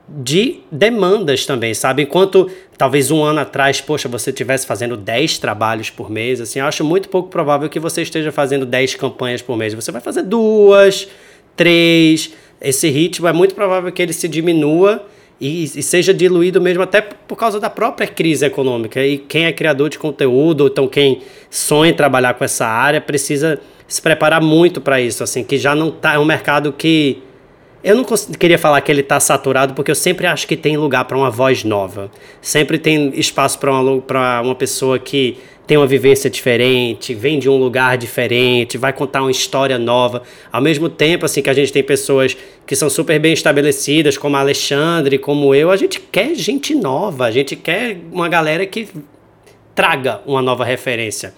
de 0.07 0.59
demandas 0.71 1.45
também, 1.45 1.73
sabe? 1.73 2.03
Enquanto 2.03 2.49
talvez 2.77 3.09
um 3.09 3.23
ano 3.23 3.39
atrás, 3.39 3.81
poxa, 3.81 4.07
você 4.07 4.29
estivesse 4.29 4.65
fazendo 4.65 4.95
10 4.95 5.39
trabalhos 5.39 5.89
por 5.89 6.11
mês, 6.11 6.39
assim, 6.39 6.59
eu 6.59 6.65
acho 6.65 6.83
muito 6.83 7.09
pouco 7.09 7.29
provável 7.29 7.67
que 7.69 7.79
você 7.79 8.03
esteja 8.03 8.31
fazendo 8.31 8.65
10 8.65 8.95
campanhas 8.95 9.41
por 9.41 9.57
mês. 9.57 9.73
Você 9.73 9.91
vai 9.91 10.01
fazer 10.01 10.21
duas, 10.21 11.07
três. 11.55 12.33
Esse 12.61 12.89
ritmo 12.89 13.27
é 13.27 13.33
muito 13.33 13.55
provável 13.55 13.91
que 13.91 14.01
ele 14.01 14.13
se 14.13 14.27
diminua 14.27 15.05
e, 15.39 15.63
e, 15.63 15.83
seja 15.83 16.13
diluído 16.13 16.61
mesmo 16.61 16.83
até 16.83 17.01
por 17.01 17.35
causa 17.35 17.59
da 17.59 17.69
própria 17.69 18.07
crise 18.07 18.45
econômica. 18.45 19.03
E 19.03 19.17
quem 19.17 19.45
é 19.45 19.51
criador 19.51 19.89
de 19.89 19.97
conteúdo, 19.97 20.61
ou 20.61 20.67
então 20.67 20.87
quem 20.87 21.21
sonha 21.49 21.93
trabalhar 21.93 22.35
com 22.35 22.43
essa 22.43 22.65
área, 22.65 23.01
precisa 23.01 23.59
se 23.87 24.01
preparar 24.01 24.41
muito 24.41 24.79
para 24.79 25.01
isso, 25.01 25.23
assim, 25.23 25.43
que 25.43 25.57
já 25.57 25.75
não 25.75 25.91
tá 25.91 26.13
é 26.13 26.19
um 26.19 26.25
mercado 26.25 26.71
que 26.71 27.21
eu 27.85 27.95
não 27.95 28.03
queria 28.39 28.57
falar 28.57 28.81
que 28.81 28.91
ele 28.91 29.01
está 29.01 29.19
saturado, 29.19 29.75
porque 29.75 29.91
eu 29.91 29.95
sempre 29.95 30.25
acho 30.25 30.47
que 30.47 30.57
tem 30.57 30.75
lugar 30.75 31.05
para 31.05 31.15
uma 31.15 31.29
voz 31.29 31.63
nova. 31.63 32.09
Sempre 32.41 32.79
tem 32.79 33.11
espaço 33.13 33.59
para 33.59 33.71
uma, 33.71 34.41
uma 34.41 34.55
pessoa 34.55 34.97
que 34.97 35.37
tem 35.67 35.77
uma 35.77 35.85
vivência 35.85 36.27
diferente, 36.27 37.13
vem 37.13 37.37
de 37.37 37.47
um 37.47 37.57
lugar 37.57 37.95
diferente, 37.95 38.75
vai 38.75 38.91
contar 38.91 39.21
uma 39.21 39.29
história 39.29 39.77
nova. 39.77 40.23
Ao 40.51 40.59
mesmo 40.59 40.89
tempo, 40.89 41.25
assim, 41.25 41.43
que 41.43 41.49
a 41.49 41.53
gente 41.53 41.71
tem 41.71 41.83
pessoas 41.83 42.35
que 42.65 42.75
são 42.75 42.89
super 42.89 43.19
bem 43.19 43.33
estabelecidas, 43.33 44.17
como 44.17 44.35
a 44.35 44.39
Alexandre, 44.39 45.19
como 45.19 45.53
eu, 45.53 45.69
a 45.69 45.77
gente 45.77 45.99
quer 45.99 46.33
gente 46.33 46.73
nova, 46.73 47.25
a 47.25 47.31
gente 47.31 47.55
quer 47.55 47.99
uma 48.11 48.27
galera 48.27 48.65
que 48.65 48.87
traga 49.75 50.21
uma 50.25 50.41
nova 50.41 50.65
referência. 50.65 51.35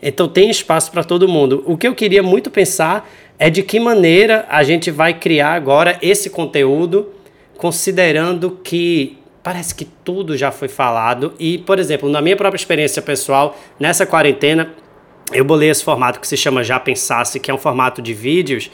Então 0.00 0.28
tem 0.28 0.48
espaço 0.48 0.92
para 0.92 1.02
todo 1.02 1.26
mundo. 1.26 1.64
O 1.66 1.76
que 1.76 1.88
eu 1.88 1.94
queria 1.94 2.22
muito 2.22 2.50
pensar 2.50 3.08
é 3.38 3.48
de 3.48 3.62
que 3.62 3.78
maneira 3.78 4.44
a 4.48 4.64
gente 4.64 4.90
vai 4.90 5.14
criar 5.14 5.52
agora 5.52 5.96
esse 6.02 6.28
conteúdo, 6.28 7.10
considerando 7.56 8.58
que 8.62 9.18
parece 9.42 9.74
que 9.74 9.84
tudo 9.84 10.36
já 10.36 10.50
foi 10.50 10.68
falado. 10.68 11.32
E, 11.38 11.58
por 11.58 11.78
exemplo, 11.78 12.08
na 12.08 12.20
minha 12.20 12.36
própria 12.36 12.58
experiência 12.58 13.00
pessoal, 13.00 13.56
nessa 13.78 14.04
quarentena, 14.04 14.74
eu 15.32 15.44
bolei 15.44 15.70
esse 15.70 15.84
formato 15.84 16.18
que 16.18 16.26
se 16.26 16.36
chama 16.36 16.64
Já 16.64 16.80
Pensasse, 16.80 17.38
que 17.38 17.50
é 17.50 17.54
um 17.54 17.58
formato 17.58 18.02
de 18.02 18.12
vídeos, 18.12 18.70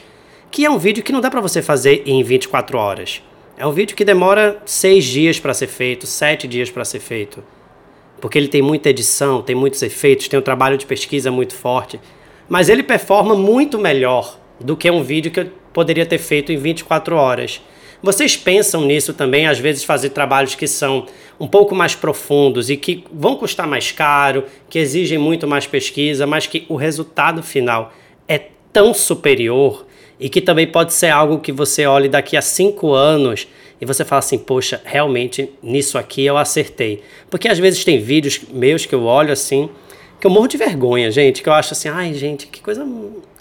que 0.50 0.64
é 0.64 0.70
um 0.70 0.78
vídeo 0.78 1.02
que 1.02 1.12
não 1.12 1.20
dá 1.20 1.30
para 1.30 1.40
você 1.40 1.60
fazer 1.60 2.02
em 2.06 2.22
24 2.22 2.78
horas. 2.78 3.22
É 3.56 3.66
um 3.66 3.72
vídeo 3.72 3.94
que 3.94 4.04
demora 4.04 4.60
seis 4.64 5.04
dias 5.04 5.38
para 5.38 5.52
ser 5.52 5.66
feito, 5.66 6.06
sete 6.06 6.48
dias 6.48 6.70
para 6.70 6.84
ser 6.84 7.00
feito. 7.00 7.44
Porque 8.20 8.38
ele 8.38 8.48
tem 8.48 8.62
muita 8.62 8.88
edição, 8.88 9.42
tem 9.42 9.54
muitos 9.54 9.82
efeitos, 9.82 10.26
tem 10.26 10.38
um 10.38 10.42
trabalho 10.42 10.78
de 10.78 10.86
pesquisa 10.86 11.30
muito 11.30 11.54
forte. 11.54 12.00
Mas 12.48 12.68
ele 12.68 12.82
performa 12.82 13.34
muito 13.36 13.78
melhor 13.78 14.38
do 14.60 14.76
que 14.76 14.90
um 14.90 15.02
vídeo 15.02 15.30
que 15.30 15.40
eu 15.40 15.50
poderia 15.72 16.06
ter 16.06 16.18
feito 16.18 16.52
em 16.52 16.56
24 16.56 17.16
horas. 17.16 17.60
Vocês 18.02 18.36
pensam 18.36 18.84
nisso 18.84 19.14
também, 19.14 19.46
às 19.46 19.58
vezes 19.58 19.82
fazer 19.82 20.10
trabalhos 20.10 20.54
que 20.54 20.66
são 20.66 21.06
um 21.40 21.48
pouco 21.48 21.74
mais 21.74 21.94
profundos 21.94 22.68
e 22.68 22.76
que 22.76 23.02
vão 23.12 23.36
custar 23.36 23.66
mais 23.66 23.90
caro, 23.90 24.44
que 24.68 24.78
exigem 24.78 25.16
muito 25.18 25.48
mais 25.48 25.66
pesquisa, 25.66 26.26
mas 26.26 26.46
que 26.46 26.66
o 26.68 26.76
resultado 26.76 27.42
final 27.42 27.92
é 28.28 28.38
tão 28.72 28.92
superior 28.92 29.86
e 30.20 30.28
que 30.28 30.40
também 30.40 30.66
pode 30.66 30.92
ser 30.92 31.08
algo 31.08 31.38
que 31.38 31.50
você 31.50 31.86
olhe 31.86 32.08
daqui 32.08 32.36
a 32.36 32.42
cinco 32.42 32.92
anos 32.92 33.48
e 33.80 33.86
você 33.86 34.04
fala 34.04 34.20
assim, 34.20 34.38
poxa, 34.38 34.80
realmente 34.84 35.50
nisso 35.62 35.98
aqui 35.98 36.24
eu 36.24 36.36
acertei. 36.36 37.02
Porque 37.28 37.48
às 37.48 37.58
vezes 37.58 37.84
tem 37.84 37.98
vídeos 37.98 38.40
meus 38.52 38.86
que 38.86 38.94
eu 38.94 39.04
olho 39.04 39.32
assim, 39.32 39.68
que 40.24 40.26
eu 40.26 40.30
morro 40.30 40.48
de 40.48 40.56
vergonha, 40.56 41.10
gente, 41.10 41.42
que 41.42 41.48
eu 41.50 41.52
acho 41.52 41.74
assim, 41.74 41.86
ai 41.86 42.14
gente, 42.14 42.46
que 42.46 42.62
coisa 42.62 42.86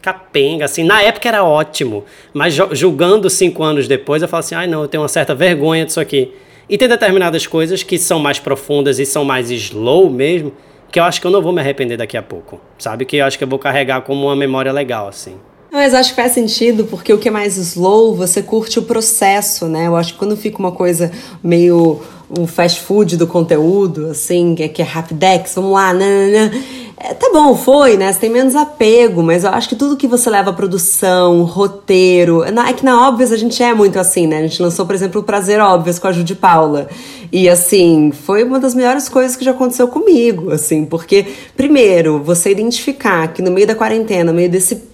capenga, 0.01 0.65
assim. 0.65 0.83
Na 0.83 1.01
época 1.01 1.29
era 1.29 1.41
ótimo, 1.41 2.03
mas 2.33 2.53
julgando 2.73 3.29
cinco 3.29 3.63
anos 3.63 3.87
depois, 3.87 4.21
eu 4.21 4.27
falo 4.27 4.41
assim, 4.41 4.53
ai 4.53 4.67
não, 4.67 4.81
eu 4.81 4.89
tenho 4.89 5.01
uma 5.01 5.07
certa 5.07 5.33
vergonha 5.33 5.85
disso 5.85 6.01
aqui. 6.01 6.33
E 6.67 6.77
tem 6.77 6.89
determinadas 6.89 7.47
coisas 7.47 7.83
que 7.83 7.97
são 7.97 8.19
mais 8.19 8.37
profundas 8.37 8.99
e 8.99 9.05
são 9.05 9.23
mais 9.23 9.49
slow 9.49 10.09
mesmo, 10.09 10.51
que 10.91 10.99
eu 10.99 11.05
acho 11.05 11.21
que 11.21 11.27
eu 11.27 11.31
não 11.31 11.41
vou 11.41 11.53
me 11.53 11.61
arrepender 11.61 11.95
daqui 11.95 12.17
a 12.17 12.21
pouco, 12.21 12.59
sabe? 12.77 13.05
Que 13.05 13.15
eu 13.15 13.25
acho 13.25 13.37
que 13.37 13.45
eu 13.45 13.47
vou 13.47 13.59
carregar 13.59 14.01
como 14.01 14.25
uma 14.25 14.35
memória 14.35 14.73
legal, 14.73 15.07
assim. 15.07 15.37
Mas 15.71 15.93
acho 15.93 16.09
que 16.09 16.21
faz 16.21 16.33
sentido, 16.33 16.83
porque 16.83 17.11
o 17.13 17.17
que 17.17 17.29
é 17.29 17.31
mais 17.31 17.55
slow, 17.57 18.13
você 18.13 18.43
curte 18.43 18.77
o 18.77 18.83
processo, 18.83 19.67
né? 19.67 19.87
Eu 19.87 19.95
acho 19.95 20.13
que 20.13 20.19
quando 20.19 20.35
fica 20.35 20.59
uma 20.59 20.71
coisa 20.71 21.11
meio 21.41 22.01
o 22.37 22.47
fast 22.47 22.81
food 22.81 23.17
do 23.17 23.27
conteúdo, 23.27 24.07
assim, 24.07 24.55
que 24.55 24.63
é, 24.63 24.67
que 24.67 24.81
é 24.81 24.85
rapidex, 24.85 25.53
vamos 25.55 25.73
lá, 25.73 25.93
nanana. 25.93 26.51
É, 26.97 27.13
tá 27.13 27.29
bom, 27.33 27.55
foi, 27.55 27.97
né? 27.97 28.11
Você 28.11 28.19
tem 28.19 28.29
menos 28.29 28.55
apego, 28.55 29.21
mas 29.21 29.43
eu 29.43 29.49
acho 29.49 29.67
que 29.67 29.75
tudo 29.75 29.97
que 29.97 30.07
você 30.07 30.29
leva 30.29 30.51
a 30.51 30.53
produção, 30.53 31.43
roteiro. 31.43 32.49
Na, 32.51 32.69
é 32.69 32.73
que 32.73 32.85
na 32.85 33.07
Óbvias 33.07 33.31
a 33.31 33.37
gente 33.37 33.61
é 33.61 33.73
muito 33.73 33.99
assim, 33.99 34.25
né? 34.25 34.39
A 34.39 34.41
gente 34.43 34.61
lançou, 34.61 34.85
por 34.85 34.95
exemplo, 34.95 35.21
o 35.21 35.23
Prazer 35.23 35.59
Óbvias 35.59 35.99
com 35.99 36.07
a 36.07 36.11
Judy 36.11 36.35
Paula. 36.35 36.87
E 37.31 37.49
assim, 37.49 38.11
foi 38.11 38.43
uma 38.43 38.59
das 38.59 38.73
melhores 38.73 39.09
coisas 39.09 39.35
que 39.35 39.43
já 39.43 39.51
aconteceu 39.51 39.87
comigo, 39.87 40.51
assim, 40.51 40.85
porque, 40.85 41.25
primeiro, 41.57 42.21
você 42.23 42.51
identificar 42.51 43.27
que 43.33 43.41
no 43.41 43.51
meio 43.51 43.67
da 43.67 43.75
quarentena, 43.75 44.31
no 44.31 44.33
meio 44.33 44.49
desse 44.49 44.92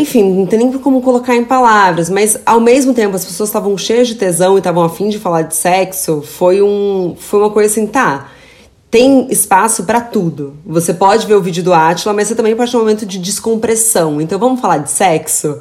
enfim, 0.00 0.22
não 0.22 0.46
tem 0.46 0.58
nem 0.58 0.72
como 0.72 1.02
colocar 1.02 1.34
em 1.34 1.44
palavras, 1.44 2.08
mas 2.08 2.38
ao 2.46 2.60
mesmo 2.60 2.94
tempo 2.94 3.16
as 3.16 3.24
pessoas 3.24 3.48
estavam 3.48 3.76
cheias 3.76 4.08
de 4.08 4.14
tesão 4.14 4.54
e 4.54 4.58
estavam 4.58 4.84
afim 4.84 5.08
de 5.08 5.18
falar 5.18 5.42
de 5.42 5.54
sexo, 5.54 6.22
foi 6.22 6.62
um 6.62 7.16
foi 7.18 7.40
uma 7.40 7.50
coisa 7.50 7.70
assim, 7.70 7.86
tá. 7.86 8.28
Tem 8.90 9.30
espaço 9.30 9.84
para 9.84 10.00
tudo. 10.00 10.56
Você 10.64 10.94
pode 10.94 11.26
ver 11.26 11.34
o 11.34 11.42
vídeo 11.42 11.62
do 11.62 11.74
Atila, 11.74 12.14
mas 12.14 12.28
você 12.28 12.34
também 12.34 12.56
pode 12.56 12.70
ter 12.70 12.76
um 12.78 12.80
momento 12.80 13.04
de 13.04 13.18
descompressão. 13.18 14.18
Então 14.18 14.38
vamos 14.38 14.60
falar 14.60 14.78
de 14.78 14.90
sexo? 14.90 15.60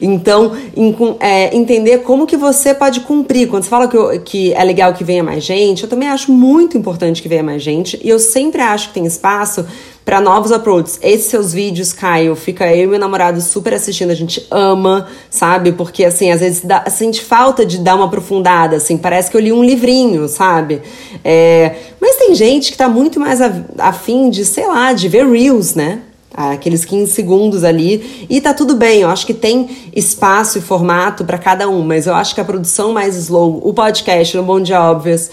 Então, 0.00 0.56
em, 0.76 0.94
é, 1.20 1.54
entender 1.54 1.98
como 1.98 2.26
que 2.26 2.36
você 2.36 2.74
pode 2.74 3.00
cumprir. 3.00 3.48
Quando 3.48 3.64
você 3.64 3.68
fala 3.68 3.88
que, 3.88 3.96
eu, 3.96 4.20
que 4.20 4.52
é 4.54 4.64
legal 4.64 4.92
que 4.92 5.04
venha 5.04 5.22
mais 5.22 5.44
gente, 5.44 5.82
eu 5.82 5.88
também 5.88 6.08
acho 6.08 6.32
muito 6.32 6.76
importante 6.76 7.22
que 7.22 7.28
venha 7.28 7.42
mais 7.42 7.62
gente. 7.62 8.00
E 8.02 8.08
eu 8.08 8.18
sempre 8.18 8.60
acho 8.62 8.88
que 8.88 8.94
tem 8.94 9.06
espaço 9.06 9.66
para 10.04 10.22
novos 10.22 10.52
approaches. 10.52 10.98
Esses 11.02 11.26
seus 11.26 11.52
vídeos, 11.52 11.92
Caio, 11.92 12.34
fica 12.34 12.74
eu 12.74 12.84
e 12.84 12.86
meu 12.86 12.98
namorado 12.98 13.42
super 13.42 13.74
assistindo, 13.74 14.10
a 14.10 14.14
gente 14.14 14.46
ama, 14.50 15.06
sabe? 15.28 15.72
Porque, 15.72 16.02
assim, 16.02 16.30
às 16.30 16.40
vezes 16.40 16.62
dá, 16.64 16.88
sente 16.88 17.22
falta 17.22 17.66
de 17.66 17.76
dar 17.76 17.94
uma 17.94 18.06
aprofundada, 18.06 18.76
assim, 18.76 18.96
parece 18.96 19.30
que 19.30 19.36
eu 19.36 19.40
li 19.40 19.52
um 19.52 19.62
livrinho, 19.62 20.26
sabe? 20.26 20.80
É, 21.22 21.74
mas 22.00 22.16
tem 22.16 22.34
gente 22.34 22.72
que 22.72 22.78
tá 22.78 22.88
muito 22.88 23.20
mais 23.20 23.38
afim 23.76 24.30
de, 24.30 24.46
sei 24.46 24.66
lá, 24.66 24.94
de 24.94 25.08
ver 25.08 25.26
Reels, 25.28 25.74
né? 25.74 26.00
Aqueles 26.32 26.84
15 26.84 27.12
segundos 27.12 27.64
ali, 27.64 28.26
e 28.28 28.40
tá 28.40 28.54
tudo 28.54 28.76
bem, 28.76 29.00
eu 29.00 29.08
acho 29.08 29.26
que 29.26 29.34
tem 29.34 29.68
espaço 29.94 30.58
e 30.58 30.60
formato 30.60 31.24
para 31.24 31.38
cada 31.38 31.68
um, 31.68 31.82
mas 31.82 32.06
eu 32.06 32.14
acho 32.14 32.34
que 32.34 32.40
a 32.40 32.44
produção 32.44 32.92
mais 32.92 33.16
slow, 33.16 33.60
o 33.62 33.72
podcast 33.72 34.36
no 34.36 34.42
Bom 34.42 34.60
Dia 34.60 34.80
Óbvias, 34.82 35.30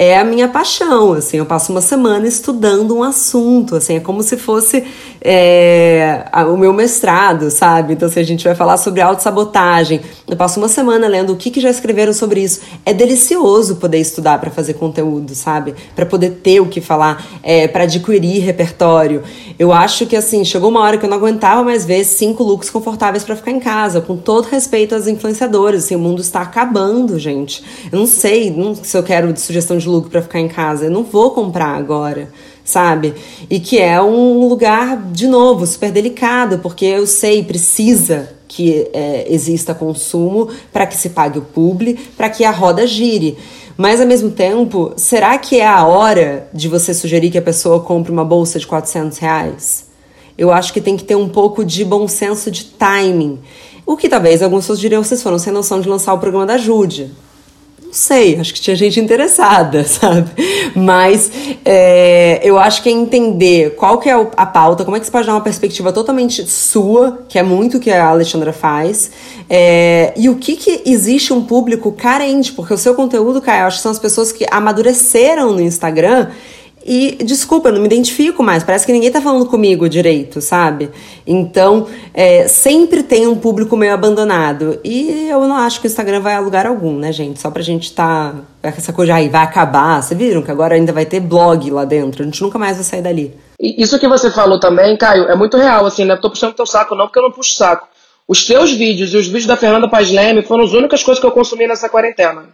é 0.00 0.16
a 0.16 0.24
minha 0.24 0.46
paixão, 0.46 1.14
assim, 1.14 1.38
eu 1.38 1.44
passo 1.44 1.72
uma 1.72 1.80
semana 1.80 2.24
estudando 2.28 2.96
um 2.96 3.02
assunto, 3.02 3.74
assim, 3.74 3.96
é 3.96 4.00
como 4.00 4.22
se 4.22 4.36
fosse 4.36 4.84
é, 5.20 6.24
o 6.48 6.56
meu 6.56 6.72
mestrado, 6.72 7.50
sabe? 7.50 7.94
Então, 7.94 8.08
se 8.08 8.12
assim, 8.12 8.20
a 8.20 8.24
gente 8.24 8.44
vai 8.44 8.54
falar 8.54 8.76
sobre 8.76 9.00
autossabotagem, 9.00 10.00
eu 10.28 10.36
passo 10.36 10.60
uma 10.60 10.68
semana 10.68 11.08
lendo 11.08 11.32
o 11.32 11.36
que, 11.36 11.50
que 11.50 11.60
já 11.60 11.68
escreveram 11.68 12.12
sobre 12.12 12.40
isso. 12.40 12.60
É 12.86 12.94
delicioso 12.94 13.74
poder 13.76 13.98
estudar 13.98 14.38
para 14.38 14.52
fazer 14.52 14.74
conteúdo, 14.74 15.34
sabe? 15.34 15.74
Para 15.96 16.06
poder 16.06 16.30
ter 16.44 16.60
o 16.60 16.66
que 16.66 16.80
falar, 16.80 17.26
é, 17.42 17.66
para 17.66 17.82
adquirir 17.82 18.38
repertório. 18.38 19.24
Eu 19.58 19.72
acho 19.72 20.06
que, 20.06 20.14
assim, 20.14 20.44
chegou 20.44 20.70
uma 20.70 20.80
hora 20.80 20.96
que 20.96 21.06
eu 21.06 21.10
não 21.10 21.16
aguentava 21.16 21.64
mais 21.64 21.84
ver 21.84 22.04
cinco 22.04 22.44
looks 22.44 22.70
confortáveis 22.70 23.24
para 23.24 23.34
ficar 23.34 23.50
em 23.50 23.58
casa, 23.58 24.00
com 24.00 24.16
todo 24.16 24.44
respeito 24.46 24.94
às 24.94 25.08
influenciadoras, 25.08 25.86
assim, 25.86 25.96
o 25.96 25.98
mundo 25.98 26.20
está 26.20 26.42
acabando, 26.42 27.18
gente. 27.18 27.64
Eu 27.90 27.98
não 27.98 28.06
sei 28.06 28.48
não, 28.48 28.76
se 28.76 28.96
eu 28.96 29.02
quero 29.02 29.32
de 29.32 29.40
sugestão 29.40 29.76
de 29.76 29.87
look 29.90 30.10
para 30.10 30.22
ficar 30.22 30.40
em 30.40 30.48
casa, 30.48 30.86
eu 30.86 30.90
não 30.90 31.02
vou 31.02 31.32
comprar 31.32 31.76
agora 31.76 32.28
sabe? 32.68 33.14
E 33.48 33.58
que 33.58 33.78
é 33.78 34.00
um 34.00 34.46
lugar, 34.46 35.10
de 35.10 35.26
novo, 35.26 35.66
super 35.66 35.90
delicado, 35.90 36.58
porque 36.58 36.84
eu 36.84 37.06
sei, 37.06 37.42
precisa 37.42 38.36
que 38.46 38.88
é, 38.92 39.26
exista 39.32 39.74
consumo 39.74 40.48
para 40.70 40.86
que 40.86 40.94
se 40.94 41.10
pague 41.10 41.38
o 41.38 41.42
publi, 41.42 41.98
para 42.14 42.28
que 42.28 42.44
a 42.44 42.50
roda 42.50 42.86
gire. 42.86 43.38
Mas, 43.76 44.00
ao 44.00 44.06
mesmo 44.06 44.30
tempo, 44.30 44.92
será 44.96 45.38
que 45.38 45.60
é 45.60 45.66
a 45.66 45.86
hora 45.86 46.48
de 46.52 46.68
você 46.68 46.92
sugerir 46.92 47.30
que 47.30 47.38
a 47.38 47.42
pessoa 47.42 47.80
compre 47.80 48.12
uma 48.12 48.24
bolsa 48.24 48.58
de 48.58 48.66
400 48.66 49.16
reais? 49.16 49.86
Eu 50.36 50.52
acho 50.52 50.72
que 50.72 50.80
tem 50.80 50.96
que 50.96 51.04
ter 51.04 51.14
um 51.14 51.28
pouco 51.28 51.64
de 51.64 51.84
bom 51.84 52.06
senso 52.06 52.50
de 52.50 52.64
timing. 52.64 53.38
O 53.86 53.96
que 53.96 54.08
talvez 54.08 54.42
alguns 54.42 54.64
pessoas 54.64 54.80
diriam, 54.80 55.02
vocês 55.02 55.22
foram 55.22 55.38
sem 55.38 55.52
noção 55.52 55.80
de 55.80 55.88
lançar 55.88 56.12
o 56.12 56.18
programa 56.18 56.44
da 56.44 56.58
Júlia. 56.58 57.10
Não 57.88 57.94
sei, 57.94 58.38
acho 58.38 58.52
que 58.52 58.60
tinha 58.60 58.76
gente 58.76 59.00
interessada, 59.00 59.82
sabe? 59.88 60.30
Mas 60.76 61.32
é, 61.64 62.38
eu 62.44 62.58
acho 62.58 62.82
que 62.82 62.88
é 62.90 62.92
entender 62.92 63.76
qual 63.76 63.98
que 63.98 64.10
é 64.10 64.12
a 64.36 64.44
pauta, 64.44 64.84
como 64.84 64.94
é 64.94 65.00
que 65.00 65.06
você 65.06 65.10
pode 65.10 65.26
dar 65.26 65.32
uma 65.32 65.40
perspectiva 65.40 65.90
totalmente 65.90 66.46
sua, 66.46 67.20
que 67.26 67.38
é 67.38 67.42
muito 67.42 67.78
o 67.78 67.80
que 67.80 67.90
a 67.90 68.08
Alexandra 68.08 68.52
faz, 68.52 69.10
é, 69.48 70.12
e 70.18 70.28
o 70.28 70.36
que 70.36 70.56
que 70.56 70.82
existe 70.84 71.32
um 71.32 71.42
público 71.42 71.90
carente, 71.90 72.52
porque 72.52 72.74
o 72.74 72.78
seu 72.78 72.94
conteúdo, 72.94 73.40
Caio, 73.40 73.64
acho 73.64 73.78
que 73.78 73.82
são 73.82 73.92
as 73.92 73.98
pessoas 73.98 74.32
que 74.32 74.44
amadureceram 74.50 75.54
no 75.54 75.60
Instagram 75.62 76.28
e, 76.88 77.22
desculpa, 77.22 77.68
eu 77.68 77.74
não 77.74 77.80
me 77.80 77.86
identifico 77.86 78.42
mais. 78.42 78.64
Parece 78.64 78.86
que 78.86 78.92
ninguém 78.92 79.10
tá 79.10 79.20
falando 79.20 79.44
comigo 79.44 79.86
direito, 79.90 80.40
sabe? 80.40 80.88
Então, 81.26 81.86
é, 82.14 82.48
sempre 82.48 83.02
tem 83.02 83.26
um 83.26 83.36
público 83.36 83.76
meio 83.76 83.92
abandonado. 83.92 84.80
E 84.82 85.28
eu 85.28 85.46
não 85.46 85.54
acho 85.54 85.82
que 85.82 85.86
o 85.86 85.88
Instagram 85.88 86.20
vai 86.20 86.34
a 86.34 86.40
lugar 86.40 86.64
algum, 86.64 86.96
né, 86.96 87.12
gente? 87.12 87.40
Só 87.40 87.50
pra 87.50 87.62
gente 87.62 87.92
tá. 87.92 88.36
Essa 88.62 88.90
coisa 88.90 89.14
aí 89.14 89.28
vai 89.28 89.42
acabar. 89.42 90.02
Vocês 90.02 90.18
viram 90.18 90.40
que 90.40 90.50
agora 90.50 90.76
ainda 90.76 90.90
vai 90.90 91.04
ter 91.04 91.20
blog 91.20 91.70
lá 91.70 91.84
dentro. 91.84 92.22
A 92.22 92.24
gente 92.24 92.40
nunca 92.40 92.58
mais 92.58 92.76
vai 92.76 92.84
sair 92.84 93.02
dali. 93.02 93.34
Isso 93.60 93.98
que 93.98 94.08
você 94.08 94.30
falou 94.30 94.58
também, 94.58 94.96
Caio, 94.96 95.24
é 95.24 95.36
muito 95.36 95.58
real, 95.58 95.84
assim, 95.84 96.06
né? 96.06 96.16
Tô 96.16 96.30
puxando 96.30 96.54
teu 96.54 96.66
saco, 96.66 96.94
não, 96.94 97.06
porque 97.06 97.18
eu 97.18 97.24
não 97.24 97.32
puxo 97.32 97.52
saco. 97.52 97.86
Os 98.26 98.46
teus 98.46 98.72
vídeos 98.72 99.12
e 99.12 99.16
os 99.18 99.26
vídeos 99.26 99.46
da 99.46 99.56
Fernanda 99.56 99.88
Paz 99.88 100.10
Leme 100.10 100.42
foram 100.42 100.64
as 100.64 100.72
únicas 100.72 101.02
coisas 101.02 101.20
que 101.20 101.26
eu 101.26 101.32
consumi 101.32 101.66
nessa 101.66 101.88
quarentena. 101.88 102.46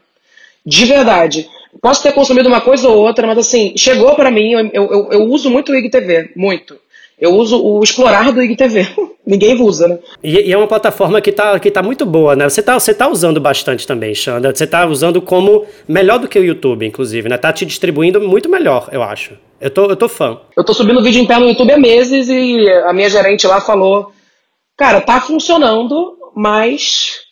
De 0.65 0.85
verdade. 0.87 1.49
Posso 1.81 2.03
ter 2.03 2.13
consumido 2.13 2.49
uma 2.49 2.61
coisa 2.61 2.89
ou 2.89 2.97
outra, 2.97 3.27
mas 3.27 3.39
assim, 3.39 3.75
chegou 3.77 4.15
para 4.15 4.31
mim, 4.31 4.53
eu, 4.53 4.71
eu, 4.73 5.09
eu, 5.13 5.23
uso 5.25 5.51
muito 5.51 5.73
o 5.73 5.77
IGTV, 5.77 6.31
muito. 6.37 6.77
Eu 7.19 7.33
uso 7.35 7.63
o 7.63 7.83
explorar 7.83 8.33
do 8.33 8.43
IGTV. 8.43 8.89
Ninguém 9.27 9.61
usa, 9.61 9.89
né? 9.89 9.99
E, 10.23 10.49
e, 10.49 10.53
é 10.53 10.57
uma 10.57 10.67
plataforma 10.67 11.21
que 11.21 11.33
tá, 11.33 11.59
que 11.59 11.71
tá 11.71 11.83
muito 11.83 12.05
boa, 12.05 12.35
né? 12.35 12.49
Você 12.49 12.63
tá, 12.63 12.79
você 12.79 12.93
tá 12.93 13.09
usando 13.09 13.41
bastante 13.41 13.87
também, 13.87 14.15
Xanda. 14.15 14.55
Você 14.55 14.67
tá 14.67 14.87
usando 14.87 15.21
como 15.23 15.65
melhor 15.89 16.19
do 16.19 16.29
que 16.29 16.39
o 16.39 16.45
YouTube, 16.45 16.87
inclusive, 16.87 17.29
né? 17.29 17.39
Tá 17.39 17.53
te 17.53 17.65
distribuindo 17.65 18.21
muito 18.21 18.49
melhor, 18.49 18.89
eu 18.93 19.03
acho. 19.03 19.39
Eu 19.61 19.71
tô, 19.71 19.87
eu 19.87 19.97
tô 19.97 20.09
fã. 20.09 20.39
Eu 20.57 20.65
tô 20.65 20.75
subindo 20.75 21.03
vídeo 21.03 21.23
interno 21.23 21.45
no 21.45 21.53
YouTube 21.53 21.73
há 21.73 21.79
meses 21.79 22.29
e 22.29 22.69
a 22.87 22.93
minha 22.93 23.09
gerente 23.09 23.47
lá 23.47 23.61
falou: 23.61 24.13
Cara, 24.77 25.01
tá 25.01 25.21
funcionando, 25.21 26.19
mas 26.35 27.24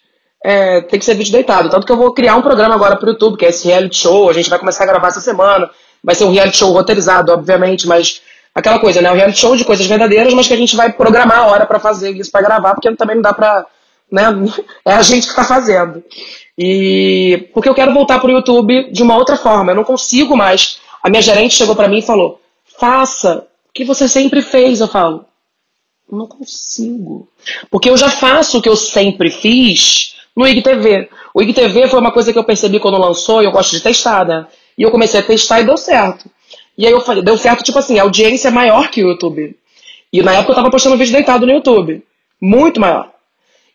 é, 0.44 0.80
tem 0.80 0.98
que 0.98 1.04
ser 1.04 1.14
vídeo 1.14 1.32
deitado. 1.32 1.70
Tanto 1.70 1.86
que 1.86 1.92
eu 1.92 1.96
vou 1.96 2.12
criar 2.12 2.36
um 2.36 2.42
programa 2.42 2.74
agora 2.74 2.96
pro 2.96 3.10
YouTube, 3.10 3.36
que 3.36 3.46
é 3.46 3.50
esse 3.50 3.68
reality 3.68 3.96
show. 3.96 4.28
A 4.28 4.32
gente 4.32 4.50
vai 4.50 4.58
começar 4.58 4.84
a 4.84 4.86
gravar 4.86 5.08
essa 5.08 5.20
semana. 5.20 5.70
Vai 6.02 6.14
ser 6.14 6.24
um 6.24 6.32
reality 6.32 6.56
show 6.56 6.72
roteirizado, 6.72 7.32
obviamente, 7.32 7.86
mas 7.86 8.20
aquela 8.52 8.80
coisa, 8.80 9.00
né? 9.00 9.10
Um 9.10 9.14
reality 9.14 9.38
show 9.38 9.56
de 9.56 9.64
coisas 9.64 9.86
verdadeiras, 9.86 10.34
mas 10.34 10.48
que 10.48 10.54
a 10.54 10.56
gente 10.56 10.74
vai 10.74 10.92
programar 10.92 11.38
a 11.38 11.46
hora 11.46 11.64
para 11.64 11.78
fazer 11.78 12.10
isso, 12.10 12.30
para 12.30 12.42
gravar, 12.42 12.74
porque 12.74 12.94
também 12.96 13.16
não 13.16 13.22
dá 13.22 13.32
pra. 13.32 13.66
Né? 14.10 14.24
É 14.84 14.94
a 14.94 15.02
gente 15.02 15.28
que 15.28 15.34
tá 15.34 15.44
fazendo. 15.44 16.02
E. 16.58 17.48
Porque 17.54 17.68
eu 17.68 17.74
quero 17.74 17.94
voltar 17.94 18.18
pro 18.18 18.30
YouTube 18.30 18.90
de 18.90 19.02
uma 19.02 19.16
outra 19.16 19.36
forma. 19.36 19.70
Eu 19.70 19.76
não 19.76 19.84
consigo 19.84 20.36
mais. 20.36 20.78
A 21.02 21.08
minha 21.08 21.22
gerente 21.22 21.54
chegou 21.54 21.76
para 21.76 21.88
mim 21.88 21.98
e 21.98 22.02
falou: 22.02 22.40
faça 22.78 23.46
o 23.68 23.72
que 23.72 23.84
você 23.84 24.08
sempre 24.08 24.42
fez. 24.42 24.80
Eu 24.80 24.88
falo: 24.88 25.24
não 26.10 26.26
consigo. 26.26 27.28
Porque 27.70 27.88
eu 27.88 27.96
já 27.96 28.10
faço 28.10 28.58
o 28.58 28.62
que 28.62 28.68
eu 28.68 28.76
sempre 28.76 29.30
fiz 29.30 30.11
no 30.36 30.46
IGTV. 30.46 31.08
O 31.34 31.42
IGTV 31.42 31.88
foi 31.88 32.00
uma 32.00 32.12
coisa 32.12 32.32
que 32.32 32.38
eu 32.38 32.44
percebi 32.44 32.80
quando 32.80 32.98
lançou 32.98 33.42
e 33.42 33.44
eu 33.44 33.52
gosto 33.52 33.72
de 33.72 33.80
testar, 33.80 34.26
né? 34.26 34.46
E 34.76 34.82
eu 34.82 34.90
comecei 34.90 35.20
a 35.20 35.22
testar 35.22 35.60
e 35.60 35.64
deu 35.64 35.76
certo. 35.76 36.30
E 36.76 36.86
aí 36.86 36.92
eu 36.92 37.00
falei, 37.00 37.22
deu 37.22 37.36
certo, 37.36 37.62
tipo 37.62 37.78
assim, 37.78 37.98
a 37.98 38.02
audiência 38.02 38.48
é 38.48 38.50
maior 38.50 38.88
que 38.88 39.02
o 39.02 39.08
YouTube. 39.08 39.56
E 40.12 40.22
na 40.22 40.32
época 40.34 40.52
eu 40.52 40.56
tava 40.56 40.70
postando 40.70 40.96
vídeo 40.96 41.12
deitado 41.12 41.46
no 41.46 41.52
YouTube. 41.52 42.02
Muito 42.40 42.80
maior. 42.80 43.10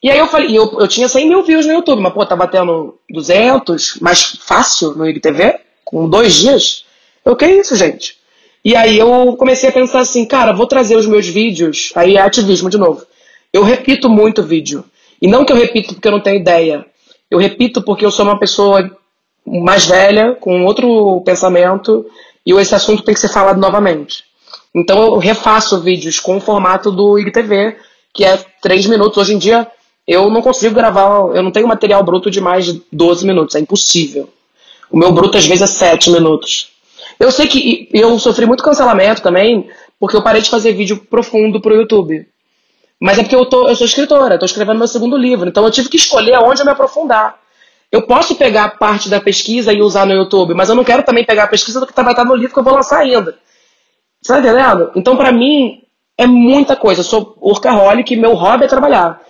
E 0.01 0.10
aí 0.10 0.18
eu 0.18 0.28
falei, 0.28 0.55
eu, 0.55 0.80
eu 0.80 0.88
tinha 0.88 1.08
100 1.08 1.28
mil 1.28 1.43
views 1.43 1.66
no 1.66 1.74
YouTube, 1.74 2.01
mas 2.01 2.14
pô, 2.14 2.26
tá 2.26 2.36
batendo 2.36 2.99
200, 3.10 3.99
mais 3.99 4.24
fácil 4.24 4.95
no 4.95 5.08
IGTV, 5.08 5.60
com 5.84 6.08
dois 6.08 6.36
dias. 6.36 6.86
Eu, 7.26 7.36
que 7.36 7.45
isso, 7.47 7.76
gente? 7.76 8.18
E 8.64 8.76
aí 8.76 8.99
eu 8.99 9.36
comecei 9.38 9.70
a 9.70 9.72
pensar 9.72 9.99
assim, 9.99 10.26
cara, 10.26 10.53
vou 10.53 10.68
trazer 10.68 10.95
os 10.95 11.08
meus 11.08 11.26
vídeos, 11.28 11.91
aí 11.95 12.16
é 12.16 12.22
ativismo 12.22 12.70
de 12.70 12.78
novo. 12.78 13.05
Eu 13.51 13.64
repito 13.64 14.10
muito 14.10 14.43
vídeo. 14.43 14.84
E 15.22 15.28
não 15.28 15.43
que 15.43 15.51
eu 15.51 15.57
repito 15.57 15.93
porque 15.93 16.07
eu 16.07 16.11
não 16.11 16.20
tenho 16.20 16.38
ideia. 16.38 16.86
Eu 17.30 17.39
repito 17.39 17.82
porque 17.82 18.05
eu 18.05 18.11
sou 18.11 18.26
uma 18.26 18.39
pessoa 18.39 18.89
mais 19.45 19.86
velha, 19.86 20.36
com 20.36 20.65
outro 20.65 21.22
pensamento, 21.26 22.05
e 22.45 22.51
esse 22.53 22.76
assunto 22.76 23.03
tem 23.03 23.13
que 23.13 23.20
ser 23.20 23.30
falado 23.30 23.59
novamente. 23.59 24.24
Então 24.74 25.01
eu 25.03 25.18
refaço 25.18 25.82
vídeos 25.82 26.20
com 26.20 26.38
o 26.38 26.41
formato 26.41 26.91
do 26.91 27.18
IGTV, 27.18 27.78
que 28.13 28.24
é 28.24 28.38
3 28.61 28.88
minutos. 28.88 29.18
Hoje 29.18 29.34
em 29.34 29.38
dia 29.38 29.68
eu 30.07 30.30
não 30.30 30.41
consigo 30.41 30.76
gravar, 30.76 31.36
eu 31.36 31.43
não 31.43 31.51
tenho 31.51 31.68
material 31.68 32.03
bruto 32.03 32.32
de 32.32 32.39
mais 32.39 32.65
de 32.65 32.82
12 32.91 33.26
minutos, 33.26 33.55
é 33.55 33.59
impossível. 33.59 34.30
O 34.89 34.97
meu 34.97 35.11
bruto 35.11 35.38
às 35.38 35.45
vezes 35.45 35.63
é 35.63 35.68
7 35.68 36.11
minutos. 36.11 36.72
Eu 37.20 37.32
sei 37.32 37.47
que 37.47 37.89
eu 37.91 38.18
sofri 38.20 38.45
muito 38.45 38.63
cancelamento 38.63 39.22
também, 39.22 39.70
porque 39.99 40.15
eu 40.15 40.22
parei 40.22 40.41
de 40.41 40.49
fazer 40.49 40.74
vídeo 40.74 40.97
profundo 41.09 41.59
pro 41.59 41.76
YouTube. 41.76 42.28
Mas 43.00 43.20
é 43.20 43.24
porque 43.24 43.36
eu, 43.36 43.45
tô, 43.45 43.68
eu 43.68 43.76
sou 43.76 43.86
escritora, 43.86 44.36
estou 44.36 44.45
escrevendo 44.45 44.80
meu 44.80 44.88
segundo 44.88 45.16
livro, 45.16 45.48
então 45.48 45.64
eu 45.64 45.72
tive 45.72 45.89
que 45.89 45.98
escolher 45.98 46.34
aonde 46.34 46.62
eu 46.62 46.66
me 46.66 46.72
aprofundar. 46.72 47.39
Eu 47.91 48.02
posso 48.02 48.36
pegar 48.36 48.78
parte 48.78 49.08
da 49.08 49.22
pesquisa 49.22 49.72
e 49.72 49.82
usar 49.82 50.06
no 50.06 50.14
YouTube, 50.14 50.54
mas 50.54 50.68
eu 50.68 50.76
não 50.76 50.84
quero 50.84 51.04
também 51.04 51.24
pegar 51.24 51.43
a 51.43 51.48
pesquisa 51.48 51.80
do 51.80 51.88
que 51.88 51.93
vai 51.93 52.12
estar 52.12 52.26
no 52.26 52.36
livro 52.36 52.54
que 52.54 52.60
eu 52.60 52.64
vou 52.64 52.74
lançar 52.74 53.00
ainda. 53.00 53.38
Você 54.22 54.34
tá 54.34 54.39
entendendo? 54.39 54.91
Então, 54.95 55.16
para 55.16 55.32
mim, 55.32 55.84
é 56.18 56.28
muita 56.28 56.76
coisa. 56.76 57.00
Eu 57.02 57.06
sou 57.06 57.38
workaholic 57.39 58.14
e 58.14 58.18
meu 58.18 58.34
hobby 58.34 58.66
é 58.66 58.68
trabalhar. 58.68 59.22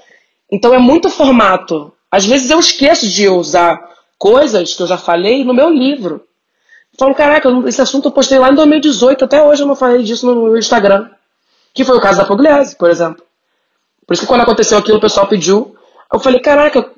Então, 0.51 0.73
é 0.73 0.79
muito 0.79 1.09
formato. 1.09 1.93
Às 2.09 2.25
vezes 2.25 2.49
eu 2.49 2.59
esqueço 2.59 3.07
de 3.07 3.27
usar 3.27 3.79
coisas 4.17 4.73
que 4.73 4.81
eu 4.81 4.87
já 4.87 4.97
falei 4.97 5.43
no 5.43 5.53
meu 5.53 5.69
livro. 5.69 6.23
Eu 6.93 6.97
falo, 6.97 7.13
caraca, 7.13 7.49
esse 7.67 7.81
assunto 7.81 8.07
eu 8.07 8.11
postei 8.11 8.39
lá 8.39 8.49
em 8.49 8.55
2018, 8.55 9.25
até 9.25 9.43
hoje 9.43 9.61
eu 9.61 9.67
não 9.67 9.75
falei 9.75 10.01
disso 10.01 10.33
no 10.33 10.57
Instagram. 10.57 11.09
Que 11.75 11.83
foi 11.83 11.95
o 11.95 12.01
caso 12.01 12.17
da 12.17 12.25
Pugliese, 12.25 12.75
por 12.75 12.89
exemplo. 12.89 13.26
Por 14.07 14.13
isso 14.13 14.21
que 14.23 14.27
quando 14.27 14.41
aconteceu 14.41 14.77
aquilo, 14.77 14.97
o 14.97 15.01
pessoal 15.01 15.27
pediu. 15.27 15.75
Eu 16.11 16.19
falei, 16.19 16.39
caraca, 16.39 16.89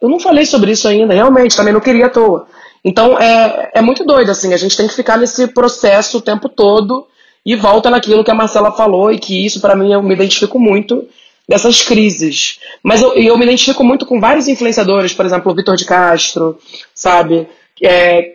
eu 0.00 0.08
não 0.08 0.18
falei 0.18 0.46
sobre 0.46 0.72
isso 0.72 0.88
ainda, 0.88 1.12
realmente, 1.12 1.54
também 1.54 1.72
não 1.72 1.80
queria 1.80 2.06
à 2.06 2.10
toa. 2.10 2.46
Então 2.82 3.18
é, 3.18 3.70
é 3.74 3.82
muito 3.82 4.04
doido, 4.04 4.30
assim, 4.30 4.52
a 4.52 4.56
gente 4.56 4.76
tem 4.76 4.88
que 4.88 4.94
ficar 4.94 5.18
nesse 5.18 5.46
processo 5.48 6.18
o 6.18 6.22
tempo 6.22 6.48
todo 6.48 7.06
e 7.44 7.54
volta 7.54 7.90
naquilo 7.90 8.24
que 8.24 8.30
a 8.30 8.34
Marcela 8.34 8.72
falou, 8.72 9.12
e 9.12 9.18
que 9.18 9.44
isso 9.44 9.60
para 9.60 9.76
mim 9.76 9.92
eu 9.92 10.02
me 10.02 10.14
identifico 10.14 10.58
muito, 10.58 11.06
dessas 11.48 11.82
crises. 11.82 12.58
Mas 12.82 13.02
eu, 13.02 13.14
eu 13.14 13.36
me 13.36 13.44
identifico 13.44 13.84
muito 13.84 14.06
com 14.06 14.18
vários 14.20 14.48
influenciadores, 14.48 15.12
por 15.12 15.26
exemplo, 15.26 15.52
o 15.52 15.54
Vitor 15.54 15.76
de 15.76 15.84
Castro, 15.84 16.58
sabe? 16.94 17.46
É, 17.82 18.32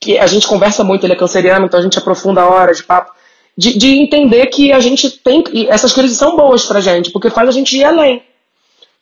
que 0.00 0.18
a 0.18 0.26
gente 0.26 0.46
conversa 0.46 0.82
muito, 0.82 1.04
ele 1.04 1.12
é 1.12 1.16
canceriano, 1.16 1.66
então 1.66 1.78
a 1.78 1.82
gente 1.82 1.98
aprofunda 1.98 2.46
horas 2.46 2.78
de 2.78 2.84
papo. 2.84 3.12
De, 3.56 3.76
de 3.76 3.88
entender 3.88 4.46
que 4.46 4.72
a 4.72 4.80
gente 4.80 5.10
tem. 5.10 5.44
Essas 5.68 5.92
crises 5.92 6.16
são 6.16 6.36
boas 6.36 6.64
pra 6.64 6.80
gente, 6.80 7.10
porque 7.10 7.28
faz 7.30 7.48
a 7.48 7.52
gente 7.52 7.76
ir 7.76 7.84
além. 7.84 8.22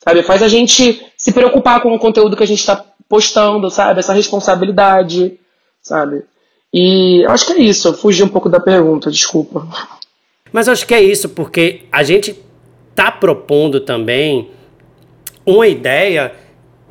Sabe? 0.04 0.22
Faz 0.22 0.42
a 0.42 0.48
gente 0.48 1.00
se 1.16 1.32
preocupar 1.32 1.80
com 1.82 1.94
o 1.94 1.98
conteúdo 1.98 2.36
que 2.36 2.42
a 2.42 2.46
gente 2.46 2.58
está 2.58 2.84
postando, 3.08 3.70
sabe? 3.70 4.00
Essa 4.00 4.12
responsabilidade, 4.12 5.38
sabe? 5.82 6.22
E 6.72 7.24
acho 7.28 7.46
que 7.46 7.52
é 7.52 7.60
isso. 7.60 7.88
Eu 7.88 7.94
fugi 7.94 8.22
um 8.22 8.28
pouco 8.28 8.48
da 8.48 8.60
pergunta, 8.60 9.10
desculpa. 9.10 9.66
Mas 10.52 10.68
acho 10.68 10.86
que 10.86 10.94
é 10.94 11.02
isso, 11.02 11.28
porque 11.28 11.82
a 11.92 12.02
gente 12.02 12.36
tá 12.94 13.10
propondo 13.10 13.80
também 13.80 14.50
uma 15.46 15.66
ideia 15.66 16.32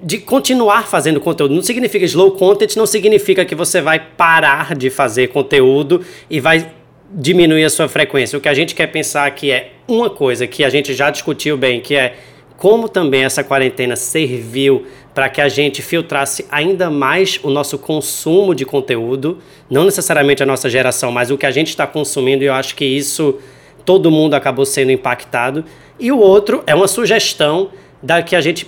de 0.01 0.17
continuar 0.17 0.87
fazendo 0.87 1.19
conteúdo. 1.19 1.53
Não 1.53 1.61
significa 1.61 2.05
slow 2.05 2.31
content, 2.31 2.75
não 2.75 2.85
significa 2.85 3.45
que 3.45 3.55
você 3.55 3.81
vai 3.81 3.99
parar 3.99 4.75
de 4.75 4.89
fazer 4.89 5.27
conteúdo 5.27 6.03
e 6.29 6.39
vai 6.39 6.71
diminuir 7.11 7.63
a 7.63 7.69
sua 7.69 7.87
frequência. 7.87 8.37
O 8.37 8.41
que 8.41 8.49
a 8.49 8.53
gente 8.53 8.75
quer 8.75 8.87
pensar 8.87 9.25
aqui 9.25 9.51
é 9.51 9.71
uma 9.87 10.09
coisa 10.09 10.45
que 10.45 10.63
a 10.63 10.69
gente 10.69 10.93
já 10.93 11.09
discutiu 11.09 11.57
bem, 11.57 11.81
que 11.81 11.95
é 11.95 12.15
como 12.57 12.89
também 12.89 13.23
essa 13.23 13.43
quarentena 13.43 13.95
serviu 13.95 14.85
para 15.13 15.29
que 15.29 15.41
a 15.41 15.49
gente 15.49 15.81
filtrasse 15.81 16.45
ainda 16.51 16.89
mais 16.89 17.39
o 17.41 17.49
nosso 17.49 17.77
consumo 17.79 18.53
de 18.53 18.65
conteúdo, 18.65 19.39
não 19.69 19.85
necessariamente 19.85 20.43
a 20.43 20.45
nossa 20.45 20.69
geração, 20.69 21.11
mas 21.11 21.31
o 21.31 21.37
que 21.37 21.45
a 21.45 21.51
gente 21.51 21.69
está 21.69 21.87
consumindo, 21.87 22.43
e 22.43 22.47
eu 22.47 22.53
acho 22.53 22.75
que 22.75 22.85
isso 22.85 23.39
todo 23.85 24.11
mundo 24.11 24.33
acabou 24.33 24.65
sendo 24.65 24.91
impactado. 24.91 25.65
E 25.99 26.11
o 26.11 26.19
outro 26.19 26.63
é 26.67 26.75
uma 26.75 26.87
sugestão 26.87 27.69
da 28.03 28.21
que 28.21 28.35
a 28.35 28.41
gente 28.41 28.67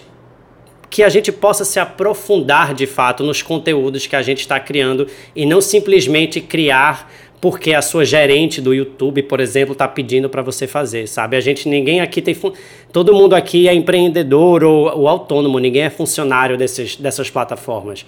que 0.89 1.03
a 1.03 1.09
gente 1.09 1.31
possa 1.31 1.63
se 1.63 1.79
aprofundar 1.79 2.73
de 2.73 2.85
fato 2.85 3.23
nos 3.23 3.41
conteúdos 3.41 4.07
que 4.07 4.15
a 4.15 4.21
gente 4.21 4.41
está 4.41 4.59
criando 4.59 5.07
e 5.33 5.45
não 5.45 5.61
simplesmente 5.61 6.41
criar 6.41 7.09
porque 7.41 7.73
a 7.73 7.81
sua 7.81 8.05
gerente 8.05 8.61
do 8.61 8.71
YouTube, 8.71 9.23
por 9.23 9.39
exemplo, 9.39 9.73
está 9.73 9.87
pedindo 9.87 10.29
para 10.29 10.43
você 10.43 10.67
fazer, 10.67 11.07
sabe? 11.07 11.35
A 11.35 11.41
gente, 11.41 11.67
ninguém 11.67 11.99
aqui 11.99 12.21
tem. 12.21 12.37
Todo 12.93 13.15
mundo 13.15 13.35
aqui 13.35 13.67
é 13.67 13.73
empreendedor 13.73 14.63
ou, 14.63 14.85
ou 14.95 15.07
autônomo, 15.07 15.57
ninguém 15.57 15.81
é 15.81 15.89
funcionário 15.89 16.55
desses, 16.55 16.95
dessas 16.95 17.31
plataformas. 17.31 18.05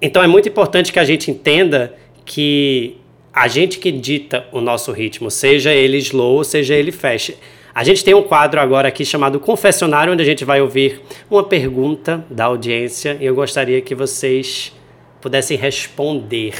Então 0.00 0.22
é 0.22 0.28
muito 0.28 0.48
importante 0.48 0.92
que 0.92 1.00
a 1.00 1.04
gente 1.04 1.32
entenda 1.32 1.92
que 2.24 2.96
a 3.32 3.48
gente 3.48 3.78
que 3.78 3.90
dita 3.90 4.46
o 4.52 4.60
nosso 4.60 4.92
ritmo, 4.92 5.30
seja 5.32 5.72
ele 5.72 5.98
slow, 5.98 6.44
seja 6.44 6.74
ele 6.74 6.92
fast. 6.92 7.36
A 7.74 7.82
gente 7.82 8.04
tem 8.04 8.14
um 8.14 8.22
quadro 8.22 8.60
agora 8.60 8.88
aqui 8.88 9.04
chamado 9.04 9.40
Confessionário, 9.40 10.12
onde 10.12 10.22
a 10.22 10.26
gente 10.26 10.44
vai 10.44 10.60
ouvir 10.60 11.00
uma 11.28 11.42
pergunta 11.42 12.24
da 12.30 12.44
audiência 12.44 13.16
e 13.20 13.26
eu 13.26 13.34
gostaria 13.34 13.80
que 13.80 13.96
vocês 13.96 14.72
pudessem 15.20 15.56
responder. 15.56 16.54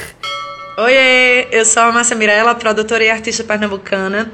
Oi, 0.77 1.47
eu 1.51 1.65
sou 1.65 1.83
a 1.83 1.91
Márcia 1.91 2.15
Mirella, 2.15 2.55
produtora 2.55 3.03
e 3.03 3.09
artista 3.09 3.43
pernambucana. 3.43 4.31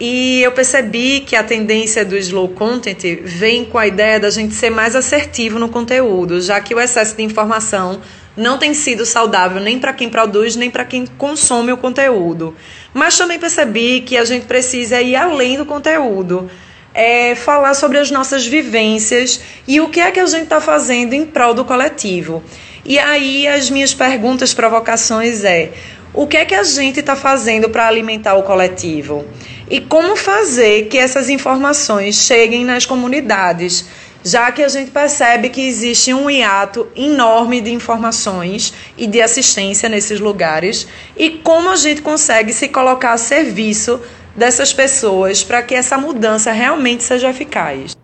E 0.00 0.42
eu 0.42 0.50
percebi 0.50 1.20
que 1.20 1.36
a 1.36 1.44
tendência 1.44 2.04
do 2.04 2.16
slow 2.16 2.48
content 2.48 3.20
vem 3.22 3.64
com 3.64 3.78
a 3.78 3.86
ideia 3.86 4.18
da 4.18 4.28
gente 4.28 4.54
ser 4.54 4.70
mais 4.70 4.96
assertivo 4.96 5.56
no 5.56 5.68
conteúdo, 5.68 6.40
já 6.40 6.60
que 6.60 6.74
o 6.74 6.80
excesso 6.80 7.16
de 7.16 7.22
informação 7.22 8.00
não 8.36 8.58
tem 8.58 8.74
sido 8.74 9.06
saudável 9.06 9.60
nem 9.62 9.78
para 9.78 9.92
quem 9.92 10.08
produz, 10.08 10.56
nem 10.56 10.68
para 10.68 10.84
quem 10.84 11.06
consome 11.06 11.70
o 11.70 11.76
conteúdo. 11.76 12.56
Mas 12.92 13.16
também 13.16 13.38
percebi 13.38 14.00
que 14.00 14.16
a 14.16 14.24
gente 14.24 14.46
precisa 14.46 15.00
ir 15.00 15.14
além 15.14 15.56
do 15.56 15.64
conteúdo. 15.64 16.50
É 16.92 17.36
falar 17.36 17.74
sobre 17.74 17.98
as 17.98 18.10
nossas 18.10 18.44
vivências 18.44 19.40
e 19.66 19.80
o 19.80 19.88
que 19.88 20.00
é 20.00 20.10
que 20.10 20.18
a 20.18 20.26
gente 20.26 20.44
está 20.44 20.60
fazendo 20.60 21.12
em 21.12 21.24
prol 21.24 21.54
do 21.54 21.64
coletivo. 21.64 22.42
E 22.88 22.98
aí 22.98 23.46
as 23.46 23.68
minhas 23.68 23.92
perguntas, 23.92 24.54
provocações 24.54 25.44
é: 25.44 25.70
o 26.14 26.26
que 26.26 26.38
é 26.38 26.44
que 26.46 26.54
a 26.54 26.64
gente 26.64 27.00
está 27.00 27.14
fazendo 27.14 27.68
para 27.68 27.86
alimentar 27.86 28.34
o 28.36 28.42
coletivo? 28.42 29.26
E 29.70 29.78
como 29.78 30.16
fazer 30.16 30.88
que 30.88 30.96
essas 30.96 31.28
informações 31.28 32.16
cheguem 32.16 32.64
nas 32.64 32.86
comunidades? 32.86 33.84
já 34.24 34.50
que 34.50 34.62
a 34.62 34.68
gente 34.68 34.90
percebe 34.90 35.48
que 35.48 35.60
existe 35.60 36.12
um 36.12 36.28
hiato 36.28 36.88
enorme 36.96 37.60
de 37.60 37.72
informações 37.72 38.74
e 38.96 39.06
de 39.06 39.22
assistência 39.22 39.88
nesses 39.88 40.18
lugares 40.18 40.88
e 41.16 41.30
como 41.30 41.70
a 41.70 41.76
gente 41.76 42.02
consegue 42.02 42.52
se 42.52 42.68
colocar 42.68 43.12
a 43.12 43.16
serviço 43.16 44.00
dessas 44.36 44.72
pessoas 44.72 45.44
para 45.44 45.62
que 45.62 45.74
essa 45.74 45.96
mudança 45.96 46.50
realmente 46.50 47.04
seja 47.04 47.30
eficaz. 47.30 47.96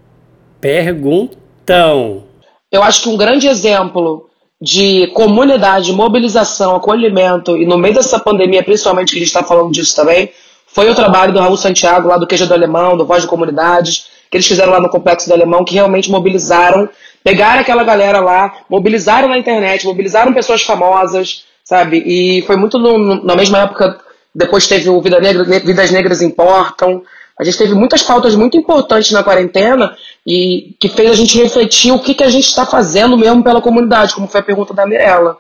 Perguntão. 0.61 2.25
Eu 2.71 2.83
acho 2.83 3.03
que 3.03 3.09
um 3.09 3.17
grande 3.17 3.49
exemplo 3.49 4.31
de 4.61 5.09
comunidade, 5.09 5.93
mobilização, 5.93 6.77
acolhimento, 6.77 7.57
e 7.57 7.67
no 7.67 7.77
meio 7.77 7.95
dessa 7.95 8.19
pandemia, 8.19 8.63
principalmente 8.63 9.11
que 9.11 9.17
a 9.17 9.19
gente 9.21 9.29
está 9.29 9.43
falando 9.43 9.73
disso 9.73 9.95
também, 9.95 10.31
foi 10.67 10.91
o 10.91 10.95
trabalho 10.95 11.33
do 11.33 11.39
Raul 11.39 11.57
Santiago, 11.57 12.09
lá 12.09 12.17
do 12.17 12.27
Queijo 12.27 12.47
do 12.47 12.55
Alemão, 12.55 12.97
do 12.97 13.07
Voz 13.07 13.23
de 13.23 13.29
Comunidades, 13.29 14.07
que 14.31 14.37
eles 14.37 14.47
fizeram 14.47 14.73
lá 14.73 14.81
no 14.81 14.89
Complexo 14.89 15.29
do 15.29 15.35
Alemão, 15.35 15.65
que 15.65 15.75
realmente 15.75 16.11
mobilizaram, 16.11 16.89
pegaram 17.23 17.61
aquela 17.61 17.85
galera 17.85 18.21
lá, 18.21 18.53
mobilizaram 18.69 19.29
na 19.29 19.39
internet, 19.39 19.87
mobilizaram 19.87 20.33
pessoas 20.33 20.63
famosas, 20.63 21.45
sabe? 21.63 22.03
E 22.05 22.43
foi 22.43 22.57
muito 22.57 22.79
no, 22.79 23.23
na 23.23 23.37
mesma 23.37 23.59
época, 23.59 24.01
depois 24.35 24.67
teve 24.67 24.89
o 24.89 25.01
Vida 25.01 25.21
Negra, 25.21 25.45
Vidas 25.45 25.91
Negras 25.91 26.21
Importam. 26.21 27.03
A 27.39 27.45
gente 27.45 27.59
teve 27.59 27.75
muitas 27.75 28.03
pautas 28.03 28.35
muito 28.35 28.57
importantes 28.57 29.11
na 29.13 29.25
quarentena 29.25 29.97
e 30.27 30.77
que 30.79 30.89
fez 30.89 31.11
a 31.11 31.15
gente 31.15 31.37
refletir 31.37 31.93
o 31.93 31.99
que, 31.99 32.15
que 32.15 32.23
a 32.23 32.31
gente 32.31 32.47
está 32.47 32.65
fazendo 32.65 33.19
mesmo 33.19 33.43
pela 33.43 33.61
comunidade, 33.61 34.15
como 34.15 34.29
foi 34.29 34.41
a 34.41 34.45
pergunta 34.45 34.73
da 34.73 34.87
Mirella. 34.87 35.37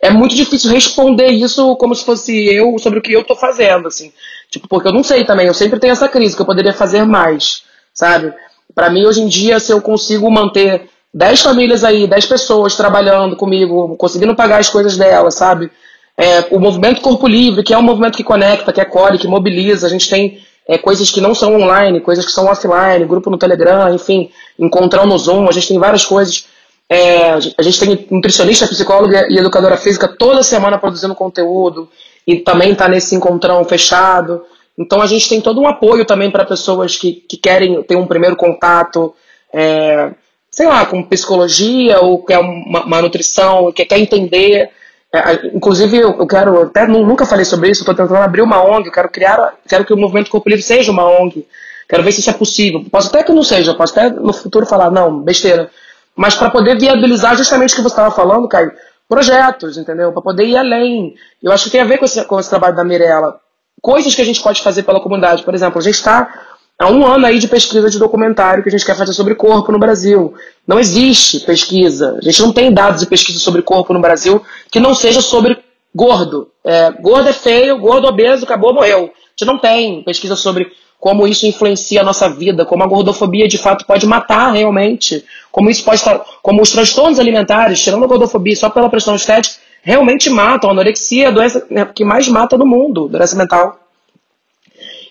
É 0.00 0.10
muito 0.10 0.34
difícil 0.34 0.70
responder 0.70 1.28
isso 1.28 1.76
como 1.76 1.94
se 1.94 2.04
fosse 2.04 2.46
eu 2.46 2.78
sobre 2.78 2.98
o 2.98 3.02
que 3.02 3.12
eu 3.12 3.20
estou 3.22 3.36
fazendo, 3.36 3.88
assim. 3.88 4.12
Tipo, 4.50 4.68
porque 4.68 4.88
eu 4.88 4.92
não 4.92 5.02
sei 5.02 5.24
também, 5.24 5.46
eu 5.46 5.54
sempre 5.54 5.78
tenho 5.78 5.92
essa 5.92 6.08
crise 6.08 6.36
que 6.36 6.42
eu 6.42 6.46
poderia 6.46 6.72
fazer 6.72 7.04
mais 7.04 7.64
sabe? 7.96 8.32
Para 8.74 8.90
mim, 8.90 9.06
hoje 9.06 9.22
em 9.22 9.26
dia, 9.26 9.58
se 9.58 9.72
eu 9.72 9.80
consigo 9.80 10.30
manter 10.30 10.88
10 11.14 11.40
famílias 11.40 11.82
aí, 11.82 12.06
10 12.06 12.26
pessoas 12.26 12.76
trabalhando 12.76 13.34
comigo, 13.34 13.96
conseguindo 13.96 14.36
pagar 14.36 14.60
as 14.60 14.68
coisas 14.68 14.98
delas, 14.98 15.34
sabe? 15.34 15.70
É, 16.16 16.46
o 16.50 16.60
movimento 16.60 17.00
Corpo 17.00 17.26
Livre, 17.26 17.62
que 17.62 17.72
é 17.72 17.78
um 17.78 17.82
movimento 17.82 18.16
que 18.16 18.22
conecta, 18.22 18.72
que 18.72 18.80
acolhe, 18.80 19.18
que 19.18 19.26
mobiliza. 19.26 19.86
A 19.86 19.90
gente 19.90 20.08
tem 20.10 20.38
é, 20.68 20.76
coisas 20.76 21.10
que 21.10 21.20
não 21.20 21.34
são 21.34 21.54
online, 21.54 22.00
coisas 22.00 22.24
que 22.24 22.32
são 22.32 22.46
offline, 22.46 23.04
grupo 23.06 23.30
no 23.30 23.38
Telegram, 23.38 23.94
enfim, 23.94 24.30
encontrão 24.58 25.06
no 25.06 25.16
Zoom. 25.16 25.48
A 25.48 25.52
gente 25.52 25.68
tem 25.68 25.78
várias 25.78 26.04
coisas. 26.04 26.46
É, 26.88 27.32
a 27.32 27.62
gente 27.62 27.80
tem 27.80 28.06
nutricionista, 28.10 28.66
psicóloga 28.66 29.26
e 29.28 29.38
educadora 29.38 29.76
física 29.76 30.08
toda 30.08 30.42
semana 30.42 30.78
produzindo 30.78 31.14
conteúdo 31.14 31.88
e 32.26 32.36
também 32.36 32.72
está 32.72 32.88
nesse 32.88 33.14
encontrão 33.14 33.64
fechado. 33.64 34.42
Então 34.78 35.00
a 35.00 35.06
gente 35.06 35.28
tem 35.28 35.40
todo 35.40 35.60
um 35.60 35.68
apoio 35.68 36.04
também 36.04 36.30
para 36.30 36.44
pessoas 36.44 36.96
que, 36.96 37.12
que 37.12 37.36
querem 37.36 37.82
ter 37.82 37.96
um 37.96 38.06
primeiro 38.06 38.36
contato, 38.36 39.14
é, 39.52 40.10
sei 40.50 40.66
lá, 40.66 40.84
com 40.84 41.02
psicologia 41.02 42.00
ou 42.00 42.24
quer 42.24 42.38
uma, 42.38 42.84
uma 42.84 43.02
nutrição, 43.02 43.72
que 43.72 43.84
quer 43.84 43.98
entender. 43.98 44.70
É, 45.18 45.50
inclusive, 45.54 45.98
eu 45.98 46.26
quero, 46.26 46.62
até 46.62 46.86
nunca 46.86 47.24
falei 47.24 47.44
sobre 47.44 47.70
isso, 47.70 47.82
estou 47.82 47.94
tentando 47.94 48.16
abrir 48.16 48.42
uma 48.42 48.62
ONG, 48.62 48.90
quero 48.90 49.08
criar, 49.08 49.54
quero 49.68 49.84
que 49.84 49.92
o 49.92 49.96
Movimento 49.96 50.30
Corpo 50.30 50.48
Livre 50.48 50.62
seja 50.62 50.90
uma 50.92 51.04
ONG. 51.04 51.46
Quero 51.88 52.02
ver 52.02 52.12
se 52.12 52.20
isso 52.20 52.30
é 52.30 52.32
possível. 52.32 52.84
Posso 52.90 53.08
até 53.08 53.22
que 53.22 53.32
não 53.32 53.44
seja, 53.44 53.74
posso 53.74 53.98
até 53.98 54.10
no 54.10 54.32
futuro 54.32 54.66
falar, 54.66 54.90
não, 54.90 55.20
besteira. 55.20 55.70
Mas 56.16 56.34
para 56.34 56.50
poder 56.50 56.78
viabilizar 56.78 57.36
justamente 57.36 57.74
o 57.74 57.76
que 57.76 57.82
você 57.82 57.92
estava 57.92 58.10
falando, 58.10 58.48
Caio, 58.48 58.72
projetos, 59.08 59.76
entendeu? 59.76 60.12
Para 60.12 60.22
poder 60.22 60.46
ir 60.46 60.56
além. 60.56 61.14
Eu 61.42 61.52
acho 61.52 61.64
que 61.64 61.70
tem 61.70 61.80
a 61.80 61.84
ver 61.84 61.98
com 61.98 62.04
esse, 62.04 62.24
com 62.24 62.40
esse 62.40 62.50
trabalho 62.50 62.74
da 62.74 62.82
Mirella 62.82 63.38
coisas 63.86 64.14
que 64.14 64.22
a 64.22 64.24
gente 64.24 64.42
pode 64.42 64.62
fazer 64.62 64.82
pela 64.82 65.00
comunidade. 65.00 65.44
Por 65.44 65.54
exemplo, 65.54 65.78
a 65.78 65.82
gente 65.82 65.94
está 65.94 66.55
há 66.78 66.90
um 66.90 67.06
ano 67.06 67.26
aí 67.26 67.38
de 67.38 67.48
pesquisa 67.48 67.88
de 67.88 67.98
documentário 67.98 68.62
que 68.62 68.68
a 68.68 68.72
gente 68.72 68.84
quer 68.84 68.96
fazer 68.96 69.12
sobre 69.12 69.34
corpo 69.34 69.72
no 69.72 69.78
Brasil. 69.78 70.34
Não 70.66 70.78
existe 70.78 71.40
pesquisa. 71.40 72.16
A 72.18 72.24
gente 72.24 72.42
não 72.42 72.52
tem 72.52 72.72
dados 72.72 73.00
de 73.00 73.06
pesquisa 73.06 73.38
sobre 73.38 73.62
corpo 73.62 73.92
no 73.92 74.00
Brasil 74.00 74.42
que 74.70 74.80
não 74.80 74.94
seja 74.94 75.20
sobre 75.20 75.58
gordo. 75.94 76.50
É, 76.64 76.90
gordo 76.90 77.28
é 77.28 77.32
feio, 77.32 77.78
gordo 77.78 78.06
obeso, 78.06 78.44
acabou, 78.44 78.74
morreu. 78.74 79.04
A 79.04 79.30
gente 79.36 79.46
não 79.46 79.58
tem 79.58 80.02
pesquisa 80.02 80.36
sobre 80.36 80.70
como 80.98 81.26
isso 81.26 81.46
influencia 81.46 82.00
a 82.00 82.04
nossa 82.04 82.28
vida, 82.28 82.64
como 82.64 82.82
a 82.82 82.86
gordofobia 82.86 83.46
de 83.46 83.58
fato 83.58 83.86
pode 83.86 84.06
matar 84.06 84.50
realmente, 84.52 85.24
como 85.52 85.70
isso 85.70 85.84
pode 85.84 85.98
estar, 85.98 86.18
como 86.42 86.62
os 86.62 86.70
transtornos 86.70 87.18
alimentares, 87.18 87.82
tirando 87.82 88.04
a 88.04 88.08
gordofobia 88.08 88.56
só 88.56 88.70
pela 88.70 88.88
pressão 88.88 89.14
estética, 89.14 89.56
realmente 89.82 90.28
matam. 90.28 90.70
A 90.70 90.72
anorexia 90.72 91.26
é 91.26 91.28
a 91.28 91.30
doença 91.30 91.66
que 91.94 92.04
mais 92.04 92.28
mata 92.28 92.56
no 92.58 92.66
mundo, 92.66 93.08
doença 93.08 93.36
mental. 93.36 93.78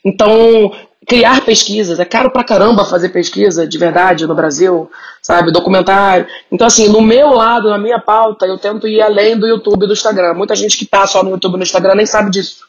Então, 0.03 0.71
criar 1.05 1.45
pesquisas, 1.45 1.99
é 1.99 2.05
caro 2.05 2.31
pra 2.31 2.43
caramba 2.43 2.83
fazer 2.83 3.09
pesquisa 3.09 3.67
de 3.67 3.77
verdade 3.77 4.25
no 4.25 4.33
Brasil, 4.33 4.89
sabe? 5.21 5.51
Documentário. 5.51 6.25
Então, 6.51 6.65
assim, 6.65 6.87
no 6.87 7.01
meu 7.01 7.29
lado, 7.29 7.69
na 7.69 7.77
minha 7.77 7.99
pauta, 7.99 8.45
eu 8.45 8.57
tento 8.57 8.87
ir 8.87 9.01
além 9.01 9.37
do 9.37 9.47
YouTube 9.47 9.83
e 9.83 9.87
do 9.87 9.93
Instagram. 9.93 10.33
Muita 10.33 10.55
gente 10.55 10.77
que 10.77 10.85
tá 10.85 11.05
só 11.05 11.23
no 11.23 11.31
YouTube 11.31 11.55
e 11.55 11.57
no 11.57 11.63
Instagram 11.63 11.95
nem 11.95 12.05
sabe 12.05 12.31
disso. 12.31 12.65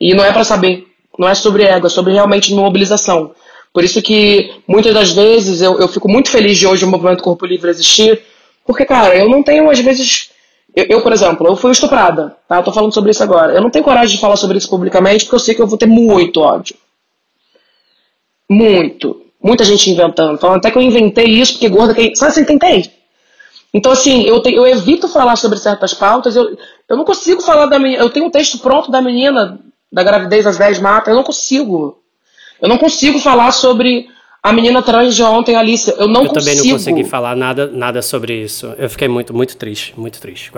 E 0.00 0.14
não 0.14 0.24
é 0.24 0.32
para 0.32 0.44
saber. 0.44 0.86
Não 1.18 1.28
é 1.28 1.34
sobre 1.34 1.64
ego, 1.64 1.86
é 1.86 1.90
sobre 1.90 2.12
realmente 2.12 2.52
mobilização. 2.52 3.32
Por 3.72 3.84
isso 3.84 4.02
que 4.02 4.52
muitas 4.66 4.92
das 4.92 5.12
vezes 5.12 5.62
eu, 5.62 5.78
eu 5.80 5.88
fico 5.88 6.08
muito 6.10 6.30
feliz 6.30 6.58
de 6.58 6.66
hoje 6.66 6.84
o 6.84 6.88
movimento 6.88 7.22
Corpo 7.22 7.46
Livre 7.46 7.70
existir, 7.70 8.20
porque, 8.66 8.84
cara, 8.84 9.16
eu 9.16 9.28
não 9.28 9.42
tenho, 9.42 9.68
às 9.70 9.78
vezes. 9.78 10.30
Eu, 10.74 10.86
eu, 10.88 11.02
por 11.02 11.12
exemplo, 11.12 11.46
eu 11.46 11.56
fui 11.56 11.70
estuprada, 11.70 12.36
tá? 12.48 12.56
Eu 12.56 12.62
tô 12.62 12.72
falando 12.72 12.92
sobre 12.92 13.10
isso 13.10 13.22
agora. 13.22 13.52
Eu 13.52 13.60
não 13.60 13.70
tenho 13.70 13.84
coragem 13.84 14.14
de 14.14 14.20
falar 14.20 14.36
sobre 14.36 14.56
isso 14.58 14.68
publicamente 14.68 15.24
porque 15.24 15.36
eu 15.36 15.40
sei 15.40 15.54
que 15.54 15.60
eu 15.60 15.66
vou 15.66 15.78
ter 15.78 15.86
muito 15.86 16.40
ódio. 16.40 16.76
Muito. 18.52 19.22
Muita 19.42 19.64
gente 19.64 19.90
inventando. 19.90 20.38
Falando 20.38 20.58
até 20.58 20.70
que 20.70 20.78
eu 20.78 20.82
inventei 20.82 21.24
isso 21.24 21.54
porque 21.54 21.68
gorda. 21.68 21.94
Que... 21.94 22.14
Sabe 22.14 22.32
assim, 22.32 22.44
tentei. 22.44 22.90
Então, 23.74 23.90
assim, 23.90 24.22
eu, 24.24 24.40
te, 24.42 24.52
eu 24.52 24.66
evito 24.66 25.08
falar 25.08 25.36
sobre 25.36 25.58
certas 25.58 25.94
pautas. 25.94 26.36
Eu, 26.36 26.56
eu 26.88 26.96
não 26.96 27.04
consigo 27.04 27.40
falar 27.40 27.66
da 27.66 27.78
menina. 27.78 28.02
Eu 28.02 28.10
tenho 28.10 28.26
um 28.26 28.30
texto 28.30 28.58
pronto 28.58 28.90
da 28.90 29.00
menina, 29.00 29.58
da 29.90 30.02
gravidez 30.02 30.46
às 30.46 30.58
10 30.58 30.80
matas. 30.80 31.08
Eu 31.08 31.16
não 31.16 31.24
consigo. 31.24 31.98
Eu 32.60 32.68
não 32.68 32.76
consigo 32.76 33.18
falar 33.18 33.50
sobre 33.50 34.06
a 34.42 34.52
menina 34.52 34.82
trans 34.82 35.16
de 35.16 35.22
ontem, 35.22 35.56
Alice. 35.56 35.90
Eu 35.98 36.06
não 36.06 36.24
eu 36.24 36.28
consigo. 36.28 36.50
Eu 36.50 36.56
também 36.56 36.70
não 36.70 36.78
consegui 36.78 37.04
falar 37.04 37.34
nada, 37.34 37.66
nada 37.66 38.02
sobre 38.02 38.42
isso. 38.42 38.66
Eu 38.76 38.90
fiquei 38.90 39.08
muito, 39.08 39.32
muito 39.32 39.56
triste, 39.56 39.94
muito 39.96 40.20
triste. 40.20 40.52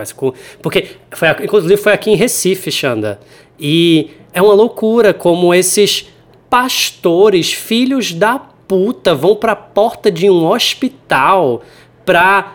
Porque, 0.60 0.88
foi, 1.12 1.28
inclusive, 1.44 1.76
foi 1.76 1.92
aqui 1.92 2.10
em 2.10 2.16
Recife, 2.16 2.72
Xanda. 2.72 3.20
E 3.58 4.10
é 4.32 4.42
uma 4.42 4.52
loucura 4.52 5.14
como 5.14 5.54
esses 5.54 6.06
pastores, 6.54 7.52
filhos 7.52 8.12
da 8.12 8.38
puta, 8.38 9.12
vão 9.12 9.34
pra 9.34 9.56
porta 9.56 10.08
de 10.08 10.30
um 10.30 10.46
hospital 10.46 11.62
pra 12.06 12.52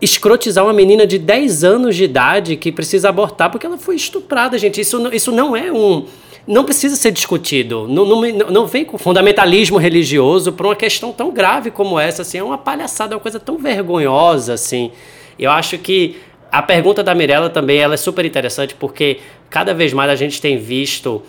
escrotizar 0.00 0.62
uma 0.62 0.72
menina 0.72 1.04
de 1.04 1.18
10 1.18 1.64
anos 1.64 1.96
de 1.96 2.04
idade 2.04 2.54
que 2.54 2.70
precisa 2.70 3.08
abortar 3.08 3.50
porque 3.50 3.66
ela 3.66 3.76
foi 3.76 3.96
estuprada, 3.96 4.56
gente. 4.56 4.80
Isso, 4.80 5.12
isso 5.12 5.32
não 5.32 5.56
é 5.56 5.72
um. 5.72 6.06
Não 6.46 6.62
precisa 6.62 6.94
ser 6.94 7.10
discutido. 7.10 7.88
Não, 7.88 8.04
não, 8.04 8.20
não 8.48 8.64
vem 8.68 8.84
com 8.84 8.96
fundamentalismo 8.96 9.76
religioso 9.76 10.52
para 10.52 10.68
uma 10.68 10.76
questão 10.76 11.10
tão 11.10 11.32
grave 11.32 11.72
como 11.72 11.98
essa. 11.98 12.22
Assim, 12.22 12.38
é 12.38 12.44
uma 12.44 12.58
palhaçada, 12.58 13.14
é 13.14 13.16
uma 13.16 13.22
coisa 13.22 13.40
tão 13.40 13.58
vergonhosa. 13.58 14.52
assim. 14.52 14.92
Eu 15.36 15.50
acho 15.50 15.78
que 15.78 16.14
a 16.48 16.62
pergunta 16.62 17.02
da 17.02 17.12
Mirella 17.12 17.50
também 17.50 17.78
ela 17.78 17.94
é 17.94 17.96
super 17.96 18.24
interessante 18.24 18.76
porque 18.76 19.18
cada 19.50 19.74
vez 19.74 19.92
mais 19.92 20.08
a 20.08 20.14
gente 20.14 20.40
tem 20.40 20.58
visto 20.58 21.20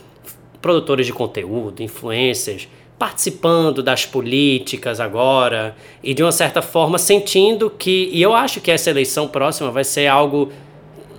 produtores 0.64 1.06
de 1.06 1.12
conteúdo, 1.12 1.84
influencers, 1.84 2.70
participando 2.98 3.84
das 3.84 4.06
políticas 4.06 5.02
agora 5.02 5.76
e 6.02 6.14
de 6.14 6.24
uma 6.24 6.32
certa 6.32 6.62
forma 6.62 6.98
sentindo 6.98 7.70
que 7.70 8.10
e 8.14 8.22
eu 8.22 8.34
acho 8.34 8.62
que 8.62 8.72
essa 8.72 8.90
eleição 8.90 9.28
próxima 9.28 9.70
vai 9.70 9.84
ser 9.84 10.08
algo 10.08 10.50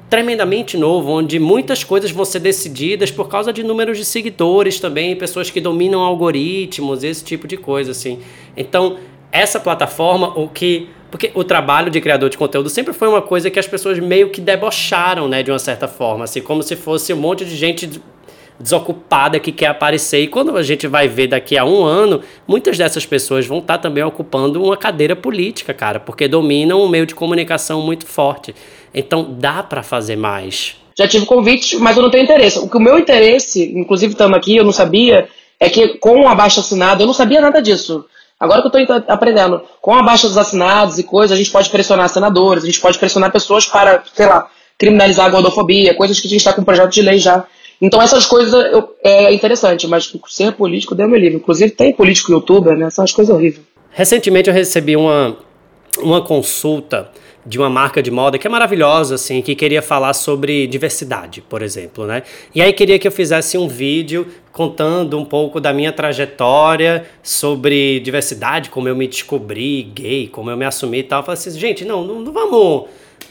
tremendamente 0.09 0.78
novo, 0.78 1.11
onde 1.11 1.38
muitas 1.38 1.84
coisas 1.84 2.11
vão 2.11 2.24
ser 2.24 2.38
decididas 2.38 3.11
por 3.11 3.28
causa 3.28 3.53
de 3.53 3.62
números 3.62 3.99
de 3.99 4.05
seguidores 4.05 4.80
também, 4.80 5.14
pessoas 5.14 5.51
que 5.51 5.61
dominam 5.61 6.01
algoritmos, 6.01 7.05
esse 7.05 7.22
tipo 7.22 7.47
de 7.47 7.57
coisa 7.57 7.90
assim. 7.90 8.20
Então, 8.57 8.97
essa 9.30 9.61
plataforma, 9.61 10.38
o 10.38 10.49
que 10.49 10.88
porque 11.11 11.30
o 11.32 11.45
trabalho 11.45 11.92
de 11.92 12.01
criador 12.01 12.28
de 12.28 12.36
conteúdo 12.36 12.68
sempre 12.68 12.92
foi 12.92 13.07
uma 13.07 13.22
coisa 13.22 13.49
que 13.49 13.59
as 13.59 13.68
pessoas 13.68 14.01
meio 14.01 14.30
que 14.30 14.40
debocharam, 14.40 15.28
né, 15.28 15.45
de 15.45 15.51
uma 15.53 15.61
certa 15.61 15.86
forma, 15.86 16.24
assim, 16.24 16.40
como 16.40 16.61
se 16.61 16.74
fosse 16.74 17.12
um 17.12 17.16
monte 17.16 17.45
de 17.45 17.55
gente 17.55 18.01
desocupada 18.59 19.40
que 19.40 19.50
quer 19.50 19.66
aparecer. 19.66 20.20
E 20.20 20.28
quando 20.28 20.57
a 20.57 20.62
gente 20.62 20.86
vai 20.86 21.09
ver 21.09 21.28
daqui 21.28 21.59
a 21.59 21.64
um 21.64 21.84
ano, 21.84 22.20
muitas 22.46 22.78
dessas 22.78 23.05
pessoas 23.05 23.46
vão 23.46 23.59
estar 23.59 23.78
também 23.78 24.05
ocupando 24.05 24.62
uma 24.62 24.76
cadeira 24.76 25.16
política, 25.16 25.74
cara, 25.74 25.98
porque 25.98 26.28
dominam 26.28 26.82
um 26.82 26.88
meio 26.88 27.07
de 27.07 27.14
comunicação 27.14 27.82
muito 27.82 28.07
forte. 28.07 28.55
Então 28.94 29.26
dá 29.38 29.62
para 29.62 29.82
fazer 29.82 30.16
mais. 30.16 30.76
Já 30.96 31.09
tive 31.09 31.26
convite, 31.26 31.76
mas 31.76 31.96
eu 31.96 32.02
não 32.02 32.11
tenho 32.11 32.22
interesse. 32.22 32.59
O 32.59 32.68
que 32.68 32.76
o 32.76 32.80
meu 32.80 32.98
interesse, 32.98 33.72
inclusive 33.76 34.12
estamos 34.12 34.36
aqui, 34.36 34.57
eu 34.57 34.64
não 34.64 34.72
sabia, 34.72 35.28
é 35.59 35.68
que 35.68 35.98
com 35.98 36.20
o 36.20 36.28
abaixo 36.28 36.61
assinado, 36.61 37.02
eu 37.02 37.07
não 37.07 37.14
sabia 37.14 37.40
nada 37.40 37.61
disso. 37.61 38.05
Agora 38.38 38.61
que 38.61 38.76
eu 38.76 38.82
estou 38.82 39.02
aprendendo, 39.09 39.62
com 39.80 39.94
abaixo 39.94 40.28
dos 40.28 40.36
assinados 40.36 40.98
e 40.98 41.02
coisas, 41.02 41.32
a 41.32 41.38
gente 41.38 41.50
pode 41.50 41.70
pressionar 41.70 42.09
senadores, 42.09 42.62
a 42.62 42.66
gente 42.66 42.80
pode 42.80 42.98
pressionar 42.98 43.32
pessoas 43.32 43.66
para, 43.66 44.02
sei 44.12 44.26
lá, 44.26 44.48
criminalizar 44.78 45.26
a 45.26 45.30
gordofobia, 45.30 45.94
coisas 45.94 46.20
que 46.20 46.26
a 46.26 46.30
gente 46.30 46.40
está 46.40 46.52
com 46.52 46.62
projeto 46.62 46.92
de 46.92 47.02
lei 47.02 47.18
já. 47.18 47.44
Então 47.81 48.01
essas 48.01 48.27
coisas 48.27 48.53
eu, 48.72 48.95
é 49.03 49.33
interessante, 49.33 49.87
mas 49.87 50.12
ser 50.29 50.53
político 50.53 50.95
deu 50.95 51.09
meu 51.09 51.18
livro. 51.18 51.39
Inclusive 51.39 51.70
tem 51.70 51.93
político 51.93 52.33
youtuber, 52.33 52.77
né? 52.77 52.91
São 52.91 53.05
as 53.05 53.12
coisas 53.12 53.35
horríveis. 53.35 53.64
Recentemente 53.91 54.49
eu 54.49 54.55
recebi 54.55 54.97
uma, 54.97 55.37
uma 55.99 56.20
consulta 56.20 57.11
de 57.47 57.59
uma 57.59 57.68
marca 57.68 58.03
de 58.03 58.11
moda 58.11 58.39
que 58.39 58.47
é 58.47 58.51
maravilhosa, 58.51 59.16
assim, 59.16 59.43
que 59.43 59.55
queria 59.55 59.83
falar 59.83 60.14
sobre 60.14 60.66
diversidade, 60.66 61.43
por 61.43 61.61
exemplo, 61.62 62.07
né? 62.07 62.22
E 62.55 62.62
aí 62.62 62.72
queria 62.72 62.99
que 62.99 63.07
eu 63.07 63.12
fizesse 63.12 63.59
um 63.59 63.68
vídeo 63.68 64.27
contando 64.51 65.18
um 65.18 65.25
pouco 65.25 65.61
da 65.61 65.72
minha 65.72 65.93
trajetória 65.93 67.05
sobre 67.22 68.01
diversidade, 68.01 68.70
como 68.70 68.89
eu 68.89 68.97
me 68.97 69.07
descobri 69.07 69.83
gay, 69.83 70.27
como 70.29 70.51
eu 70.51 70.57
me 70.57 70.64
assumi 70.64 71.01
e 71.01 71.03
tal. 71.03 71.20
Eu 71.20 71.25
falei 71.25 71.39
assim, 71.39 71.59
gente, 71.59 71.85
não, 71.85 72.03
não, 72.03 72.20
não 72.20 72.33
vamos 72.33 72.85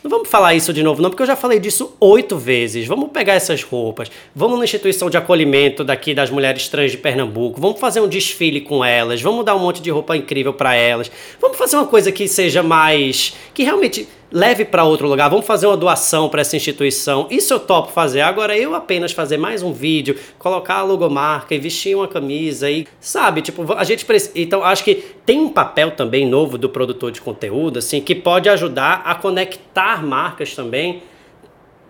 não 0.03 0.09
vamos 0.09 0.27
falar 0.27 0.53
isso 0.53 0.73
de 0.73 0.83
novo, 0.83 1.01
não, 1.01 1.09
porque 1.09 1.23
eu 1.23 1.27
já 1.27 1.35
falei 1.35 1.59
disso 1.59 1.95
oito 1.99 2.37
vezes. 2.37 2.85
Vamos 2.85 3.09
pegar 3.11 3.33
essas 3.33 3.63
roupas, 3.63 4.11
vamos 4.35 4.57
na 4.57 4.65
instituição 4.65 5.09
de 5.09 5.15
acolhimento 5.15 5.83
daqui 5.83 6.13
das 6.13 6.29
mulheres 6.29 6.67
trans 6.67 6.91
de 6.91 6.97
Pernambuco, 6.97 7.61
vamos 7.61 7.79
fazer 7.79 8.01
um 8.01 8.07
desfile 8.07 8.59
com 8.59 8.83
elas, 8.83 9.21
vamos 9.21 9.45
dar 9.45 9.55
um 9.55 9.59
monte 9.59 9.81
de 9.81 9.89
roupa 9.89 10.17
incrível 10.17 10.53
para 10.53 10.75
elas, 10.75 11.09
vamos 11.39 11.57
fazer 11.57 11.77
uma 11.77 11.87
coisa 11.87 12.11
que 12.11 12.27
seja 12.27 12.61
mais. 12.61 13.33
que 13.53 13.63
realmente 13.63 14.07
leve 14.33 14.65
para 14.65 14.83
outro 14.83 15.07
lugar, 15.07 15.29
vamos 15.29 15.45
fazer 15.45 15.67
uma 15.67 15.77
doação 15.77 16.27
para 16.27 16.41
essa 16.41 16.55
instituição. 16.55 17.27
Isso 17.29 17.53
eu 17.53 17.59
topo 17.59 17.91
fazer. 17.91 18.21
Agora 18.21 18.57
eu 18.57 18.73
apenas 18.73 19.11
fazer 19.11 19.37
mais 19.37 19.61
um 19.61 19.71
vídeo, 19.71 20.17
colocar 20.39 20.77
a 20.77 20.83
logomarca 20.83 21.53
e 21.53 21.59
vestir 21.59 21.95
uma 21.95 22.07
camisa 22.07 22.69
e, 22.69 22.87
sabe, 22.99 23.43
tipo, 23.43 23.71
a 23.73 23.83
gente 23.83 24.03
precisa. 24.03 24.31
Então, 24.35 24.63
acho 24.63 24.83
que 24.83 24.95
tem 25.23 25.39
um 25.39 25.49
papel 25.49 25.91
também 25.91 26.27
novo 26.27 26.57
do 26.57 26.67
produtor 26.67 27.11
de 27.11 27.21
conteúdo, 27.21 27.77
assim, 27.77 28.01
que 28.01 28.15
pode 28.15 28.49
ajudar 28.49 29.03
a 29.05 29.13
conectar 29.13 30.03
marcas 30.03 30.55
também 30.55 31.03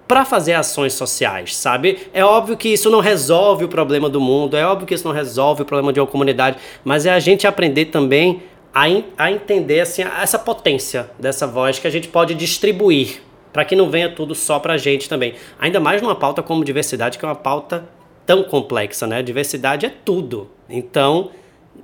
para 0.06 0.26
fazer 0.26 0.54
ações 0.54 0.94
sociais, 0.94 1.56
sabe? 1.56 1.98
É 2.14 2.26
óbvio 2.26 2.58
que 2.58 2.68
isso 2.68 2.90
não 2.90 3.00
resolve 3.00 3.64
o 3.64 3.70
problema 3.70 4.10
do 4.10 4.20
mundo, 4.20 4.58
é 4.58 4.66
óbvio 4.66 4.86
que 4.86 4.94
isso 4.94 5.08
não 5.08 5.16
resolve 5.16 5.62
o 5.62 5.66
problema 5.66 5.94
de 5.94 6.00
uma 6.02 6.06
comunidade, 6.06 6.58
mas 6.84 7.06
é 7.06 7.12
a 7.12 7.20
gente 7.20 7.48
aprender 7.48 7.86
também 7.86 8.44
a, 8.74 8.84
a 9.18 9.32
entender 9.32 9.82
assim, 9.82 10.02
essa 10.02 10.40
potência 10.40 11.10
dessa 11.20 11.46
voz 11.46 11.80
que 11.80 11.88
a 11.88 11.92
gente 11.92 12.08
pode 12.08 12.34
distribuir 12.34 13.22
para 13.52 13.64
que 13.64 13.76
não 13.76 13.90
venha 13.90 14.10
tudo 14.10 14.34
só 14.34 14.60
para 14.60 14.74
a 14.74 14.78
gente 14.78 15.08
também. 15.08 15.36
Ainda 15.60 15.80
mais 15.80 16.02
numa 16.02 16.16
pauta 16.16 16.42
como 16.42 16.66
diversidade, 16.66 17.20
que 17.20 17.24
é 17.24 17.28
uma 17.28 17.36
pauta 17.36 17.88
tão 18.26 18.44
complexa, 18.44 19.06
né? 19.06 19.22
Diversidade 19.22 19.86
é 19.86 19.94
tudo. 20.04 20.50
Então, 20.68 21.30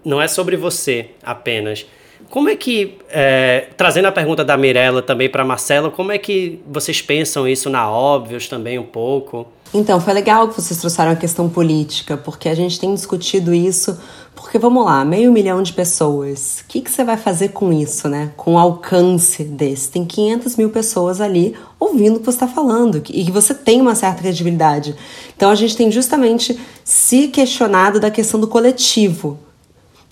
não 0.04 0.20
é 0.20 0.28
sobre 0.28 0.58
você 0.58 1.12
apenas. 1.22 1.86
Como 2.30 2.50
é 2.50 2.56
que, 2.56 2.98
é, 3.10 3.68
trazendo 3.76 4.08
a 4.08 4.12
pergunta 4.12 4.44
da 4.44 4.56
Mirella 4.56 5.02
também 5.02 5.30
para 5.30 5.44
Marcela, 5.44 5.90
como 5.90 6.12
é 6.12 6.18
que 6.18 6.62
vocês 6.68 7.02
pensam 7.02 7.48
isso 7.48 7.70
na 7.70 7.90
Óbvios 7.90 8.48
também 8.48 8.78
um 8.78 8.86
pouco? 8.86 9.48
Então, 9.74 10.02
foi 10.02 10.14
legal 10.14 10.48
que 10.48 10.56
vocês 10.56 10.80
trouxeram 10.80 11.12
a 11.12 11.16
questão 11.16 11.48
política, 11.48 12.18
porque 12.18 12.50
a 12.50 12.56
gente 12.56 12.80
tem 12.80 12.94
discutido 12.94 13.54
isso 13.54 13.98
porque 14.42 14.58
vamos 14.58 14.86
lá, 14.86 15.04
meio 15.04 15.32
milhão 15.32 15.62
de 15.62 15.74
pessoas. 15.74 16.62
O 16.62 16.68
que, 16.70 16.82
que 16.82 16.90
você 16.90 17.04
vai 17.04 17.18
fazer 17.18 17.50
com 17.50 17.74
isso, 17.74 18.08
né? 18.08 18.32
Com 18.38 18.54
o 18.54 18.58
alcance 18.58 19.44
desse? 19.44 19.92
Tem 19.92 20.06
500 20.06 20.56
mil 20.56 20.70
pessoas 20.70 21.20
ali 21.20 21.56
ouvindo 21.80 22.16
o 22.16 22.20
que 22.20 22.26
você 22.26 22.38
está 22.38 22.48
falando 22.48 23.04
e 23.10 23.26
que 23.26 23.32
você 23.32 23.54
tem 23.54 23.82
uma 23.82 23.96
certa 23.96 24.22
credibilidade. 24.22 24.96
Então 25.36 25.50
a 25.50 25.56
gente 25.56 25.76
tem 25.76 25.92
justamente 25.92 26.58
se 26.86 27.28
questionado 27.28 28.00
da 28.00 28.10
questão 28.10 28.40
do 28.40 28.48
coletivo. 28.48 29.38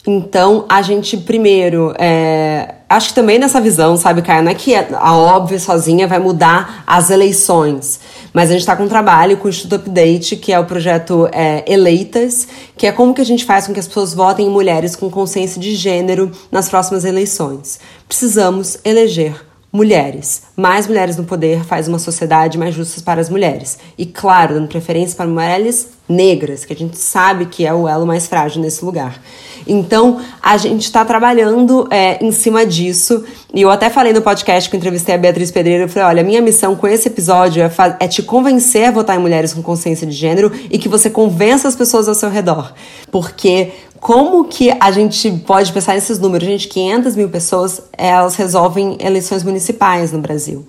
Então 0.08 0.64
a 0.70 0.82
gente 0.82 1.18
primeiro 1.18 1.94
é, 2.00 2.76
acho 2.88 3.10
que 3.10 3.16
também 3.16 3.38
nessa 3.38 3.60
visão, 3.60 3.98
sabe, 3.98 4.22
Caio, 4.22 4.42
não 4.42 4.52
é 4.52 4.56
que 4.56 4.74
a 4.74 5.14
óbvia 5.14 5.60
sozinha 5.60 6.08
vai 6.08 6.18
mudar 6.18 6.84
as 6.88 7.10
eleições, 7.10 8.00
mas 8.32 8.50
a 8.50 8.54
gente 8.54 8.62
está 8.62 8.76
com 8.76 8.84
um 8.84 8.88
trabalho 8.88 9.36
com 9.36 9.48
o 9.48 9.50
Instituto 9.50 9.76
Update, 9.76 10.38
que 10.38 10.54
é 10.54 10.60
o 10.60 10.66
projeto 10.66 11.28
é, 11.34 11.64
Eleitas, 11.68 12.48
que 12.78 12.88
é 12.88 12.92
como 12.94 13.14
que 13.14 13.20
a 13.20 13.26
gente 13.26 13.44
faz 13.44 13.68
com 13.68 13.74
que 13.74 13.80
as 13.82 13.88
pessoas 13.88 14.14
votem 14.14 14.48
em 14.48 14.50
mulheres 14.50 14.96
com 14.96 15.10
consciência 15.10 15.60
de 15.60 15.76
gênero 15.76 16.32
nas 16.50 16.70
próximas 16.70 17.04
eleições. 17.04 17.78
Precisamos 18.08 18.78
eleger 18.86 19.46
mulheres. 19.74 20.44
Mais 20.56 20.88
mulheres 20.88 21.18
no 21.18 21.26
poder 21.26 21.66
faz 21.66 21.88
uma 21.90 22.00
sociedade 22.00 22.58
mais 22.58 22.74
justa 22.74 23.02
para 23.02 23.20
as 23.20 23.30
mulheres. 23.30 23.78
E, 23.98 24.06
claro, 24.06 24.54
dando 24.54 24.70
preferência 24.70 25.18
para 25.18 25.28
mulheres 25.28 25.90
negras, 26.08 26.64
que 26.64 26.72
a 26.72 26.76
gente 26.76 26.98
sabe 26.98 27.48
que 27.48 27.66
é 27.66 27.74
o 27.74 27.88
elo 27.88 28.08
mais 28.08 28.26
frágil 28.26 28.62
nesse 28.62 28.84
lugar. 28.86 29.22
Então, 29.68 30.20
a 30.42 30.58
gente 30.58 30.84
está 30.84 31.04
trabalhando 31.04 31.88
é, 31.92 32.24
em 32.24 32.32
cima 32.32 32.66
disso. 32.66 33.24
E 33.54 33.62
eu 33.62 33.70
até 33.70 33.90
falei 33.90 34.14
no 34.14 34.22
podcast 34.22 34.70
que 34.70 34.76
eu 34.76 34.78
entrevistei 34.78 35.16
a 35.16 35.18
Beatriz 35.18 35.52
Pedreira. 35.52 35.84
Eu 35.84 35.90
falei: 35.90 36.08
olha, 36.10 36.24
minha 36.24 36.42
missão 36.42 36.76
com 36.76 36.88
esse 36.88 37.08
episódio 37.08 37.62
é, 37.64 37.72
é 38.00 38.08
te 38.08 38.24
convencer 38.24 38.86
a 38.86 38.92
votar 38.92 39.16
em 39.16 39.20
mulheres 39.20 39.54
com 39.54 39.62
consciência 39.62 40.08
de 40.08 40.14
gênero 40.14 40.52
e 40.70 40.78
que 40.78 40.88
você 40.88 41.10
convença 41.10 41.68
as 41.68 41.76
pessoas 41.76 42.08
ao 42.08 42.16
seu 42.16 42.30
redor. 42.30 42.74
Porque 43.12 43.72
como 44.00 44.46
que 44.46 44.72
a 44.80 44.92
gente 44.92 45.32
pode 45.46 45.74
pensar 45.74 45.94
nesses 45.96 46.20
números? 46.20 46.48
Gente, 46.48 46.68
500 46.68 47.16
mil 47.16 47.30
pessoas, 47.30 47.82
elas 47.98 48.36
resolvem 48.36 48.98
eleições 49.00 49.44
municipais 49.44 50.12
no 50.12 50.20
Brasil. 50.20 50.66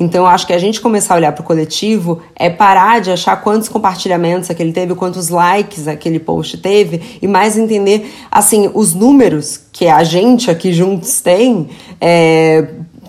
Então 0.00 0.26
acho 0.26 0.46
que 0.46 0.54
a 0.54 0.58
gente 0.58 0.80
começar 0.80 1.12
a 1.12 1.18
olhar 1.18 1.32
para 1.32 1.42
o 1.42 1.44
coletivo 1.44 2.22
é 2.34 2.48
parar 2.48 3.02
de 3.02 3.10
achar 3.10 3.36
quantos 3.42 3.68
compartilhamentos 3.68 4.50
aquele 4.50 4.72
teve, 4.72 4.94
quantos 4.94 5.28
likes 5.28 5.86
aquele 5.86 6.18
post 6.18 6.56
teve, 6.56 7.18
e 7.20 7.28
mais 7.28 7.58
entender 7.58 8.10
assim 8.30 8.70
os 8.72 8.94
números 8.94 9.60
que 9.70 9.86
a 9.86 10.02
gente 10.02 10.50
aqui 10.50 10.72
juntos 10.72 11.20
tem. 11.20 11.68
É, 12.00 12.66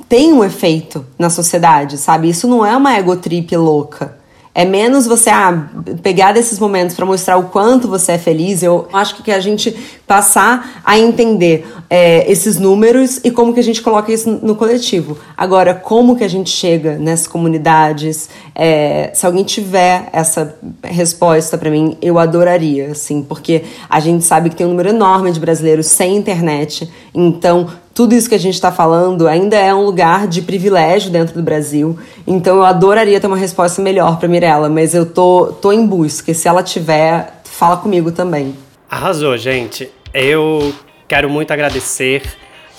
tem 0.09 0.33
um 0.33 0.43
efeito 0.43 1.05
na 1.17 1.29
sociedade, 1.29 1.97
sabe? 1.97 2.27
Isso 2.27 2.45
não 2.45 2.65
é 2.65 2.75
uma 2.75 2.99
egotrip 2.99 3.55
louca. 3.55 4.20
É 4.53 4.65
menos 4.65 5.07
você 5.07 5.29
ah, 5.29 5.69
pegar 6.03 6.33
desses 6.33 6.59
momentos 6.59 6.93
para 6.93 7.05
mostrar 7.05 7.37
o 7.37 7.43
quanto 7.43 7.87
você 7.87 8.13
é 8.13 8.17
feliz. 8.17 8.61
Eu 8.61 8.85
acho 8.91 9.23
que 9.23 9.31
a 9.31 9.39
gente 9.39 9.71
passar 10.05 10.81
a 10.83 10.99
entender 10.99 11.65
é, 11.89 12.29
esses 12.29 12.59
números 12.59 13.21
e 13.23 13.31
como 13.31 13.53
que 13.53 13.61
a 13.61 13.63
gente 13.63 13.81
coloca 13.81 14.11
isso 14.11 14.29
no 14.43 14.55
coletivo. 14.55 15.17
Agora, 15.37 15.73
como 15.73 16.17
que 16.17 16.23
a 16.25 16.27
gente 16.27 16.49
chega 16.49 16.97
nessas 16.97 17.27
comunidades? 17.27 18.29
É, 18.53 19.11
se 19.13 19.25
alguém 19.25 19.45
tiver 19.45 20.09
essa 20.11 20.53
resposta 20.83 21.57
para 21.57 21.69
mim, 21.69 21.97
eu 22.01 22.19
adoraria, 22.19 22.91
assim, 22.91 23.23
porque 23.23 23.63
a 23.89 24.01
gente 24.01 24.25
sabe 24.25 24.49
que 24.49 24.55
tem 24.57 24.65
um 24.65 24.71
número 24.71 24.89
enorme 24.89 25.31
de 25.31 25.39
brasileiros 25.39 25.85
sem 25.85 26.17
internet. 26.17 26.91
Então, 27.13 27.69
tudo 27.93 28.15
isso 28.15 28.29
que 28.29 28.35
a 28.35 28.39
gente 28.39 28.53
está 28.53 28.71
falando 28.71 29.27
ainda 29.27 29.57
é 29.57 29.73
um 29.73 29.83
lugar 29.83 30.27
de 30.27 30.41
privilégio 30.41 31.11
dentro 31.11 31.35
do 31.35 31.43
Brasil. 31.43 31.97
Então 32.25 32.57
eu 32.57 32.65
adoraria 32.65 33.19
ter 33.19 33.27
uma 33.27 33.37
resposta 33.37 33.81
melhor 33.81 34.17
para 34.17 34.27
Mirella, 34.27 34.69
mas 34.69 34.93
eu 34.93 35.05
tô, 35.05 35.47
tô 35.61 35.71
em 35.71 35.85
busca. 35.85 36.33
Se 36.33 36.47
ela 36.47 36.63
tiver, 36.63 37.41
fala 37.43 37.77
comigo 37.77 38.11
também. 38.11 38.55
Arrasou, 38.89 39.37
gente. 39.37 39.89
Eu 40.13 40.73
quero 41.07 41.29
muito 41.29 41.51
agradecer 41.51 42.23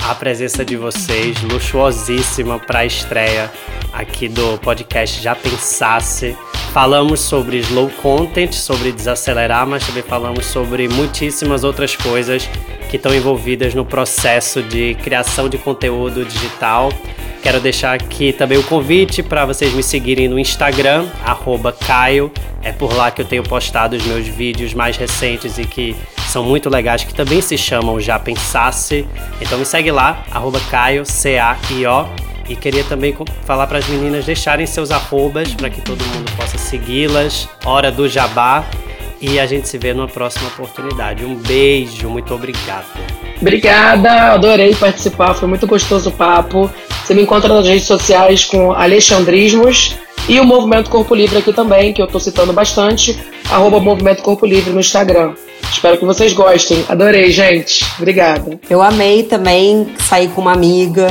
a 0.09 0.15
presença 0.15 0.65
de 0.65 0.77
vocês, 0.77 1.41
luxuosíssima 1.43 2.59
para 2.59 2.81
a 2.81 2.87
estreia 2.87 3.51
aqui 3.93 4.29
do 4.29 4.59
podcast 4.59 5.23
Já 5.23 5.35
Pensasse. 5.35 6.37
Falamos 6.73 7.21
sobre 7.21 7.59
slow 7.59 7.91
content, 8.01 8.55
sobre 8.55 8.93
desacelerar, 8.93 9.67
mas 9.67 9.87
também 9.87 10.03
falamos 10.03 10.47
sobre 10.47 10.89
muitíssimas 10.89 11.65
outras 11.65 11.95
coisas 11.95 12.49
que 12.89 12.97
estão 12.97 13.15
envolvidas 13.15 13.75
no 13.75 13.85
processo 13.85 14.63
de 14.63 14.95
criação 15.03 15.51
de 15.51 15.59
conteúdo 15.59 16.25
digital. 16.25 16.91
Quero 17.43 17.61
deixar 17.61 17.93
aqui 17.93 18.33
também 18.33 18.57
o 18.57 18.63
convite 18.63 19.23
para 19.23 19.45
vocês 19.45 19.75
me 19.75 19.83
seguirem 19.83 20.29
no 20.29 20.39
Instagram, 20.39 21.09
Caio. 21.87 22.33
É 22.63 22.73
por 22.73 22.95
lá 22.95 23.11
que 23.11 23.21
eu 23.21 23.27
tenho 23.27 23.43
postado 23.43 23.95
os 23.95 24.07
meus 24.07 24.27
vídeos 24.27 24.73
mais 24.73 24.97
recentes 24.97 25.59
e 25.59 25.67
que 25.67 25.95
são 26.29 26.43
muito 26.43 26.71
legais, 26.71 27.05
que 27.05 27.13
também 27.13 27.43
se 27.43 27.59
chamam 27.59 28.01
Já 28.01 28.19
Pensasse. 28.19 29.07
Então 29.43 29.59
me 29.59 29.67
segue 29.67 29.91
lá, 29.91 30.25
Caio, 30.71 31.05
C-A-I-O. 31.05 32.32
E 32.49 32.57
queria 32.57 32.85
também 32.85 33.17
falar 33.45 33.67
para 33.67 33.79
as 33.79 33.87
meninas 33.89 34.25
deixarem 34.25 34.67
seus 34.67 34.91
arrobas 34.91 35.55
para 35.55 35.71
que 35.71 35.81
todo 35.81 36.05
mundo 36.05 36.31
possa 36.37 36.59
segui-las. 36.59 37.49
Hora 37.65 37.91
do 37.91 38.09
Jabá 38.09 38.65
e 39.23 39.39
a 39.39 39.47
gente 39.47 39.69
se 39.69 39.79
vê 39.79 39.95
numa 39.95 40.09
próxima 40.09 40.49
oportunidade. 40.49 41.25
Um 41.25 41.37
beijo, 41.37 42.09
muito 42.11 42.35
obrigado. 42.35 42.87
Obrigada, 43.41 44.33
adorei 44.33 44.75
participar, 44.75 45.35
foi 45.35 45.49
muito 45.49 45.67
gostoso 45.67 46.11
o 46.11 46.13
papo. 46.13 46.71
Você 47.05 47.15
me 47.15 47.23
encontra 47.23 47.53
nas 47.55 47.67
redes 47.67 47.87
sociais 47.87 48.45
com 48.45 48.73
Alexandrismos 48.73 49.97
e 50.29 50.39
o 50.39 50.45
Movimento 50.45 50.91
Corpo 50.91 51.15
Livre 51.15 51.39
aqui 51.39 51.53
também, 51.53 51.93
que 51.93 52.03
eu 52.03 52.07
estou 52.07 52.21
citando 52.21 52.53
bastante, 52.53 53.19
arroba 53.51 53.81
Movimento 53.81 54.23
Corpo 54.23 54.45
Livre 54.45 54.73
no 54.73 54.81
Instagram. 54.81 55.35
Espero 55.71 55.99
que 55.99 56.05
vocês 56.05 56.33
gostem. 56.33 56.85
Adorei, 56.89 57.31
gente. 57.31 57.85
Obrigada. 57.97 58.59
Eu 58.69 58.83
amei 58.83 59.23
também 59.23 59.93
sair 59.99 60.29
com 60.29 60.41
uma 60.41 60.53
amiga. 60.53 61.09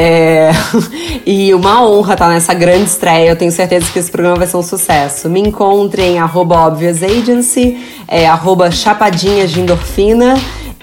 É... 0.00 0.52
e 1.26 1.52
uma 1.52 1.84
honra 1.84 2.12
estar 2.12 2.28
nessa 2.28 2.54
grande 2.54 2.84
estreia. 2.84 3.30
Eu 3.30 3.36
tenho 3.36 3.50
certeza 3.50 3.90
que 3.90 3.98
esse 3.98 4.10
programa 4.10 4.36
vai 4.36 4.46
ser 4.46 4.56
um 4.56 4.62
sucesso. 4.62 5.28
Me 5.28 5.40
encontrem 5.40 6.14
em 6.14 6.18
arroba 6.20 6.68
Obvious 6.68 7.02
Agency, 7.02 7.76
é, 8.06 8.28
arroba 8.28 8.70
Chapadinhas 8.70 9.50
de 9.50 9.60
Endorfina 9.60 10.34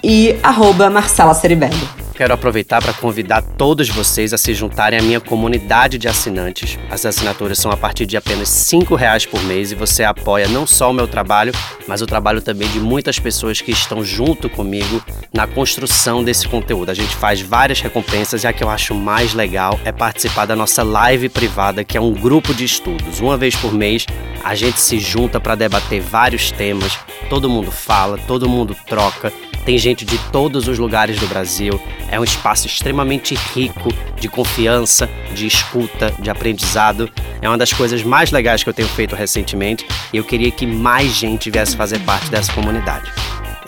e 0.04 0.36
arroba 0.42 0.90
Marcela 0.90 1.32
Ceribelli. 1.32 1.95
Quero 2.16 2.32
aproveitar 2.32 2.82
para 2.82 2.94
convidar 2.94 3.42
todos 3.42 3.90
vocês 3.90 4.32
a 4.32 4.38
se 4.38 4.54
juntarem 4.54 4.98
à 4.98 5.02
minha 5.02 5.20
comunidade 5.20 5.98
de 5.98 6.08
assinantes. 6.08 6.78
As 6.90 7.04
assinaturas 7.04 7.58
são 7.58 7.70
a 7.70 7.76
partir 7.76 8.06
de 8.06 8.16
apenas 8.16 8.72
R$ 8.72 8.78
reais 8.96 9.26
por 9.26 9.42
mês 9.44 9.70
e 9.70 9.74
você 9.74 10.02
apoia 10.02 10.48
não 10.48 10.66
só 10.66 10.90
o 10.90 10.94
meu 10.94 11.06
trabalho, 11.06 11.52
mas 11.86 12.00
o 12.00 12.06
trabalho 12.06 12.40
também 12.40 12.70
de 12.70 12.80
muitas 12.80 13.18
pessoas 13.18 13.60
que 13.60 13.70
estão 13.70 14.02
junto 14.02 14.48
comigo 14.48 15.04
na 15.30 15.46
construção 15.46 16.24
desse 16.24 16.48
conteúdo. 16.48 16.90
A 16.90 16.94
gente 16.94 17.14
faz 17.14 17.42
várias 17.42 17.82
recompensas 17.82 18.44
e 18.44 18.46
a 18.46 18.52
que 18.52 18.64
eu 18.64 18.70
acho 18.70 18.94
mais 18.94 19.34
legal 19.34 19.78
é 19.84 19.92
participar 19.92 20.46
da 20.46 20.56
nossa 20.56 20.82
live 20.82 21.28
privada, 21.28 21.84
que 21.84 21.98
é 21.98 22.00
um 22.00 22.14
grupo 22.14 22.54
de 22.54 22.64
estudos. 22.64 23.20
Uma 23.20 23.36
vez 23.36 23.54
por 23.54 23.74
mês, 23.74 24.06
a 24.42 24.54
gente 24.54 24.80
se 24.80 24.98
junta 24.98 25.38
para 25.38 25.54
debater 25.54 26.00
vários 26.00 26.50
temas, 26.50 26.98
todo 27.28 27.46
mundo 27.46 27.70
fala, 27.70 28.16
todo 28.26 28.48
mundo 28.48 28.74
troca 28.86 29.30
tem 29.66 29.76
gente 29.78 30.04
de 30.04 30.16
todos 30.30 30.68
os 30.68 30.78
lugares 30.78 31.18
do 31.18 31.26
Brasil. 31.26 31.80
É 32.10 32.18
um 32.18 32.24
espaço 32.24 32.66
extremamente 32.66 33.34
rico 33.54 33.88
de 34.18 34.28
confiança, 34.28 35.08
de 35.34 35.46
escuta, 35.46 36.12
de 36.18 36.30
aprendizado. 36.30 37.10
É 37.40 37.48
uma 37.48 37.58
das 37.58 37.72
coisas 37.72 38.02
mais 38.02 38.30
legais 38.30 38.62
que 38.62 38.68
eu 38.68 38.74
tenho 38.74 38.88
feito 38.88 39.14
recentemente 39.14 39.86
e 40.12 40.16
eu 40.16 40.24
queria 40.24 40.50
que 40.50 40.66
mais 40.66 41.12
gente 41.12 41.50
viesse 41.50 41.76
fazer 41.76 41.98
parte 42.00 42.30
dessa 42.30 42.52
comunidade. 42.52 43.10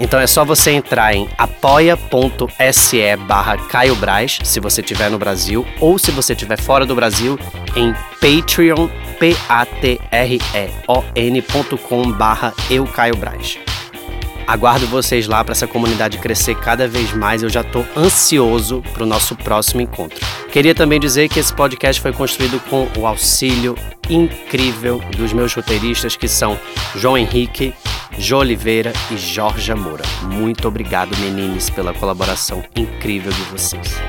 Então 0.01 0.21
é 0.21 0.27
só 0.27 0.45
você 0.45 0.71
entrar 0.73 1.15
em 1.15 1.29
apoia.se 1.37 3.17
barra 3.27 3.57
Caio 3.57 3.97
se 4.45 4.61
você 4.61 4.81
estiver 4.81 5.11
no 5.11 5.19
Brasil, 5.19 5.67
ou 5.81 5.99
se 5.99 6.13
você 6.13 6.35
estiver 6.35 6.61
fora 6.61 6.87
do 6.87 6.95
Brasil, 6.95 7.37
em 7.75 7.93
Patreon, 8.21 8.89
P-A-T-R-E-O-N.com 9.19 9.73
barra 12.13 12.55
Eu 12.71 12.87
Caio. 12.87 13.19
Aguardo 14.49 14.87
vocês 14.87 15.29
lá 15.29 15.45
para 15.45 15.53
essa 15.53 15.67
comunidade 15.67 16.17
crescer 16.17 16.55
cada 16.55 16.89
vez 16.89 17.13
mais. 17.13 17.43
Eu 17.43 17.51
já 17.51 17.61
estou 17.61 17.87
ansioso 17.95 18.83
para 18.95 19.03
o 19.03 19.07
nosso 19.07 19.37
próximo 19.37 19.83
encontro. 19.83 20.19
Queria 20.51 20.75
também 20.75 20.99
dizer 20.99 21.29
que 21.29 21.39
esse 21.39 21.53
podcast 21.53 22.01
foi 22.01 22.15
construído 22.15 22.59
com 22.61 22.89
o 22.97 23.07
auxílio 23.07 23.75
incrível 24.09 25.03
dos 25.19 25.35
meus 25.35 25.53
roteiristas, 25.53 26.17
que 26.17 26.27
são 26.27 26.59
João 26.97 27.19
Henrique, 27.19 27.75
Jô 28.19 28.39
Oliveira 28.39 28.95
e 29.11 29.19
Jorge 29.19 29.75
Moura. 29.75 30.05
Muito 30.23 30.67
obrigado, 30.67 31.15
meninos, 31.19 31.69
pela 31.69 31.93
colaboração 31.93 32.65
incrível 32.75 33.31
de 33.31 33.43
vocês. 33.43 34.01